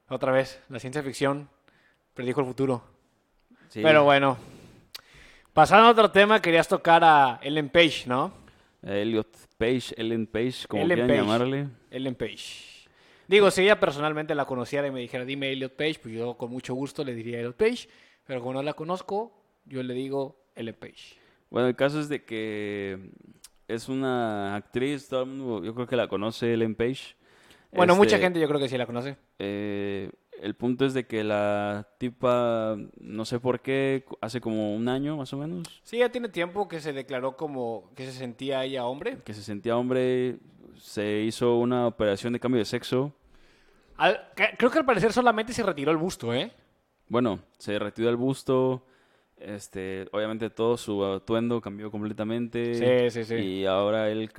Otra 0.08 0.32
vez, 0.32 0.62
la 0.70 0.80
ciencia 0.80 1.02
ficción 1.02 1.50
predijo 2.14 2.42
el 2.42 2.48
futuro. 2.48 2.84
Sí. 3.70 3.82
Pero 3.82 4.04
bueno. 4.04 4.38
Pasando 5.54 5.88
a 5.88 5.92
otro 5.92 6.12
tema, 6.12 6.42
querías 6.42 6.68
tocar 6.68 7.04
a 7.04 7.40
Ellen 7.44 7.70
Page, 7.70 8.04
¿no? 8.08 8.43
Elliot 8.86 9.36
Page, 9.58 9.94
Ellen 9.98 10.28
Page, 10.28 10.68
como 10.68 10.84
Ellen 10.84 10.96
quieran 10.98 11.08
Page. 11.10 11.20
llamarle. 11.22 11.68
Ellen 11.92 12.16
Page. 12.16 12.88
Digo, 13.28 13.50
si 13.52 13.62
ella 13.64 13.80
personalmente 13.80 14.36
la 14.36 14.46
conociera 14.46 14.88
y 14.88 14.92
me 14.92 15.00
dijera, 15.00 15.24
dime 15.26 15.52
Elliot 15.52 15.76
Page, 15.76 16.00
pues 16.02 16.14
yo 16.14 16.36
con 16.38 16.52
mucho 16.52 16.74
gusto 16.74 17.04
le 17.04 17.16
diría 17.16 17.38
Elliot 17.40 17.56
Page. 17.56 17.88
Pero 18.26 18.42
como 18.42 18.54
no 18.54 18.64
la 18.64 18.74
conozco, 18.74 19.34
yo 19.66 19.82
le 19.84 19.94
digo 19.94 20.38
Ellen 20.56 20.76
Page. 20.76 21.16
Bueno, 21.50 21.68
el 21.68 21.76
caso 21.76 22.00
es 22.00 22.10
de 22.10 22.24
que 22.24 23.10
es 23.68 23.88
una 23.90 24.56
actriz, 24.56 25.08
todo 25.08 25.24
el 25.24 25.30
mundo, 25.30 25.64
yo 25.66 25.74
creo 25.74 25.88
que 25.88 25.96
la 25.96 26.08
conoce, 26.08 26.54
Ellen 26.54 26.76
Page. 26.76 27.16
Bueno, 27.72 27.96
mucha 27.96 28.16
Este, 28.18 28.26
gente 28.26 28.40
yo 28.40 28.48
creo 28.48 28.60
que 28.60 28.70
sí 28.70 28.78
la 28.78 28.86
conoce. 28.86 29.16
eh, 29.40 30.10
el 30.44 30.56
punto 30.56 30.86
es 30.86 30.94
de 30.94 31.06
que 31.08 31.24
la 31.24 31.88
tipa, 31.98 32.76
no 33.00 33.26
sé 33.26 33.40
por 33.40 33.62
qué, 33.62 34.06
hace 34.22 34.42
como 34.42 34.76
un 34.76 34.88
año 34.90 35.18
más 35.18 35.32
o 35.34 35.38
menos, 35.38 35.82
Sí, 35.84 35.98
ya 36.00 36.10
tiene 36.10 36.30
tiempo 36.30 36.68
que 36.68 36.80
se 36.82 36.94
declaró 36.94 37.38
como 37.38 37.92
que 37.96 38.06
se 38.06 38.12
sentía 38.12 38.64
ella 38.66 38.86
hombre. 38.86 39.20
que 39.24 39.34
se 39.34 39.42
sentía 39.42 39.78
hombre, 39.78 40.38
se 40.78 41.22
hizo 41.22 41.58
una 41.58 41.88
operación 41.88 42.34
de 42.34 42.40
cambio 42.40 42.60
de 42.60 42.66
sexo. 42.66 43.14
Al- 43.98 44.20
creo 44.58 44.70
que 44.72 44.80
al 44.80 44.86
parecer 44.86 45.14
solamente 45.14 45.54
se 45.54 45.64
retiró 45.64 45.92
el 45.92 45.98
busto, 45.98 46.34
¿eh? 46.34 46.52
Bueno, 47.08 47.40
se 47.58 47.78
retiró 47.80 48.10
el 48.10 48.16
busto, 48.18 48.86
este, 49.38 50.08
obviamente 50.12 50.50
todo 50.50 50.78
su 50.78 51.04
atuendo 51.06 51.62
cambió 51.62 51.92
completamente. 51.92 53.10
Sí, 53.12 53.12
sí, 53.12 53.24
sí. 53.26 53.36
Y 53.36 53.66
ahora 53.66 54.10
él, 54.10 54.30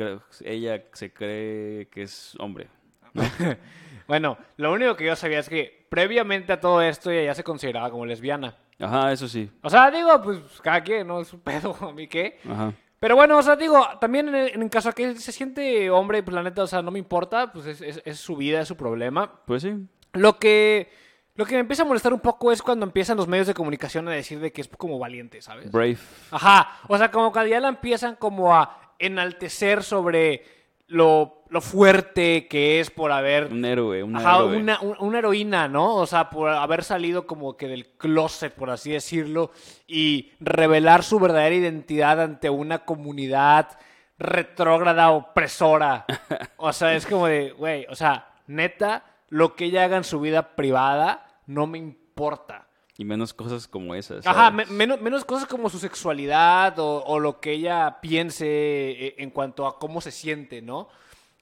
ella 0.44 0.84
se 0.92 1.12
cree 1.12 1.86
que 1.88 2.02
es 2.02 2.34
hombre. 2.40 2.68
Bueno, 4.06 4.36
lo 4.56 4.72
único 4.72 4.96
que 4.96 5.04
yo 5.06 5.16
sabía 5.16 5.38
es 5.38 5.48
que 5.48 5.86
previamente 5.88 6.52
a 6.52 6.60
todo 6.60 6.82
esto 6.82 7.10
ella 7.10 7.24
ya 7.26 7.34
se 7.34 7.44
consideraba 7.44 7.90
como 7.90 8.04
lesbiana. 8.06 8.56
Ajá, 8.80 9.12
eso 9.12 9.28
sí. 9.28 9.50
O 9.62 9.70
sea, 9.70 9.90
digo, 9.90 10.20
pues 10.22 10.38
cada 10.62 10.82
quien, 10.82 11.06
¿no? 11.06 11.20
Es 11.20 11.32
un 11.32 11.40
pedo, 11.40 11.74
a 11.80 11.92
mí 11.92 12.06
qué. 12.08 12.38
Ajá. 12.50 12.72
Pero 13.00 13.16
bueno, 13.16 13.36
o 13.38 13.42
sea, 13.42 13.54
digo, 13.56 13.86
también 14.00 14.28
en, 14.28 14.34
el- 14.34 14.62
en 14.62 14.68
caso 14.68 14.88
de 14.90 14.94
que 14.94 15.16
se 15.16 15.30
siente 15.32 15.90
hombre, 15.90 16.22
pues 16.22 16.34
la 16.34 16.42
neta, 16.42 16.62
o 16.62 16.66
sea, 16.66 16.80
no 16.82 16.90
me 16.90 16.98
importa, 16.98 17.52
pues 17.52 17.66
es, 17.66 17.80
es- 17.82 18.02
es 18.04 18.18
su 18.18 18.36
vida, 18.36 18.60
es 18.60 18.68
su 18.68 18.76
problema. 18.76 19.40
Pues 19.46 19.62
sí. 19.62 19.74
Lo 20.14 20.38
que, 20.38 20.90
lo 21.34 21.44
que 21.44 21.54
me 21.54 21.60
empieza 21.60 21.82
a 21.82 21.86
molestar 21.86 22.12
un 22.14 22.20
poco 22.20 22.50
es 22.50 22.62
cuando 22.62 22.86
empiezan 22.86 23.16
los 23.16 23.28
medios 23.28 23.46
de 23.46 23.54
comunicación 23.54 24.08
a 24.08 24.12
decir 24.12 24.40
de 24.40 24.52
que 24.52 24.60
es 24.62 24.68
como 24.68 24.98
valiente, 24.98 25.42
¿sabes? 25.42 25.70
Brave. 25.70 25.98
Ajá, 26.30 26.78
o 26.88 26.96
sea, 26.96 27.10
como 27.10 27.30
que 27.32 27.48
ya 27.48 27.60
la 27.60 27.68
empiezan 27.68 28.16
como 28.16 28.54
a 28.54 28.94
enaltecer 28.98 29.82
sobre 29.82 30.42
lo, 30.87 31.44
lo 31.49 31.61
fuerte 31.61 32.47
que 32.49 32.81
es 32.81 32.90
por 32.90 33.11
haber... 33.12 33.47
Un 33.53 33.64
héroe, 33.64 34.03
una 34.03 34.18
Ajá, 34.20 34.37
héroe. 34.38 34.57
una, 34.59 34.81
un- 34.81 34.97
una 35.01 35.18
heroína, 35.18 35.66
¿no? 35.68 35.97
O 35.97 36.07
sea, 36.07 36.31
por 36.31 36.51
haber 36.51 36.85
salido 36.85 37.27
como 37.27 37.57
que 37.57 37.68
del 37.68 37.97
closet, 37.97 38.53
por 38.55 38.70
así 38.70 38.90
decirlo, 38.92 39.51
y 39.87 40.33
revelar 40.40 41.03
su 41.03 41.18
verdadera 41.18 41.55
identidad 41.55 42.20
ante 42.20 42.51
una 42.51 42.85
comunidad 42.85 43.79
retrógrada, 44.18 45.11
opresora. 45.11 46.05
O 46.57 46.73
sea, 46.73 46.94
es 46.94 47.07
como 47.07 47.27
de, 47.27 47.51
güey, 47.53 47.87
o 47.90 47.94
sea, 47.94 48.29
neta, 48.47 49.05
lo 49.29 49.55
que 49.57 49.66
ella 49.66 49.85
haga 49.85 49.97
en 49.97 50.05
su 50.05 50.20
vida 50.20 50.55
privada 50.55 51.27
no 51.47 51.66
me 51.66 51.79
importa. 51.79 52.66
Y 52.96 53.04
menos 53.04 53.35
cosas 53.35 53.66
como 53.66 53.94
esas. 53.94 54.24
Ajá, 54.26 54.50
¿sabes? 54.50 54.68
me- 54.68 54.76
menos, 54.76 55.00
menos 55.00 55.24
cosas 55.24 55.48
como 55.48 55.68
su 55.68 55.78
sexualidad 55.78 56.78
o, 56.78 57.02
o 57.04 57.18
lo 57.18 57.40
que 57.40 57.52
ella 57.52 57.98
piense 58.00 58.46
eh, 58.46 59.14
en 59.18 59.30
cuanto 59.30 59.66
a 59.66 59.78
cómo 59.80 60.00
se 60.00 60.12
siente, 60.12 60.62
¿no? 60.62 60.88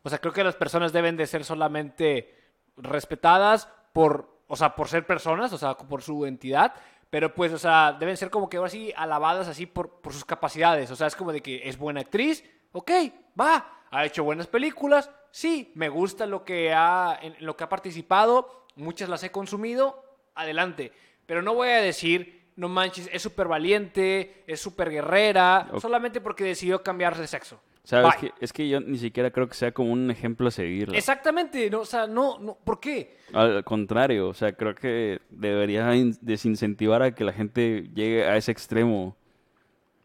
O 0.02 0.08
sea, 0.08 0.18
creo 0.18 0.32
que 0.32 0.42
las 0.44 0.56
personas 0.56 0.92
deben 0.92 1.16
de 1.16 1.26
ser 1.26 1.44
solamente 1.44 2.34
respetadas 2.76 3.68
por, 3.92 4.28
o 4.48 4.56
sea, 4.56 4.74
por 4.74 4.88
ser 4.88 5.06
personas, 5.06 5.52
o 5.52 5.58
sea, 5.58 5.76
por 5.76 6.02
su 6.02 6.26
entidad, 6.26 6.74
pero 7.10 7.34
pues, 7.34 7.52
o 7.52 7.58
sea, 7.58 7.92
deben 7.98 8.16
ser 8.16 8.30
como 8.30 8.48
que 8.48 8.56
ahora 8.56 8.70
sí 8.70 8.92
alabadas 8.96 9.46
así 9.48 9.66
por, 9.66 10.00
por 10.00 10.12
sus 10.12 10.24
capacidades. 10.24 10.90
O 10.90 10.96
sea, 10.96 11.06
es 11.06 11.16
como 11.16 11.32
de 11.32 11.42
que 11.42 11.68
es 11.68 11.76
buena 11.78 12.00
actriz, 12.00 12.42
ok, 12.72 12.90
va, 13.38 13.80
ha 13.90 14.04
hecho 14.06 14.24
buenas 14.24 14.46
películas, 14.46 15.10
sí, 15.30 15.70
me 15.74 15.88
gusta 15.90 16.24
lo 16.26 16.44
que 16.44 16.72
ha, 16.72 17.18
en 17.20 17.36
lo 17.40 17.56
que 17.56 17.64
ha 17.64 17.68
participado, 17.68 18.66
muchas 18.76 19.08
las 19.10 19.22
he 19.22 19.30
consumido, 19.30 20.02
adelante. 20.34 20.92
Pero 21.26 21.42
no 21.42 21.54
voy 21.54 21.68
a 21.68 21.76
decir, 21.80 22.42
no 22.56 22.68
manches, 22.68 23.08
es 23.12 23.22
súper 23.22 23.48
valiente, 23.48 24.42
es 24.46 24.60
súper 24.60 24.90
guerrera, 24.90 25.70
solamente 25.80 26.20
porque 26.20 26.44
decidió 26.44 26.82
cambiar 26.82 27.16
de 27.16 27.26
sexo. 27.26 27.60
¿Sabes? 27.84 28.14
Que, 28.14 28.32
es 28.40 28.52
que 28.52 28.68
yo 28.68 28.80
ni 28.80 28.96
siquiera 28.96 29.32
creo 29.32 29.48
que 29.48 29.54
sea 29.54 29.72
como 29.72 29.92
un 29.92 30.08
ejemplo 30.08 30.46
a 30.46 30.50
seguir. 30.52 30.94
Exactamente, 30.94 31.68
no, 31.68 31.80
o 31.80 31.84
sea, 31.84 32.06
no, 32.06 32.38
no, 32.38 32.54
¿por 32.54 32.78
qué? 32.78 33.16
Al 33.32 33.64
contrario, 33.64 34.28
o 34.28 34.34
sea, 34.34 34.52
creo 34.52 34.74
que 34.76 35.20
debería 35.30 35.92
in- 35.96 36.16
desincentivar 36.20 37.02
a 37.02 37.12
que 37.12 37.24
la 37.24 37.32
gente 37.32 37.90
llegue 37.92 38.24
a 38.24 38.36
ese 38.36 38.52
extremo 38.52 39.16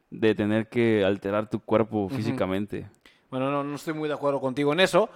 de 0.10 0.34
tener 0.34 0.70
que 0.70 1.04
alterar 1.06 1.50
tu 1.50 1.60
cuerpo 1.60 2.10
físicamente. 2.10 2.88
Bueno, 3.30 3.52
no, 3.52 3.64
no 3.64 3.76
estoy 3.76 3.94
muy 3.94 4.08
de 4.08 4.16
acuerdo 4.16 4.40
contigo 4.42 4.74
en 4.74 4.80
eso, 4.80 5.08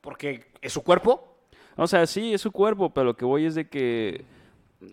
porque 0.00 0.46
es 0.60 0.72
su 0.72 0.82
cuerpo. 0.82 1.36
O 1.76 1.86
sea, 1.86 2.04
sí, 2.06 2.34
es 2.34 2.40
su 2.40 2.50
cuerpo, 2.50 2.90
pero 2.92 3.04
lo 3.04 3.16
que 3.16 3.24
voy 3.24 3.44
es 3.46 3.54
de 3.54 3.68
que, 3.68 4.24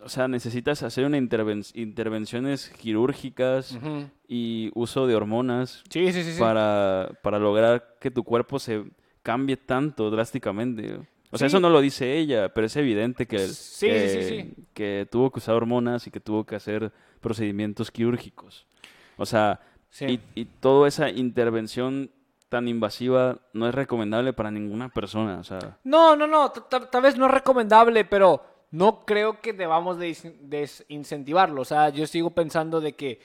o 0.04 0.10
sea, 0.10 0.28
necesitas 0.28 0.84
hacer 0.84 1.06
una 1.06 1.18
interven- 1.18 1.70
intervenciones 1.76 2.70
quirúrgicas 2.80 3.78
y 4.28 4.72
uso 4.76 5.08
de 5.08 5.16
hormonas 5.16 5.84
Sí, 5.90 6.12
sí, 6.14 6.24
sí, 6.24 6.40
para, 6.40 7.12
para 7.24 7.40
lograr 7.40 7.96
que 8.00 8.12
tu 8.12 8.24
cuerpo 8.24 8.60
se 8.60 8.84
cambie 9.24 9.58
tanto 9.58 10.10
drásticamente. 10.10 11.00
O 11.32 11.38
sea, 11.38 11.48
eso 11.48 11.60
no 11.60 11.70
lo 11.70 11.80
dice 11.82 12.18
ella, 12.18 12.50
pero 12.54 12.66
es 12.66 12.76
evidente 12.76 13.28
que, 13.28 13.40
Sí, 13.40 13.86
que, 13.88 14.54
que 14.74 15.08
tuvo 15.12 15.30
que 15.32 15.40
usar 15.40 15.56
hormonas 15.56 16.08
y 16.08 16.12
que 16.12 16.20
tuvo 16.20 16.44
que 16.46 16.56
hacer 16.56 16.92
procedimientos 17.22 17.92
quirúrgicos. 17.92 18.66
O 19.18 19.26
sea, 19.26 19.60
y, 20.08 20.20
y 20.36 20.46
toda 20.46 20.88
esa 20.88 21.10
intervención 21.10 22.10
tan 22.48 22.68
invasiva 22.68 23.38
no 23.54 23.68
es 23.70 23.76
recomendable 23.76 24.34
para 24.34 24.50
ninguna 24.50 24.90
persona. 24.90 25.38
O 25.40 25.44
sea, 25.44 25.78
No, 25.84 26.16
no, 26.16 26.26
no, 26.26 26.50
tal 26.52 27.02
vez 27.04 27.16
no 27.16 27.26
es 27.28 27.32
recomendable, 27.32 28.06
pero 28.06 28.44
no 28.72 29.06
creo 29.06 29.42
que 29.42 29.54
debamos 29.54 29.98
desincentivarlo. 30.00 31.62
O 31.62 31.66
sea, 31.66 31.90
yo 31.90 32.06
sigo 32.06 32.30
pensando 32.32 32.80
de 32.82 32.94
que, 32.94 33.20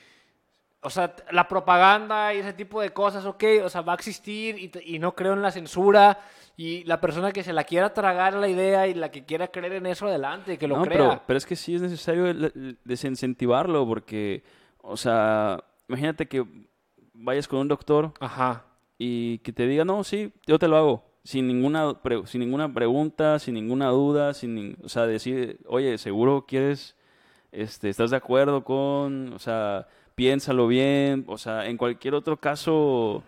o 0.81 0.91
sea, 0.91 1.15
la 1.31 1.49
propaganda 1.49 2.33
y 2.35 2.39
ese 2.39 2.53
tipo 2.53 2.81
de 2.81 2.91
cosas, 2.91 3.25
ok, 3.25 3.45
o 3.65 3.69
sea, 3.69 3.83
va 3.83 3.93
a 3.93 3.97
existir 3.97 4.59
y, 4.59 4.95
y 4.95 4.99
no 4.99 5.15
creo 5.15 5.33
en 5.35 5.43
la 5.43 5.51
censura. 5.51 6.19
Y 6.57 6.85
la 6.85 7.01
persona 7.01 7.33
que 7.33 7.43
se 7.43 7.53
la 7.53 7.65
quiera 7.65 7.93
tragar 7.93 8.35
la 8.35 8.49
idea 8.49 8.87
y 8.87 8.95
la 8.95 9.11
que 9.11 9.25
quiera 9.25 9.49
creer 9.49 9.73
en 9.73 9.87
eso, 9.87 10.07
adelante, 10.07 10.57
que 10.57 10.69
lo 10.69 10.77
no, 10.77 10.85
crea. 10.85 10.99
pero, 10.99 11.23
pero 11.27 11.37
es 11.37 11.47
que 11.47 11.57
sí 11.57 11.75
es 11.75 11.83
necesario 11.83 12.33
desincentivarlo 12.85 13.85
porque, 13.87 14.45
o 14.81 14.97
sea, 14.97 15.65
imagínate 15.89 16.27
que 16.27 16.45
vayas 17.13 17.49
con 17.49 17.59
un 17.59 17.69
doctor 17.69 18.13
Ajá. 18.21 18.65
y 18.99 19.39
que 19.39 19.53
te 19.53 19.67
diga, 19.67 19.85
no, 19.85 20.05
sí, 20.05 20.33
yo 20.47 20.59
te 20.59 20.69
lo 20.69 20.77
hago. 20.77 21.14
Sin 21.25 21.47
ninguna, 21.49 21.95
pre- 22.03 22.27
sin 22.27 22.41
ninguna 22.43 22.73
pregunta, 22.73 23.39
sin 23.39 23.55
ninguna 23.55 23.89
duda, 23.89 24.35
sin, 24.35 24.57
nin- 24.57 24.77
o 24.85 24.89
sea, 24.91 25.07
decir, 25.07 25.59
oye, 25.67 25.97
seguro 25.97 26.45
quieres, 26.47 26.97
este, 27.51 27.89
estás 27.89 28.11
de 28.11 28.19
acuerdo 28.19 28.63
con, 28.63 29.33
o 29.33 29.39
sea, 29.39 29.89
piénsalo 30.15 30.67
bien, 30.69 31.25
o 31.27 31.39
sea, 31.39 31.67
en 31.67 31.79
cualquier 31.79 32.15
otro 32.15 32.37
caso 32.37 33.23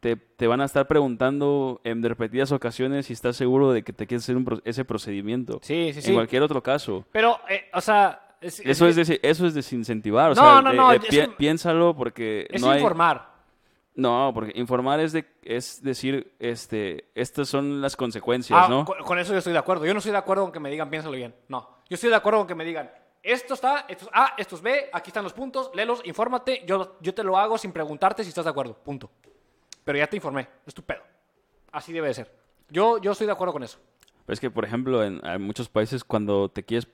te, 0.00 0.16
te 0.16 0.46
van 0.46 0.62
a 0.62 0.64
estar 0.64 0.86
preguntando 0.86 1.80
en 1.84 2.02
repetidas 2.02 2.52
ocasiones 2.52 3.06
si 3.06 3.12
estás 3.12 3.36
seguro 3.36 3.72
de 3.72 3.82
que 3.82 3.92
te 3.92 4.06
quieres 4.06 4.24
hacer 4.24 4.36
un 4.38 4.44
pro- 4.46 4.62
ese 4.64 4.86
procedimiento. 4.86 5.58
Sí, 5.62 5.90
sí, 5.92 6.00
sí. 6.00 6.08
En 6.08 6.14
cualquier 6.14 6.42
otro 6.42 6.62
caso. 6.62 7.04
Pero, 7.12 7.38
eh, 7.50 7.64
o 7.74 7.80
sea... 7.82 8.36
es- 8.40 8.60
Eso 8.60 8.86
es, 8.88 8.96
eso 8.96 9.46
es 9.46 9.52
desincentivar, 9.54 10.30
o 10.32 10.34
No, 10.34 10.40
sea, 10.40 10.62
no, 10.62 10.72
no, 10.72 11.00
pi- 11.00 11.18
piénsalo 11.36 11.94
porque 11.94 12.46
es 12.50 12.62
no 12.62 12.70
hay... 12.70 12.78
informar. 12.80 13.35
No, 13.96 14.30
porque 14.34 14.52
informar 14.56 15.00
es, 15.00 15.12
de, 15.12 15.24
es 15.42 15.82
decir, 15.82 16.34
este, 16.38 17.08
estas 17.14 17.48
son 17.48 17.80
las 17.80 17.96
consecuencias, 17.96 18.58
Ah, 18.62 18.68
¿no? 18.68 18.84
con, 18.84 18.98
con 19.02 19.18
eso 19.18 19.32
yo 19.32 19.38
estoy 19.38 19.54
de 19.54 19.58
acuerdo. 19.58 19.86
Yo 19.86 19.92
no 19.94 19.98
estoy 19.98 20.12
de 20.12 20.18
acuerdo 20.18 20.44
con 20.44 20.52
que 20.52 20.60
me 20.60 20.70
digan, 20.70 20.90
piénsalo 20.90 21.16
bien. 21.16 21.34
No. 21.48 21.68
Yo 21.88 21.94
estoy 21.94 22.10
de 22.10 22.16
acuerdo 22.16 22.40
con 22.40 22.46
que 22.46 22.54
me 22.54 22.64
digan, 22.64 22.90
esto 23.22 23.54
está, 23.54 23.86
esto 23.88 24.04
es 24.04 24.10
A, 24.12 24.34
esto 24.36 24.56
es 24.56 24.62
B, 24.62 24.90
aquí 24.92 25.08
están 25.10 25.24
los 25.24 25.32
puntos, 25.32 25.70
léelos, 25.74 26.02
infórmate, 26.04 26.62
yo, 26.66 26.96
yo 27.00 27.14
te 27.14 27.24
lo 27.24 27.38
hago 27.38 27.56
sin 27.58 27.72
preguntarte 27.72 28.22
si 28.22 28.28
estás 28.28 28.44
de 28.44 28.50
acuerdo. 28.50 28.74
Punto. 28.74 29.10
Pero 29.82 29.96
ya 29.98 30.06
te 30.06 30.16
informé, 30.16 30.46
es 30.66 30.74
tu 30.74 30.82
pedo. 30.82 31.00
Así 31.72 31.92
debe 31.92 32.08
de 32.08 32.14
ser. 32.14 32.32
Yo, 32.68 32.98
yo 32.98 33.12
estoy 33.12 33.26
de 33.26 33.32
acuerdo 33.32 33.52
con 33.54 33.62
eso. 33.62 33.78
Pero 34.26 34.34
es 34.34 34.40
que, 34.40 34.50
por 34.50 34.64
ejemplo, 34.64 35.02
en, 35.04 35.24
en 35.24 35.40
muchos 35.42 35.68
países 35.70 36.04
cuando 36.04 36.50
te 36.50 36.64
quieres, 36.64 36.86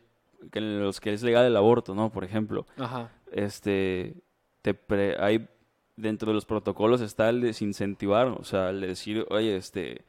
que 0.52 0.58
en 0.60 0.80
los 0.84 1.00
que 1.00 1.12
es 1.12 1.22
legal 1.22 1.44
el 1.46 1.56
aborto, 1.56 1.94
¿no? 1.94 2.10
Por 2.10 2.22
ejemplo, 2.24 2.66
Ajá. 2.78 3.10
este, 3.32 4.14
te 4.60 4.74
pre- 4.74 5.16
hay 5.18 5.48
dentro 5.96 6.28
de 6.28 6.34
los 6.34 6.46
protocolos 6.46 7.00
está 7.00 7.28
el 7.28 7.40
desincentivar, 7.40 8.28
o 8.28 8.44
sea, 8.44 8.70
el 8.70 8.80
de 8.80 8.86
decir, 8.88 9.26
oye, 9.30 9.56
este, 9.56 10.04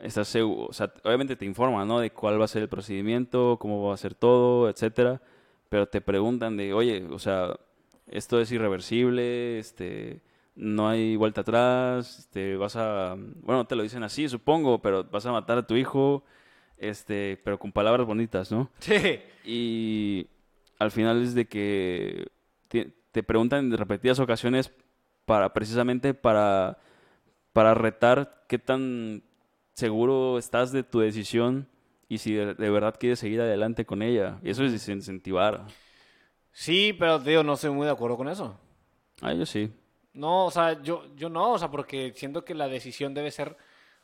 estás 0.00 0.28
seguro, 0.28 0.66
o 0.68 0.72
sea, 0.72 0.92
obviamente 1.04 1.36
te 1.36 1.44
informa, 1.44 1.84
¿no? 1.84 2.00
De 2.00 2.10
cuál 2.10 2.40
va 2.40 2.44
a 2.44 2.48
ser 2.48 2.62
el 2.62 2.68
procedimiento, 2.68 3.58
cómo 3.60 3.86
va 3.86 3.94
a 3.94 3.98
ser 3.98 4.14
todo, 4.14 4.68
etcétera, 4.68 5.20
pero 5.68 5.86
te 5.86 6.00
preguntan 6.00 6.56
de, 6.56 6.72
oye, 6.72 7.04
o 7.10 7.18
sea, 7.18 7.58
esto 8.06 8.40
es 8.40 8.50
irreversible, 8.52 9.58
este, 9.58 10.20
no 10.54 10.88
hay 10.88 11.16
vuelta 11.16 11.42
atrás, 11.42 12.20
este, 12.20 12.56
vas 12.56 12.76
a, 12.76 13.16
bueno, 13.42 13.66
te 13.66 13.76
lo 13.76 13.82
dicen 13.82 14.02
así, 14.02 14.28
supongo, 14.28 14.80
pero 14.80 15.04
vas 15.04 15.26
a 15.26 15.32
matar 15.32 15.58
a 15.58 15.66
tu 15.66 15.76
hijo, 15.76 16.24
este, 16.78 17.40
pero 17.44 17.58
con 17.58 17.72
palabras 17.72 18.06
bonitas, 18.06 18.50
¿no? 18.50 18.70
Sí. 18.78 19.20
Y 19.44 20.28
al 20.78 20.90
final 20.90 21.22
es 21.22 21.34
de 21.34 21.46
que 21.46 22.28
te, 22.68 22.92
te 23.12 23.22
preguntan 23.22 23.66
en 23.66 23.78
repetidas 23.78 24.18
ocasiones 24.18 24.72
para 25.26 25.52
precisamente 25.52 26.14
para, 26.14 26.78
para 27.52 27.74
retar 27.74 28.44
qué 28.48 28.58
tan 28.58 29.22
seguro 29.74 30.38
estás 30.38 30.72
de 30.72 30.82
tu 30.82 31.00
decisión 31.00 31.68
y 32.08 32.18
si 32.18 32.32
de, 32.32 32.54
de 32.54 32.70
verdad 32.70 32.96
quieres 32.98 33.18
seguir 33.18 33.40
adelante 33.42 33.84
con 33.84 34.00
ella. 34.02 34.38
Y 34.42 34.50
eso 34.50 34.64
es 34.64 34.72
desincentivar. 34.72 35.66
Sí, 36.52 36.94
pero 36.98 37.20
te 37.20 37.30
digo, 37.30 37.42
no 37.42 37.54
estoy 37.54 37.70
muy 37.70 37.84
de 37.84 37.92
acuerdo 37.92 38.16
con 38.16 38.28
eso. 38.28 38.58
Ah, 39.20 39.34
yo 39.34 39.44
sí. 39.44 39.70
No, 40.14 40.46
o 40.46 40.50
sea, 40.50 40.80
yo, 40.82 41.04
yo 41.14 41.28
no, 41.28 41.52
o 41.52 41.58
sea, 41.58 41.70
porque 41.70 42.12
siento 42.14 42.44
que 42.44 42.54
la 42.54 42.68
decisión 42.68 43.12
debe 43.12 43.30
ser 43.30 43.56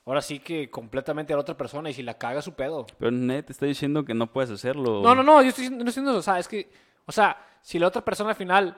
ahora 0.05 0.21
sí 0.21 0.41
que 0.41 0.69
completamente 0.69 1.33
a 1.33 1.37
la 1.37 1.43
otra 1.43 1.57
persona 1.57 1.89
y 1.89 1.95
si 1.95 2.03
la 2.03 2.19
caga 2.19 2.43
su 2.43 2.55
pedo. 2.55 2.87
Pero 2.99 3.11
Ned 3.11 3.45
te 3.45 3.53
está 3.53 3.67
diciendo 3.67 4.05
que 4.05 4.15
no 4.15 4.31
puedes 4.31 4.51
hacerlo. 4.51 5.03
No, 5.03 5.15
no, 5.15 5.23
no, 5.23 5.41
yo 5.43 5.49
estoy, 5.49 5.71
no 5.71 5.77
estoy 5.77 5.87
diciendo 5.87 6.11
eso, 6.11 6.19
o 6.19 6.23
sea, 6.23 6.39
es 6.39 6.49
que, 6.49 6.71
o 7.07 7.13
sea, 7.13 7.39
si 7.63 7.79
la 7.79 7.87
otra 7.87 8.05
persona 8.05 8.31
al 8.31 8.37
final 8.37 8.77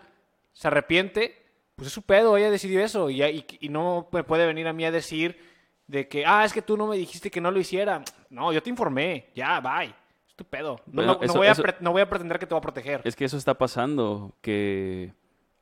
se 0.53 0.69
arrepiente, 0.69 1.44
pues 1.77 1.89
es 1.89 1.93
su 1.93 2.03
pedo, 2.03 2.37
ella 2.37 2.51
decidió 2.51 2.81
eso 2.85 3.11
y, 3.11 3.23
y, 3.23 3.45
y 3.61 3.69
no 3.69 4.09
me 4.13 4.25
puede 4.25 4.47
venir 4.47 4.67
a 4.69 4.73
mí 4.73 4.85
a 4.85 4.91
decir 4.93 5.39
de 5.87 6.09
que, 6.09 6.25
ah, 6.27 6.45
es 6.45 6.53
que 6.53 6.63
tú 6.63 6.77
no 6.77 6.87
me 6.87 6.97
dijiste 6.97 7.31
que 7.31 7.41
no 7.41 7.51
lo 7.51 7.59
hiciera. 7.61 8.03
No, 8.31 8.53
yo 8.53 8.63
te 8.63 8.71
informé, 8.71 9.31
ya, 9.35 9.61
bye. 9.61 9.95
Es 10.29 10.35
tu 10.37 10.45
pedo. 10.45 10.77
No, 10.87 10.93
Bueno, 10.95 11.13
no- 11.15 11.19
no 11.19 11.25
eso- 11.25 11.35
voy 11.39 11.47
a 11.49 11.53
eso- 11.53 11.63
no 11.81 11.93
voy 11.93 12.03
a 12.03 12.09
pretender 12.09 12.39
que 12.39 12.47
te 12.47 12.55
voy 12.55 12.59
a 12.59 12.63
proteger. 12.63 13.01
Es 13.05 13.17
que 13.17 13.25
eso 13.25 13.37
está 13.37 13.55
pasando, 13.55 14.35
que... 14.41 15.13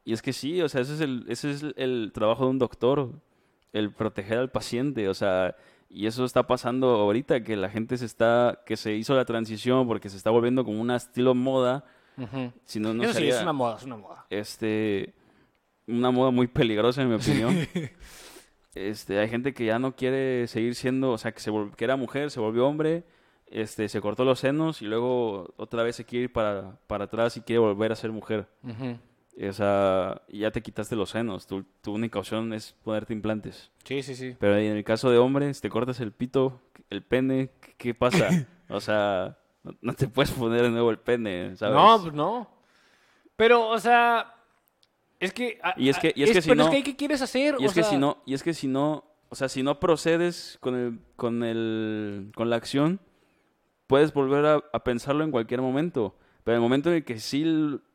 Y 0.05 0.13
es 0.13 0.21
que 0.23 0.33
sí, 0.33 0.61
o 0.63 0.69
sea, 0.69 0.81
ese 0.81 0.95
es 0.95 1.01
el, 1.01 1.25
ese 1.29 1.51
es 1.53 1.65
el 1.77 2.11
trabajo 2.13 2.45
de 2.45 2.51
un 2.51 2.59
doctor, 2.59 3.11
el 3.73 3.93
proteger 3.93 4.39
al 4.39 4.51
paciente, 4.51 5.09
o 5.09 5.15
sea, 5.15 5.55
y 5.89 6.07
eso 6.07 6.25
está 6.25 6.45
pasando 6.47 6.89
ahorita, 6.89 7.43
que 7.45 7.55
la 7.57 7.69
gente 7.71 7.97
se 7.97 8.07
está, 8.07 8.61
que 8.67 8.77
se 8.77 8.95
hizo 8.95 9.15
la 9.15 9.25
transición 9.25 9.87
porque 9.87 10.09
se 10.09 10.17
está 10.17 10.31
volviendo 10.31 10.65
como 10.65 10.81
un 10.81 10.91
estilo 10.91 11.35
moda, 11.37 11.85
si 12.65 12.81
no, 12.81 12.93
no 12.93 13.05
eso 13.05 13.15
sí, 13.15 13.29
es 13.29 13.41
una 13.43 13.53
moda, 13.53 13.77
es 13.77 13.85
una 13.85 13.97
moda. 13.97 14.27
este, 14.29 15.15
una 15.87 16.11
moda 16.11 16.31
muy 16.31 16.47
peligrosa 16.47 17.03
en 17.03 17.09
mi 17.09 17.15
opinión. 17.15 17.57
Este, 18.75 19.19
hay 19.19 19.29
gente 19.29 19.53
que 19.53 19.67
ya 19.67 19.79
no 19.79 19.95
quiere 19.97 20.47
seguir 20.47 20.75
siendo, 20.75 21.13
o 21.13 21.19
sea, 21.19 21.33
que, 21.33 21.41
se 21.41 21.53
que 21.77 21.85
era 21.85 21.97
mujer, 21.97 22.31
se 22.31 22.41
volvió 22.41 22.67
hombre, 22.67 23.05
este, 23.47 23.87
se 23.91 24.01
cortó 24.01 24.25
los 24.25 24.39
senos 24.39 24.81
y 24.81 24.87
luego 24.87 25.53
otra 25.59 25.83
vez 25.83 25.97
se 25.97 26.07
quiere 26.07 26.25
ir 26.25 26.33
para, 26.33 26.79
para 26.87 27.05
atrás 27.05 27.37
y 27.37 27.43
quiere 27.43 27.59
volver 27.59 27.93
a 27.93 27.97
ser 27.97 28.13
mujer. 28.13 28.49
Sea, 29.53 30.23
y 30.29 30.39
ya 30.39 30.51
te 30.51 30.63
quitaste 30.63 30.97
los 30.97 31.11
senos. 31.11 31.47
Tu, 31.47 31.65
tu 31.83 31.93
única 31.93 32.19
opción 32.19 32.55
es 32.55 32.75
ponerte 32.83 33.13
implantes. 33.13 33.71
Sí, 33.85 34.03
sí, 34.03 34.15
sí. 34.15 34.37
Pero 34.39 34.57
en 34.57 34.77
el 34.77 34.85
caso 34.85 35.11
de 35.11 35.19
hombres, 35.19 35.61
te 35.61 35.69
cortas 35.69 36.01
el 36.01 36.13
pito, 36.13 36.61
el 36.89 37.03
pene, 37.03 37.51
¿qué, 37.61 37.75
qué 37.77 37.95
pasa? 37.95 38.29
O 38.69 38.81
sea, 38.81 39.37
no, 39.65 39.75
no 39.83 39.93
te 39.93 40.09
puedes 40.09 40.31
poner 40.31 40.63
de 40.63 40.71
nuevo 40.71 40.91
el 40.91 40.99
pene, 40.99 41.55
¿sabes? 41.57 41.75
No, 41.75 42.01
pues 42.01 42.15
no. 42.15 42.49
Pero, 43.37 43.69
o 43.69 43.79
sea, 43.79 44.35
es 45.25 45.33
que... 45.33 45.59
a- 45.63 45.75
Y 45.77 45.89
es 45.89 45.99
que- 45.99 46.13
y 46.15 46.23
es 46.23 46.33
que 46.33 46.43
si 46.43 46.49
pero 46.49 46.65
no- 46.65 46.71
es 46.71 46.77
que, 46.77 46.83
¿qué 46.83 46.97
quieres 46.97 47.23
hacer? 47.23 47.57
y 47.59 47.65
O 47.65 47.67
es 47.69 47.75
que 47.75 47.83
sea, 47.83 47.91
si 47.91 47.97
no, 47.99 48.19
y 48.27 48.35
es 48.35 48.43
que 48.43 48.55
si 48.55 48.67
no, 48.69 49.05
o 49.29 49.35
sea, 49.35 49.49
si 49.49 49.63
no 49.63 49.81
procedes 49.81 50.59
con 50.61 50.75
el, 50.75 50.99
con 51.17 51.43
el, 51.43 52.33
con 52.35 52.51
la 52.51 52.57
acción, 52.57 53.01
puedes 53.87 54.13
volver 54.13 54.45
a, 54.47 54.63
a 54.73 54.85
pensarlo 54.85 55.25
en 55.25 55.31
cualquier 55.31 55.61
momento. 55.61 56.17
Pero 56.45 56.57
en 56.57 56.63
el 56.63 56.63
momento 56.63 56.91
en 56.91 56.97
el 56.97 57.05
que 57.05 57.19
sí 57.21 57.45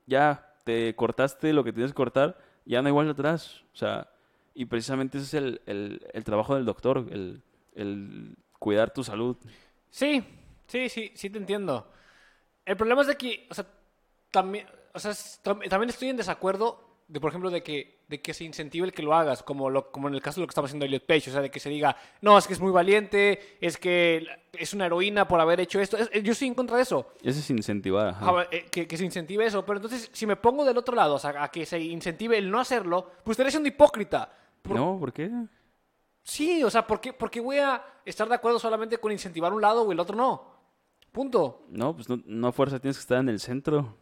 ya 0.06 0.56
te 0.64 0.96
cortaste 0.96 1.54
lo 1.54 1.64
que 1.64 1.74
tienes 1.74 1.92
que 1.92 1.96
cortar, 1.96 2.38
ya 2.66 2.82
no 2.82 2.88
hay 2.88 2.94
vuelta 2.94 3.12
atrás. 3.14 3.64
O 3.74 3.78
sea, 3.78 4.10
y 4.54 4.66
precisamente 4.66 5.18
ese 5.18 5.26
es 5.28 5.34
el, 5.36 5.62
el, 5.66 6.08
el 6.14 6.24
trabajo 6.24 6.56
del 6.56 6.66
doctor, 6.66 7.06
el, 7.12 7.42
el 7.76 8.36
cuidar 8.60 8.92
tu 8.92 9.04
salud. 9.04 9.38
Sí, 9.90 10.24
sí, 10.68 10.90
sí, 10.90 11.12
sí 11.14 11.30
te 11.30 11.38
entiendo. 11.38 11.92
El 12.66 12.76
problema 12.78 13.02
es 13.02 13.08
de 13.08 13.16
que, 13.16 13.48
o 13.50 13.54
sea, 13.54 13.66
también, 14.32 14.66
o 14.94 15.00
sea, 15.00 15.12
es- 15.12 15.40
tam- 15.44 15.68
también 15.70 15.90
estoy 15.90 16.10
en 16.10 16.18
desacuerdo 16.18 16.87
de, 17.08 17.20
por 17.22 17.30
ejemplo, 17.30 17.50
de 17.50 17.64
que, 17.64 18.04
de 18.08 18.22
que 18.22 18.34
se 18.34 18.44
incentive 18.44 18.86
el 18.86 18.92
que 18.94 19.02
lo 19.02 19.14
hagas, 19.14 19.42
como, 19.44 19.70
lo, 19.70 19.92
como 19.92 20.08
en 20.10 20.14
el 20.16 20.22
caso 20.22 20.40
de 20.40 20.42
lo 20.44 20.48
que 20.48 20.52
estaba 20.52 20.66
haciendo 20.66 20.86
Elliot 20.86 21.06
Page, 21.06 21.30
o 21.30 21.34
sea, 21.34 21.42
de 21.42 21.50
que 21.50 21.60
se 21.60 21.70
diga, 21.70 21.96
no, 22.22 22.38
es 22.38 22.46
que 22.48 22.54
es 22.54 22.60
muy 22.60 22.72
valiente, 22.72 23.58
es 23.62 23.78
que 23.78 24.28
es 24.54 24.74
una 24.74 24.88
heroína 24.88 25.28
por 25.28 25.40
haber 25.40 25.60
hecho 25.62 25.80
esto. 25.80 25.96
Es- 25.98 26.10
yo 26.24 26.34
estoy 26.34 26.50
en 26.50 26.54
contra 26.56 26.76
de 26.78 26.84
eso. 26.84 27.14
Ese 27.24 27.40
es 27.40 27.50
incentivar. 27.50 28.08
ajá. 28.10 28.48
Eh, 28.52 28.66
que, 28.70 28.88
que 28.88 28.98
se 28.98 29.06
incentive 29.06 29.46
eso. 29.46 29.66
Pero 29.66 29.78
entonces, 29.78 30.10
si 30.12 30.26
me 30.26 30.36
pongo 30.36 30.66
del 30.66 30.78
otro 30.78 30.96
lado, 30.96 31.16
o 31.16 31.20
sea, 31.20 31.42
a 31.44 31.50
que 31.50 31.66
se 31.66 31.80
incentive 31.80 32.38
el 32.38 32.52
no 32.52 32.60
hacerlo, 32.60 33.10
pues 33.24 33.36
estaría 33.36 33.52
siendo 33.52 33.70
hipócrita. 33.70 34.30
Por- 34.62 34.76
No, 34.76 34.98
¿por 35.00 35.14
qué? 35.14 35.32
Sí, 36.24 36.62
o 36.64 36.70
sea, 36.70 36.86
¿por 36.86 37.00
qué, 37.00 37.14
por 37.14 37.30
qué 37.32 37.40
voy 37.40 37.58
a 37.60 37.82
estar 38.04 38.28
de 38.28 38.36
acuerdo 38.36 38.60
solamente 38.60 38.98
con 38.98 39.14
incentivar 39.14 39.54
un 39.54 39.62
lado 39.62 39.84
o 39.84 39.92
el 39.94 40.00
otro 40.00 40.16
no? 40.18 40.58
Punto. 41.12 41.64
No, 41.70 41.96
pues 41.96 42.10
no, 42.10 42.20
no 42.26 42.48
a 42.48 42.52
fuerza 42.52 42.80
tienes 42.80 42.98
que 42.98 43.02
estar 43.02 43.20
en 43.20 43.30
el 43.30 43.40
centro. 43.40 43.96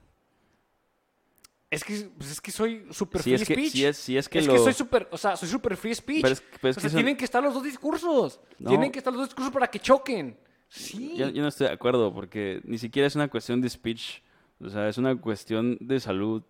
Es 1.75 1.83
que, 1.83 2.09
pues 2.17 2.31
es 2.31 2.41
que 2.41 2.51
soy 2.51 2.85
super 2.91 3.21
free 3.21 3.33
es 3.35 3.45
que, 3.47 3.53
speech. 3.53 3.71
si 3.71 3.85
es, 3.85 3.97
si 3.97 4.17
es 4.17 4.27
que 4.29 4.39
es 4.39 4.47
lo... 4.47 4.53
que 4.53 4.59
soy 4.59 4.73
super, 4.73 5.07
o 5.11 5.17
sea, 5.17 5.35
soy 5.35 5.47
super 5.49 5.75
free 5.77 5.93
speech. 5.95 6.21
Pero 6.21 6.33
es- 6.33 6.43
pero 6.61 6.71
es 6.71 6.77
o 6.77 6.81
que 6.81 6.89
sea, 6.89 6.97
tienen 6.97 7.15
que 7.17 7.25
estar 7.25 7.43
los 7.43 7.53
dos 7.53 7.63
discursos. 7.63 8.39
No. 8.59 8.69
Tienen 8.69 8.91
que 8.91 8.99
estar 8.99 9.11
los 9.13 9.19
dos 9.21 9.29
discursos 9.29 9.53
para 9.53 9.67
que 9.67 9.79
choquen. 9.79 10.37
Sí. 10.69 11.13
Yo, 11.15 11.29
yo 11.29 11.41
no 11.41 11.47
estoy 11.47 11.67
de 11.67 11.73
acuerdo 11.73 12.13
porque 12.13 12.61
ni 12.65 12.77
siquiera 12.77 13.07
es 13.07 13.15
una 13.15 13.27
cuestión 13.29 13.61
de 13.61 13.69
speech, 13.69 14.21
o 14.59 14.69
sea, 14.69 14.89
es 14.89 14.97
una 14.97 15.15
cuestión 15.19 15.77
de 15.79 15.99
salud, 15.99 16.41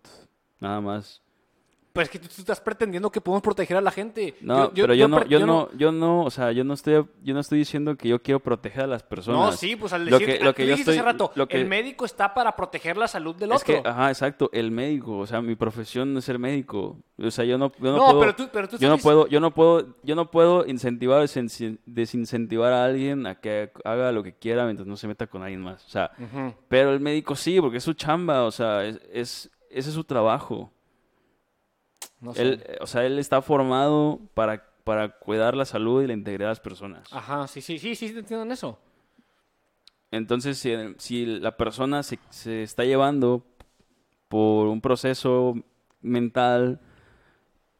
nada 0.60 0.80
más. 0.80 1.22
Pues 1.96 2.06
es 2.08 2.10
que 2.12 2.18
tú, 2.18 2.28
tú 2.28 2.42
estás 2.42 2.60
pretendiendo 2.60 3.10
que 3.10 3.20
podemos 3.20 3.42
proteger 3.42 3.76
a 3.76 3.80
la 3.80 3.90
gente. 3.90 4.36
No, 4.40 4.70
pero 4.74 4.94
yo, 4.94 5.08
no, 5.08 5.24
yo 5.26 5.44
no, 5.46 5.68
yo 5.76 5.90
no, 5.92 6.22
o 6.24 6.30
sea, 6.30 6.52
yo 6.52 6.62
no 6.62 6.74
estoy, 6.74 7.04
yo 7.22 7.34
no 7.34 7.40
estoy 7.40 7.58
diciendo 7.58 7.96
que 7.96 8.08
yo 8.08 8.22
quiero 8.22 8.38
proteger 8.40 8.82
a 8.84 8.86
las 8.86 9.02
personas. 9.02 9.40
No, 9.40 9.52
sí, 9.52 9.74
pues 9.76 9.92
al 9.92 10.04
Lo 10.08 10.18
decir, 10.18 10.38
que- 10.38 10.44
lo 10.44 10.54
que 10.54 10.64
yo 10.66 10.72
dijiste 10.72 10.92
estoy- 10.92 10.98
hace 10.98 11.12
rato, 11.12 11.32
lo 11.34 11.48
que- 11.48 11.60
el 11.60 11.66
médico 11.66 12.04
está 12.04 12.32
para 12.34 12.54
proteger 12.54 12.96
la 12.96 13.08
salud 13.08 13.34
del 13.34 13.50
Es 13.52 13.62
otro. 13.62 13.82
que, 13.82 13.88
ajá, 13.88 14.10
exacto, 14.10 14.50
el 14.52 14.70
médico, 14.70 15.18
o 15.18 15.26
sea, 15.26 15.40
mi 15.42 15.56
profesión 15.56 16.16
es 16.16 16.24
ser 16.24 16.38
médico, 16.38 16.98
o 17.18 17.30
sea, 17.30 17.44
yo 17.44 17.56
no, 17.58 17.72
yo 17.80 17.92
no, 17.92 17.96
No, 17.96 18.04
puedo, 18.04 18.20
pero 18.20 18.34
tú- 18.36 18.48
pero 18.52 18.68
tú 18.68 18.76
yo 18.78 18.88
no 18.88 18.98
puedo, 18.98 19.26
yo 19.26 19.40
no 19.40 19.50
puedo, 19.54 19.96
yo 20.02 20.14
no 20.14 20.30
puedo 20.30 20.66
incentivar 20.66 21.20
o 21.20 21.24
desin- 21.24 21.78
desincentivar 21.86 22.72
a 22.72 22.84
alguien 22.84 23.26
a 23.26 23.36
que 23.40 23.72
haga 23.84 24.12
lo 24.12 24.22
que 24.22 24.34
quiera 24.34 24.64
mientras 24.64 24.86
no 24.86 24.96
se 24.96 25.08
meta 25.08 25.26
con 25.26 25.42
alguien 25.42 25.62
más, 25.62 25.84
o 25.84 25.88
sea. 25.88 26.10
Pero 26.68 26.92
el 26.92 27.00
médico 27.00 27.34
sí, 27.34 27.60
porque 27.60 27.78
es 27.78 27.84
su 27.84 27.94
chamba, 27.94 28.42
o 28.44 28.50
sea, 28.50 28.84
es, 28.84 29.00
es- 29.12 29.50
ese 29.70 29.88
es 29.88 29.94
su 29.94 30.04
trabajo. 30.04 30.72
No 32.20 32.34
sé. 32.34 32.42
Él, 32.42 32.64
eh, 32.66 32.78
o 32.80 32.86
sea, 32.86 33.04
él 33.04 33.18
está 33.18 33.42
formado 33.42 34.20
para, 34.34 34.64
para 34.84 35.10
cuidar 35.10 35.56
la 35.56 35.64
salud 35.64 36.02
y 36.02 36.06
la 36.06 36.12
integridad 36.12 36.48
de 36.48 36.52
las 36.52 36.60
personas. 36.60 37.12
Ajá, 37.12 37.46
sí, 37.46 37.60
sí, 37.60 37.78
sí, 37.78 37.94
sí, 37.94 38.12
te 38.12 38.20
entiendo 38.20 38.44
en 38.44 38.52
eso. 38.52 38.78
Entonces, 40.10 40.58
si, 40.58 40.72
si 40.98 41.26
la 41.26 41.56
persona 41.56 42.02
se, 42.02 42.18
se 42.30 42.62
está 42.62 42.84
llevando 42.84 43.44
por 44.28 44.68
un 44.68 44.80
proceso 44.80 45.54
mental 46.00 46.80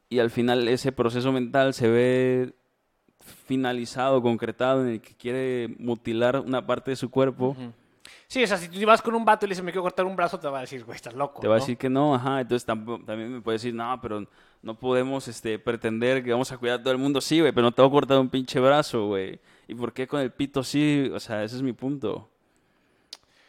y 0.08 0.18
al 0.18 0.30
final 0.30 0.68
ese 0.68 0.92
proceso 0.92 1.32
mental 1.32 1.74
se 1.74 1.88
ve 1.88 2.54
finalizado, 3.46 4.22
concretado, 4.22 4.82
en 4.82 4.94
el 4.94 5.00
que 5.00 5.14
quiere 5.14 5.74
mutilar 5.78 6.40
una 6.40 6.66
parte 6.66 6.92
de 6.92 6.96
su 6.96 7.10
cuerpo. 7.10 7.56
Sí, 8.28 8.42
o 8.42 8.46
sea, 8.46 8.56
si 8.56 8.68
tú 8.68 8.84
vas 8.84 9.00
con 9.02 9.14
un 9.14 9.24
vato 9.24 9.46
y 9.46 9.48
le 9.48 9.52
dices, 9.52 9.64
me 9.64 9.70
quiero 9.70 9.82
cortar 9.82 10.04
un 10.04 10.16
brazo, 10.16 10.38
te 10.40 10.48
va 10.48 10.58
a 10.58 10.60
decir, 10.62 10.84
güey, 10.84 10.96
estás 10.96 11.14
loco. 11.14 11.40
Te 11.40 11.46
va 11.48 11.54
a 11.56 11.58
decir 11.58 11.76
que 11.78 11.88
no, 11.88 12.14
ajá, 12.14 12.40
entonces 12.40 12.66
también 12.66 13.34
me 13.34 13.40
puede 13.40 13.54
decir, 13.56 13.72
no, 13.72 13.98
pero 14.02 14.26
no 14.62 14.78
podemos 14.78 15.28
este, 15.28 15.58
pretender 15.60 16.24
que 16.24 16.32
vamos 16.32 16.50
a 16.50 16.58
cuidar 16.58 16.80
a 16.80 16.82
todo 16.82 16.92
el 16.92 16.98
mundo, 16.98 17.20
sí, 17.20 17.38
güey, 17.40 17.52
pero 17.52 17.62
no 17.62 17.72
te 17.72 17.82
voy 17.82 17.88
a 17.88 17.92
cortar 17.92 18.18
un 18.18 18.28
pinche 18.28 18.58
brazo, 18.58 19.06
güey. 19.06 19.38
¿Y 19.68 19.74
por 19.76 19.92
qué 19.92 20.06
con 20.08 20.20
el 20.20 20.32
pito 20.32 20.62
sí? 20.64 21.10
O 21.14 21.20
sea, 21.20 21.44
ese 21.44 21.56
es 21.56 21.62
mi 21.62 21.72
punto. 21.72 22.28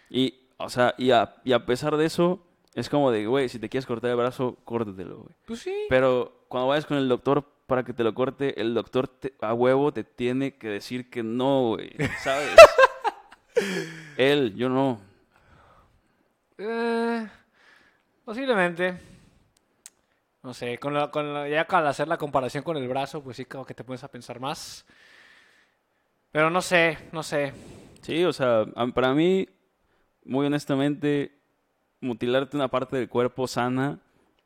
Y, 0.10 0.36
o 0.58 0.70
sea, 0.70 0.94
y 0.98 1.12
a, 1.12 1.36
y 1.44 1.54
a 1.54 1.66
pesar 1.66 1.98
de 1.98 2.06
eso, 2.06 2.44
es 2.76 2.88
como 2.90 3.10
de, 3.12 3.26
güey, 3.26 3.50
si 3.50 3.58
te 3.60 3.70
quieres 3.70 3.86
cortar 3.88 4.12
el 4.12 4.18
brazo, 4.18 4.58
córtatelo, 4.64 5.18
güey. 5.18 5.36
Pues 5.46 5.60
sí. 5.62 5.74
Pero 5.90 6.44
cuando 6.48 6.68
vayas 6.68 6.86
con 6.86 6.98
el 6.98 7.10
doctor 7.10 7.44
para 7.66 7.84
que 7.84 7.94
te 7.94 8.04
lo 8.04 8.14
corte, 8.14 8.60
el 8.62 8.74
doctor 8.74 9.08
te- 9.08 9.34
a 9.42 9.54
huevo 9.54 9.92
te 9.92 10.04
tiene 10.04 10.56
que 10.58 10.70
decir 10.70 11.10
que 11.10 11.24
no, 11.24 11.70
güey, 11.70 11.92
¿sabes? 12.24 12.52
Él, 14.18 14.54
yo 14.56 14.70
no. 14.70 15.00
Eh, 16.58 17.28
posiblemente. 18.26 18.98
No 20.44 20.54
sé, 20.54 20.78
con 20.78 20.94
la- 20.94 21.12
con 21.12 21.34
la- 21.34 21.48
ya 21.50 21.62
al 21.70 21.88
hacer 21.88 22.08
la 22.08 22.18
comparación 22.18 22.64
con 22.64 22.78
el 22.78 22.88
brazo, 22.88 23.22
pues 23.22 23.38
sí, 23.38 23.46
como 23.46 23.66
que 23.66 23.74
te 23.74 23.84
pones 23.84 24.04
a 24.04 24.08
pensar 24.08 24.40
más. 24.40 24.86
Pero 26.32 26.50
no 26.50 26.62
sé, 26.62 26.98
no 27.12 27.24
sé. 27.24 27.54
Sí, 28.02 28.24
o 28.24 28.32
sea, 28.32 28.66
para 28.94 29.14
mí, 29.14 29.48
muy 30.24 30.46
honestamente, 30.46 31.38
mutilarte 32.00 32.56
una 32.56 32.68
parte 32.70 32.96
del 32.98 33.10
cuerpo 33.10 33.48
sana 33.48 34.00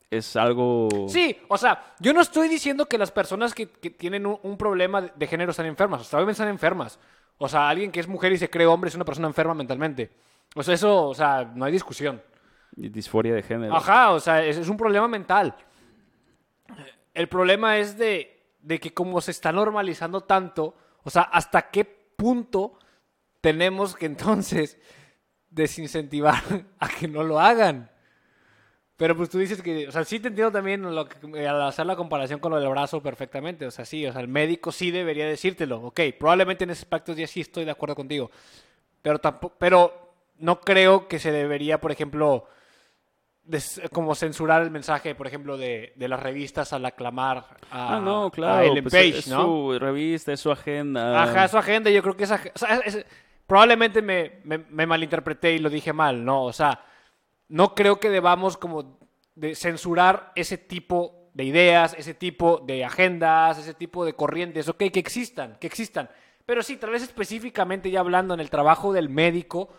es 0.10 0.36
algo... 0.36 0.90
Sí, 1.08 1.38
o 1.48 1.58
sea, 1.58 1.94
yo 2.00 2.14
no 2.14 2.22
estoy 2.22 2.48
diciendo 2.50 2.88
que 2.88 2.98
las 2.98 3.12
personas 3.12 3.54
que, 3.54 3.68
que 3.70 3.90
tienen 3.90 4.26
un, 4.26 4.40
un 4.44 4.58
problema 4.58 5.02
de, 5.02 5.12
de 5.16 5.28
género 5.28 5.52
están 5.52 5.66
enfermas. 5.68 6.02
O 6.02 6.04
sea, 6.04 6.18
obviamente 6.20 6.34
están 6.42 6.50
enfermas. 6.50 7.00
O 7.44 7.48
sea, 7.48 7.70
alguien 7.70 7.92
que 7.92 8.00
es 8.00 8.08
mujer 8.08 8.32
y 8.32 8.38
se 8.38 8.52
cree 8.52 8.68
hombre 8.68 8.90
es 8.90 8.96
una 8.96 9.04
persona 9.04 9.28
enferma 9.28 9.56
mentalmente. 9.56 10.12
O 10.54 10.62
sea, 10.62 10.76
eso, 10.76 11.08
o 11.08 11.16
sea, 11.16 11.52
no 11.56 11.66
hay 11.66 11.72
discusión. 11.72 12.22
y 12.76 12.88
disforia 12.88 13.34
de 13.34 13.42
género. 13.42 13.76
Ajá, 13.76 14.12
o 14.12 14.20
sea, 14.20 14.46
es, 14.46 14.58
es 14.58 14.70
un 14.70 14.78
problema 14.78 15.08
mental. 15.08 15.56
El 17.16 17.28
problema 17.28 17.80
es 17.80 17.98
de, 17.98 18.46
de 18.62 18.80
que 18.80 18.94
como 18.94 19.20
se 19.22 19.32
está 19.32 19.52
normalizando 19.52 20.22
tanto, 20.22 20.76
o 21.04 21.10
sea, 21.10 21.24
hasta 21.24 21.72
qué 21.72 21.84
punto 21.84 22.78
tenemos 23.42 23.96
que 23.96 24.06
entonces 24.06 24.78
desincentivar 25.50 26.44
a 26.80 26.90
que 26.90 27.08
no 27.08 27.24
lo 27.24 27.40
hagan. 27.40 27.90
Pero 29.02 29.18
pues 29.18 29.32
tú 29.32 29.40
dices 29.40 29.64
que, 29.64 29.88
o 29.88 29.92
sea, 29.92 30.04
sí 30.06 30.20
te 30.20 30.28
entiendo 30.28 30.52
también 30.52 30.84
lo 30.94 31.10
que, 31.10 31.48
al 31.48 31.60
hacer 31.64 31.88
la 31.88 31.96
comparación 31.96 32.40
con 32.40 32.52
lo 32.52 32.60
del 32.60 32.70
brazo 32.70 33.02
perfectamente. 33.02 33.66
O 33.66 33.72
sea, 33.72 33.84
sí, 33.84 34.06
o 34.06 34.12
sea, 34.12 34.22
el 34.22 34.28
médico 34.28 34.72
sí 34.72 34.92
debería 34.92 35.26
decírtelo. 35.26 35.78
Ok, 35.82 36.02
probablemente 36.20 36.66
en 36.66 36.70
ese 36.70 36.84
aspecto 36.84 37.12
ya 37.14 37.26
sí 37.26 37.42
estoy 37.42 37.66
de 37.66 37.72
acuerdo 37.72 37.96
contigo. 37.96 38.30
Pero 39.02 39.18
tampoco, 39.18 39.56
pero 39.58 40.14
no 40.38 40.62
creo 40.62 41.08
que 41.08 41.18
se 41.18 41.32
debería, 41.32 41.82
por 41.82 41.92
ejemplo, 41.92 42.46
des- 43.44 43.82
como 43.92 44.14
censurar 44.14 44.62
el 44.62 44.70
mensaje, 44.70 45.16
por 45.16 45.26
ejemplo, 45.26 45.58
de, 45.58 45.94
de 45.96 46.08
las 46.08 46.20
revistas 46.20 46.72
al 46.72 46.86
aclamar 46.86 47.38
a, 47.72 47.96
Ah, 47.98 48.00
no, 48.00 48.26
a 48.28 48.32
claro. 48.32 48.64
Ellen 48.66 48.84
pues, 48.84 48.94
Page, 48.94 49.18
es 49.18 49.28
¿no? 49.30 49.42
su 49.44 49.80
revista, 49.80 50.32
es 50.32 50.40
su 50.42 50.52
agenda. 50.52 51.24
Ajá, 51.24 51.48
su 51.48 51.58
agenda, 51.58 51.90
yo 51.90 52.04
creo 52.04 52.16
que 52.16 52.26
esa... 52.26 52.40
o 52.54 52.58
sea, 52.60 52.78
es- 52.86 53.04
probablemente 53.48 54.04
me, 54.04 54.42
me, 54.44 54.60
me 54.60 54.86
malinterpreté 54.86 55.54
y 55.54 55.58
lo 55.58 55.72
dije 55.72 55.92
mal, 55.92 56.24
¿no? 56.24 56.44
O 56.44 56.54
sea, 56.54 56.86
no 57.52 57.76
creo 57.76 58.00
que 58.00 58.10
debamos 58.10 58.56
como 58.56 58.98
censurar 59.56 60.32
ese 60.36 60.58
tipo 60.58 61.30
de 61.34 61.44
ideas, 61.44 61.94
ese 61.98 62.14
tipo 62.14 62.64
de 62.66 62.86
agendas, 62.86 63.58
ese 63.58 63.74
tipo 63.74 64.06
de 64.06 64.14
corrientes, 64.14 64.70
ok, 64.70 64.78
que 64.92 65.00
existan, 65.00 65.58
que 65.60 65.68
existan. 65.68 66.10
Pero 66.46 66.64
sí, 66.64 66.78
tal 66.78 66.92
vez 66.92 67.04
específicamente 67.04 67.92
ya 67.92 68.00
hablando 68.00 68.34
en 68.34 68.40
el 68.40 68.50
trabajo 68.50 68.94
del 68.94 69.10
médico, 69.10 69.70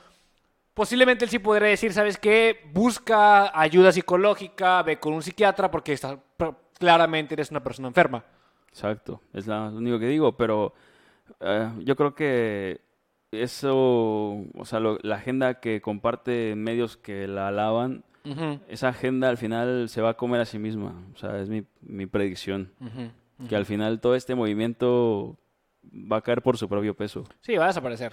posiblemente 0.74 1.24
él 1.24 1.30
sí 1.30 1.38
podría 1.38 1.68
decir, 1.68 1.94
¿sabes 1.94 2.18
qué? 2.18 2.60
Busca 2.74 3.58
ayuda 3.58 3.90
psicológica, 3.90 4.82
ve 4.82 5.00
con 5.00 5.14
un 5.14 5.22
psiquiatra 5.22 5.70
porque 5.70 5.94
está, 5.94 6.18
claramente 6.78 7.34
eres 7.34 7.50
una 7.50 7.62
persona 7.62 7.88
enferma. 7.88 8.22
Exacto, 8.68 9.22
es 9.32 9.46
lo 9.46 9.68
único 9.68 9.98
que 9.98 10.08
digo, 10.08 10.36
pero 10.36 10.74
eh, 11.40 11.70
yo 11.78 11.96
creo 11.96 12.14
que 12.14 12.82
eso, 13.32 14.44
o 14.54 14.64
sea, 14.64 14.78
lo- 14.80 14.98
la 15.02 15.16
agenda 15.16 15.60
que 15.60 15.80
comparte 15.80 16.54
medios 16.56 16.96
que 16.96 17.26
la 17.26 17.48
alaban, 17.48 18.04
esa 18.68 18.88
agenda 18.90 19.28
al 19.28 19.36
final 19.36 19.88
se 19.88 20.00
va 20.00 20.10
a 20.10 20.14
comer 20.16 20.40
a 20.40 20.44
sí 20.44 20.58
misma, 20.58 20.94
o 21.12 21.18
sea, 21.18 21.40
es 21.40 21.48
mi, 21.48 21.64
mi 21.80 22.06
predicción, 22.06 22.70
que 23.48 23.56
al 23.56 23.66
final 23.66 24.00
todo 24.00 24.14
este 24.14 24.34
movimiento 24.36 25.36
va 25.92 26.18
a 26.18 26.20
caer 26.22 26.42
por 26.42 26.56
su 26.56 26.68
propio 26.68 26.94
peso, 26.94 27.24
Sí, 27.40 27.56
va 27.56 27.64
a 27.64 27.68
desaparecer. 27.68 28.12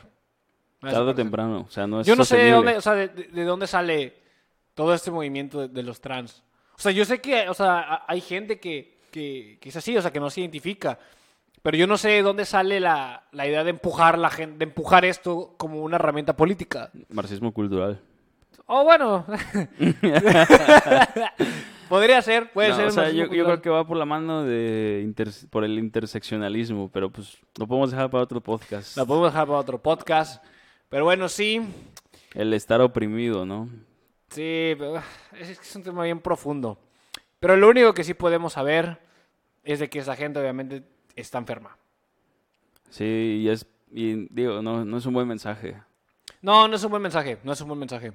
Va 0.83 0.89
a 0.89 0.93
tarde 0.93 1.11
o 1.11 1.15
temprano, 1.15 1.65
o 1.67 1.69
sea, 1.71 1.85
no 1.85 2.01
es 2.01 2.07
Yo 2.07 2.15
no 2.15 2.23
sé 2.25 2.37
de 2.37 2.51
dónde, 2.55 2.77
o 2.77 2.81
sea, 2.81 2.93
de, 2.95 3.07
de- 3.09 3.23
de 3.27 3.43
dónde 3.43 3.67
sale 3.67 4.13
todo 4.73 4.93
este 4.93 5.11
movimiento 5.11 5.59
de, 5.61 5.67
de 5.67 5.83
los 5.83 5.99
trans. 6.01 6.41
O 6.75 6.79
sea, 6.81 6.91
yo 6.93 7.03
sé 7.05 7.19
que, 7.19 7.47
o 7.49 7.53
sea, 7.53 8.05
hay 8.07 8.21
gente 8.21 8.59
que, 8.59 8.97
que, 9.11 9.57
que 9.61 9.69
es 9.69 9.75
así, 9.75 9.95
o 9.97 10.01
sea, 10.01 10.11
que 10.11 10.19
no 10.21 10.29
se 10.29 10.39
identifica. 10.41 10.97
Pero 11.61 11.77
yo 11.77 11.87
no 11.87 11.97
sé 11.97 12.09
de 12.09 12.21
dónde 12.21 12.45
sale 12.45 12.79
la, 12.79 13.23
la 13.31 13.47
idea 13.47 13.63
de 13.63 13.71
empujar 13.71 14.17
la 14.17 14.29
gente, 14.29 14.57
de 14.59 14.65
empujar 14.65 15.05
esto 15.05 15.55
como 15.57 15.81
una 15.83 15.95
herramienta 15.97 16.35
política. 16.35 16.89
Marxismo 17.09 17.53
cultural. 17.53 17.99
Oh, 18.65 18.83
bueno. 18.83 19.25
Podría 21.89 22.21
ser, 22.21 22.51
puede 22.51 22.69
No, 22.69 22.75
ser. 22.75 22.85
o 22.87 22.91
sea, 22.91 23.09
yo, 23.09 23.27
creo 23.27 23.61
que 23.61 23.69
va 23.69 23.85
por 23.85 23.97
la 23.97 24.05
mano 24.05 24.43
de 24.43 25.01
inter- 25.03 25.29
por 25.49 25.63
el 25.63 25.79
interseccionalismo, 25.79 26.89
pero 26.91 27.09
pues 27.09 27.37
lo 27.57 27.65
podemos 27.65 27.89
dejar 27.89 28.11
para 28.11 28.23
otro 28.23 28.41
podcast. 28.41 28.95
La 28.95 29.05
podemos 29.05 29.33
dejar 29.33 29.47
para 29.47 29.59
otro 29.59 29.81
podcast. 29.81 30.43
Pero 30.87 31.05
bueno, 31.05 31.27
sí. 31.27 31.61
El 32.35 32.53
estar 32.53 32.79
oprimido, 32.81 33.43
¿no? 33.45 33.67
Sí, 34.29 34.75
pero, 34.77 34.97
ah, 34.97 35.03
es, 35.39 35.49
es 35.49 35.75
un 35.75 35.81
tema 35.83 36.03
bien 36.03 36.19
profundo. 36.19 36.77
Pero 37.39 37.57
lo 37.57 37.69
único 37.69 37.93
que 37.95 38.03
sí 38.03 38.13
podemos 38.13 38.53
saber 38.53 38.99
es 39.63 39.79
de 39.79 39.89
que 39.89 39.99
esa 39.99 40.15
gente 40.15 40.39
obviamente 40.39 40.83
está 41.15 41.37
enferma. 41.37 41.77
Sí, 42.89 43.41
y 43.43 43.49
es, 43.49 43.65
y 43.91 44.27
digo, 44.33 44.61
no, 44.61 44.83
no 44.85 44.97
es 44.97 45.05
un 45.05 45.13
buen 45.13 45.27
mensaje. 45.27 45.81
No, 46.41 46.67
no 46.67 46.75
es 46.75 46.83
un 46.83 46.89
buen 46.91 47.01
mensaje, 47.01 47.37
no 47.43 47.53
es 47.53 47.61
un 47.61 47.67
buen 47.67 47.79
mensaje. 47.79 48.13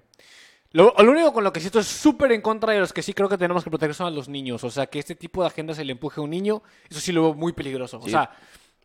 Lo, 0.72 0.92
lo 0.98 1.10
único 1.12 1.32
con 1.32 1.44
lo 1.44 1.52
que 1.52 1.60
sí 1.60 1.66
estoy 1.66 1.84
súper 1.84 2.32
en 2.32 2.40
contra 2.40 2.72
de 2.72 2.80
los 2.80 2.92
que 2.92 3.02
sí 3.02 3.14
creo 3.14 3.28
que 3.28 3.38
tenemos 3.38 3.62
que 3.62 3.70
proteger 3.70 3.94
son 3.94 4.08
a 4.08 4.10
los 4.10 4.28
niños. 4.28 4.64
O 4.64 4.70
sea, 4.70 4.86
que 4.86 4.98
este 4.98 5.14
tipo 5.14 5.40
de 5.42 5.46
agenda 5.46 5.72
se 5.74 5.84
le 5.84 5.92
empuje 5.92 6.20
a 6.20 6.24
un 6.24 6.30
niño, 6.30 6.62
eso 6.90 6.98
sí 7.00 7.12
lo 7.12 7.22
veo 7.22 7.34
muy 7.34 7.52
peligroso. 7.52 7.98
O 7.98 8.02
Sí, 8.02 8.10
sea, 8.10 8.30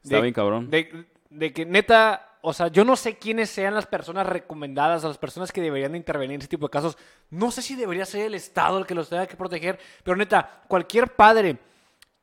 Está 0.04 0.18
de- 0.18 0.22
bien 0.22 0.34
cabrón. 0.34 0.70
De, 0.70 1.08
de 1.32 1.52
que 1.52 1.66
neta, 1.66 2.38
o 2.42 2.54
sea, 2.54 2.68
yo 2.68 2.86
no 2.86 2.96
sé 2.96 3.18
quiénes 3.18 3.50
sean 3.50 3.74
las 3.74 3.88
personas 3.88 4.28
recomendadas, 4.28 5.04
las 5.04 5.18
personas 5.18 5.52
que 5.52 5.62
deberían 5.62 5.94
de 5.94 5.98
intervenir 5.98 6.36
en 6.36 6.42
ese 6.42 6.48
tipo 6.50 6.68
de 6.68 6.72
casos. 6.72 6.96
No 7.32 7.50
sé 7.50 7.64
si 7.64 7.76
debería 7.76 8.06
ser 8.06 8.28
el 8.28 8.36
Estado 8.36 8.78
el 8.78 8.86
que 8.86 8.94
los 8.94 9.10
tenga 9.10 9.26
que 9.26 9.36
proteger, 9.36 9.80
pero 10.04 10.16
neta, 10.16 10.62
cualquier 10.68 11.16
padre 11.16 11.58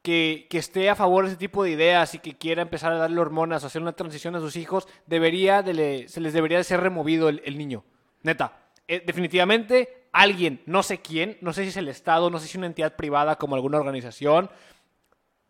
que, 0.06 0.46
que 0.48 0.58
esté 0.58 0.88
a 0.88 0.94
favor 0.94 1.24
de 1.24 1.30
ese 1.30 1.36
tipo 1.36 1.64
de 1.64 1.70
ideas 1.70 2.14
y 2.14 2.20
que 2.20 2.34
quiera 2.38 2.62
empezar 2.62 2.92
a 2.92 2.96
darle 2.96 3.18
hormonas 3.20 3.64
o 3.64 3.66
hacer 3.66 3.82
una 3.82 3.90
transición 3.90 4.36
a 4.36 4.40
sus 4.40 4.54
hijos, 4.54 4.86
debería 5.04 5.62
de 5.64 5.74
le- 5.74 6.08
se 6.08 6.20
les 6.20 6.32
debería 6.32 6.58
de 6.58 6.62
ser 6.64 6.78
removido 6.80 7.28
el, 7.28 7.42
el 7.44 7.58
niño. 7.58 7.82
Neta. 8.22 8.52
Eh, 8.86 9.02
definitivamente 9.04 10.04
alguien, 10.12 10.62
no 10.66 10.84
sé 10.84 10.98
quién, 10.98 11.38
no 11.40 11.52
sé 11.52 11.64
si 11.64 11.70
es 11.70 11.76
el 11.76 11.88
Estado, 11.88 12.30
no 12.30 12.38
sé 12.38 12.44
si 12.46 12.50
es 12.52 12.54
una 12.56 12.68
entidad 12.68 12.94
privada 12.94 13.34
como 13.34 13.56
alguna 13.56 13.78
organización, 13.78 14.48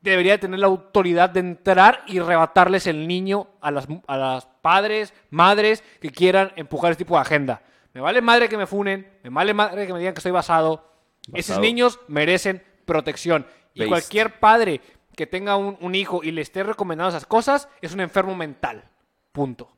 debería 0.01 0.41
tener 0.41 0.59
la 0.61 0.69
autoridad 0.69 1.29
de 1.29 1.41
entrar 1.41 2.03
y 2.07 2.19
arrebatarles 2.19 2.87
el 2.87 3.07
niño 3.07 3.49
a 3.61 3.71
las, 3.71 3.87
a 4.07 4.17
las 4.17 4.47
padres, 4.63 5.13
madres 5.29 5.85
que 6.01 6.09
quieran 6.11 6.53
empujar 6.57 6.93
este 6.93 7.05
tipo 7.05 7.15
de 7.17 7.21
agenda. 7.21 7.63
Me 7.93 8.01
vale 8.01 8.23
madre 8.23 8.49
que 8.49 8.57
me 8.57 8.67
funen, 8.67 9.07
me 9.23 9.29
vale 9.31 9.53
madre 9.53 9.87
que 9.87 9.93
me 9.93 9.99
digan 9.99 10.15
que 10.15 10.21
estoy 10.21 10.33
basado. 10.33 10.91
Esos 11.35 11.57
niños 11.61 11.99
merecen 12.09 12.63
protección. 12.87 13.47
Y 13.85 13.89
cualquier 13.89 14.39
padre 14.41 14.81
que 15.15 15.27
tenga 15.27 15.57
un, 15.57 15.77
un 15.81 15.95
hijo 15.95 16.23
y 16.23 16.31
le 16.31 16.43
esté 16.43 16.63
recomendando 16.63 17.11
esas 17.11 17.27
cosas 17.27 17.69
es 17.81 17.95
un 17.95 18.01
enfermo 18.01 18.35
mental. 18.35 18.85
Punto. 19.33 19.71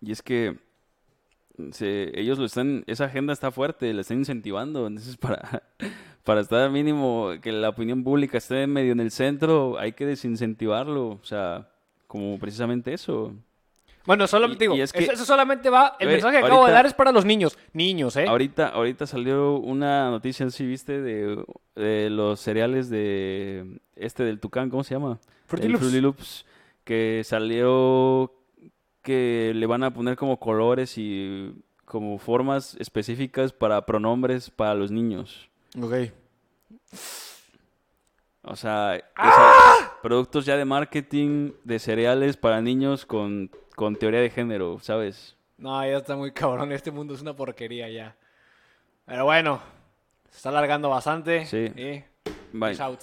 Y 0.00 0.12
es 0.12 0.22
que 0.22 0.58
se- 1.72 2.18
ellos 2.18 2.38
lo 2.38 2.44
están, 2.44 2.84
esa 2.86 3.04
agenda 3.06 3.32
está 3.32 3.50
fuerte, 3.50 3.92
la 3.92 4.00
están 4.02 4.18
incentivando. 4.18 4.86
Entonces, 4.86 5.16
para, 5.16 5.62
para 6.24 6.40
estar 6.40 6.70
mínimo, 6.70 7.30
que 7.40 7.52
la 7.52 7.68
opinión 7.70 8.02
pública 8.04 8.38
esté 8.38 8.66
medio 8.66 8.92
en 8.92 9.00
el 9.00 9.10
centro, 9.10 9.78
hay 9.78 9.92
que 9.92 10.06
desincentivarlo. 10.06 11.08
O 11.10 11.24
sea, 11.24 11.68
como 12.06 12.38
precisamente 12.38 12.92
eso. 12.92 13.34
Bueno, 14.06 14.26
solamente 14.26 14.64
Y- 14.64 14.66
digo, 14.66 14.76
y 14.76 14.80
es 14.82 14.92
que- 14.92 15.04
eso, 15.04 15.24
solamente 15.24 15.70
va, 15.70 15.96
el 15.98 16.08
mensaje 16.08 16.38
que 16.40 16.44
acabo 16.44 16.66
de 16.66 16.72
dar 16.72 16.84
es 16.86 16.92
para 16.94 17.10
los 17.10 17.24
niños. 17.24 17.56
Niños, 17.72 18.16
¿eh? 18.16 18.26
Ahorita, 18.28 18.68
ahorita 18.68 19.06
salió 19.06 19.56
una 19.56 20.10
noticia, 20.10 20.50
¿sí 20.50 20.66
viste? 20.66 21.00
De, 21.00 21.42
de 21.74 22.10
los 22.10 22.38
cereales 22.40 22.90
de 22.90 23.80
este 23.96 24.22
del 24.24 24.40
Tucán, 24.40 24.68
¿cómo 24.70 24.84
se 24.84 24.94
llama? 24.94 25.18
Fruity 25.46 25.68
Loops. 25.68 25.80
Fruity 25.80 26.00
Loops, 26.00 26.46
que 26.84 27.22
salió 27.24 28.32
que 29.02 29.52
le 29.54 29.66
van 29.66 29.84
a 29.84 29.92
poner 29.92 30.16
como 30.16 30.38
colores 30.38 30.98
y 30.98 31.52
como 31.84 32.18
formas 32.18 32.76
específicas 32.80 33.52
para 33.52 33.84
pronombres 33.86 34.50
para 34.50 34.74
los 34.74 34.90
niños. 34.90 35.48
Ok. 35.80 35.94
O 38.42 38.56
sea, 38.56 39.02
¡Ah! 39.16 39.92
productos 40.02 40.44
ya 40.44 40.56
de 40.56 40.64
marketing 40.66 41.52
de 41.64 41.78
cereales 41.78 42.36
para 42.36 42.60
niños 42.60 43.06
con, 43.06 43.50
con 43.74 43.96
teoría 43.96 44.20
de 44.20 44.30
género, 44.30 44.78
¿sabes? 44.80 45.36
No, 45.56 45.84
ya 45.86 45.98
está 45.98 46.16
muy 46.16 46.32
cabrón. 46.32 46.72
Este 46.72 46.90
mundo 46.90 47.14
es 47.14 47.22
una 47.22 47.34
porquería 47.34 47.88
ya. 47.88 48.16
Pero 49.06 49.24
bueno, 49.24 49.60
se 50.30 50.36
está 50.36 50.48
alargando 50.48 50.88
bastante. 50.88 51.46
Sí. 51.46 51.72
Y 51.76 52.04
Bye. 52.52 52.70
peace 52.70 52.82
out. 52.82 53.00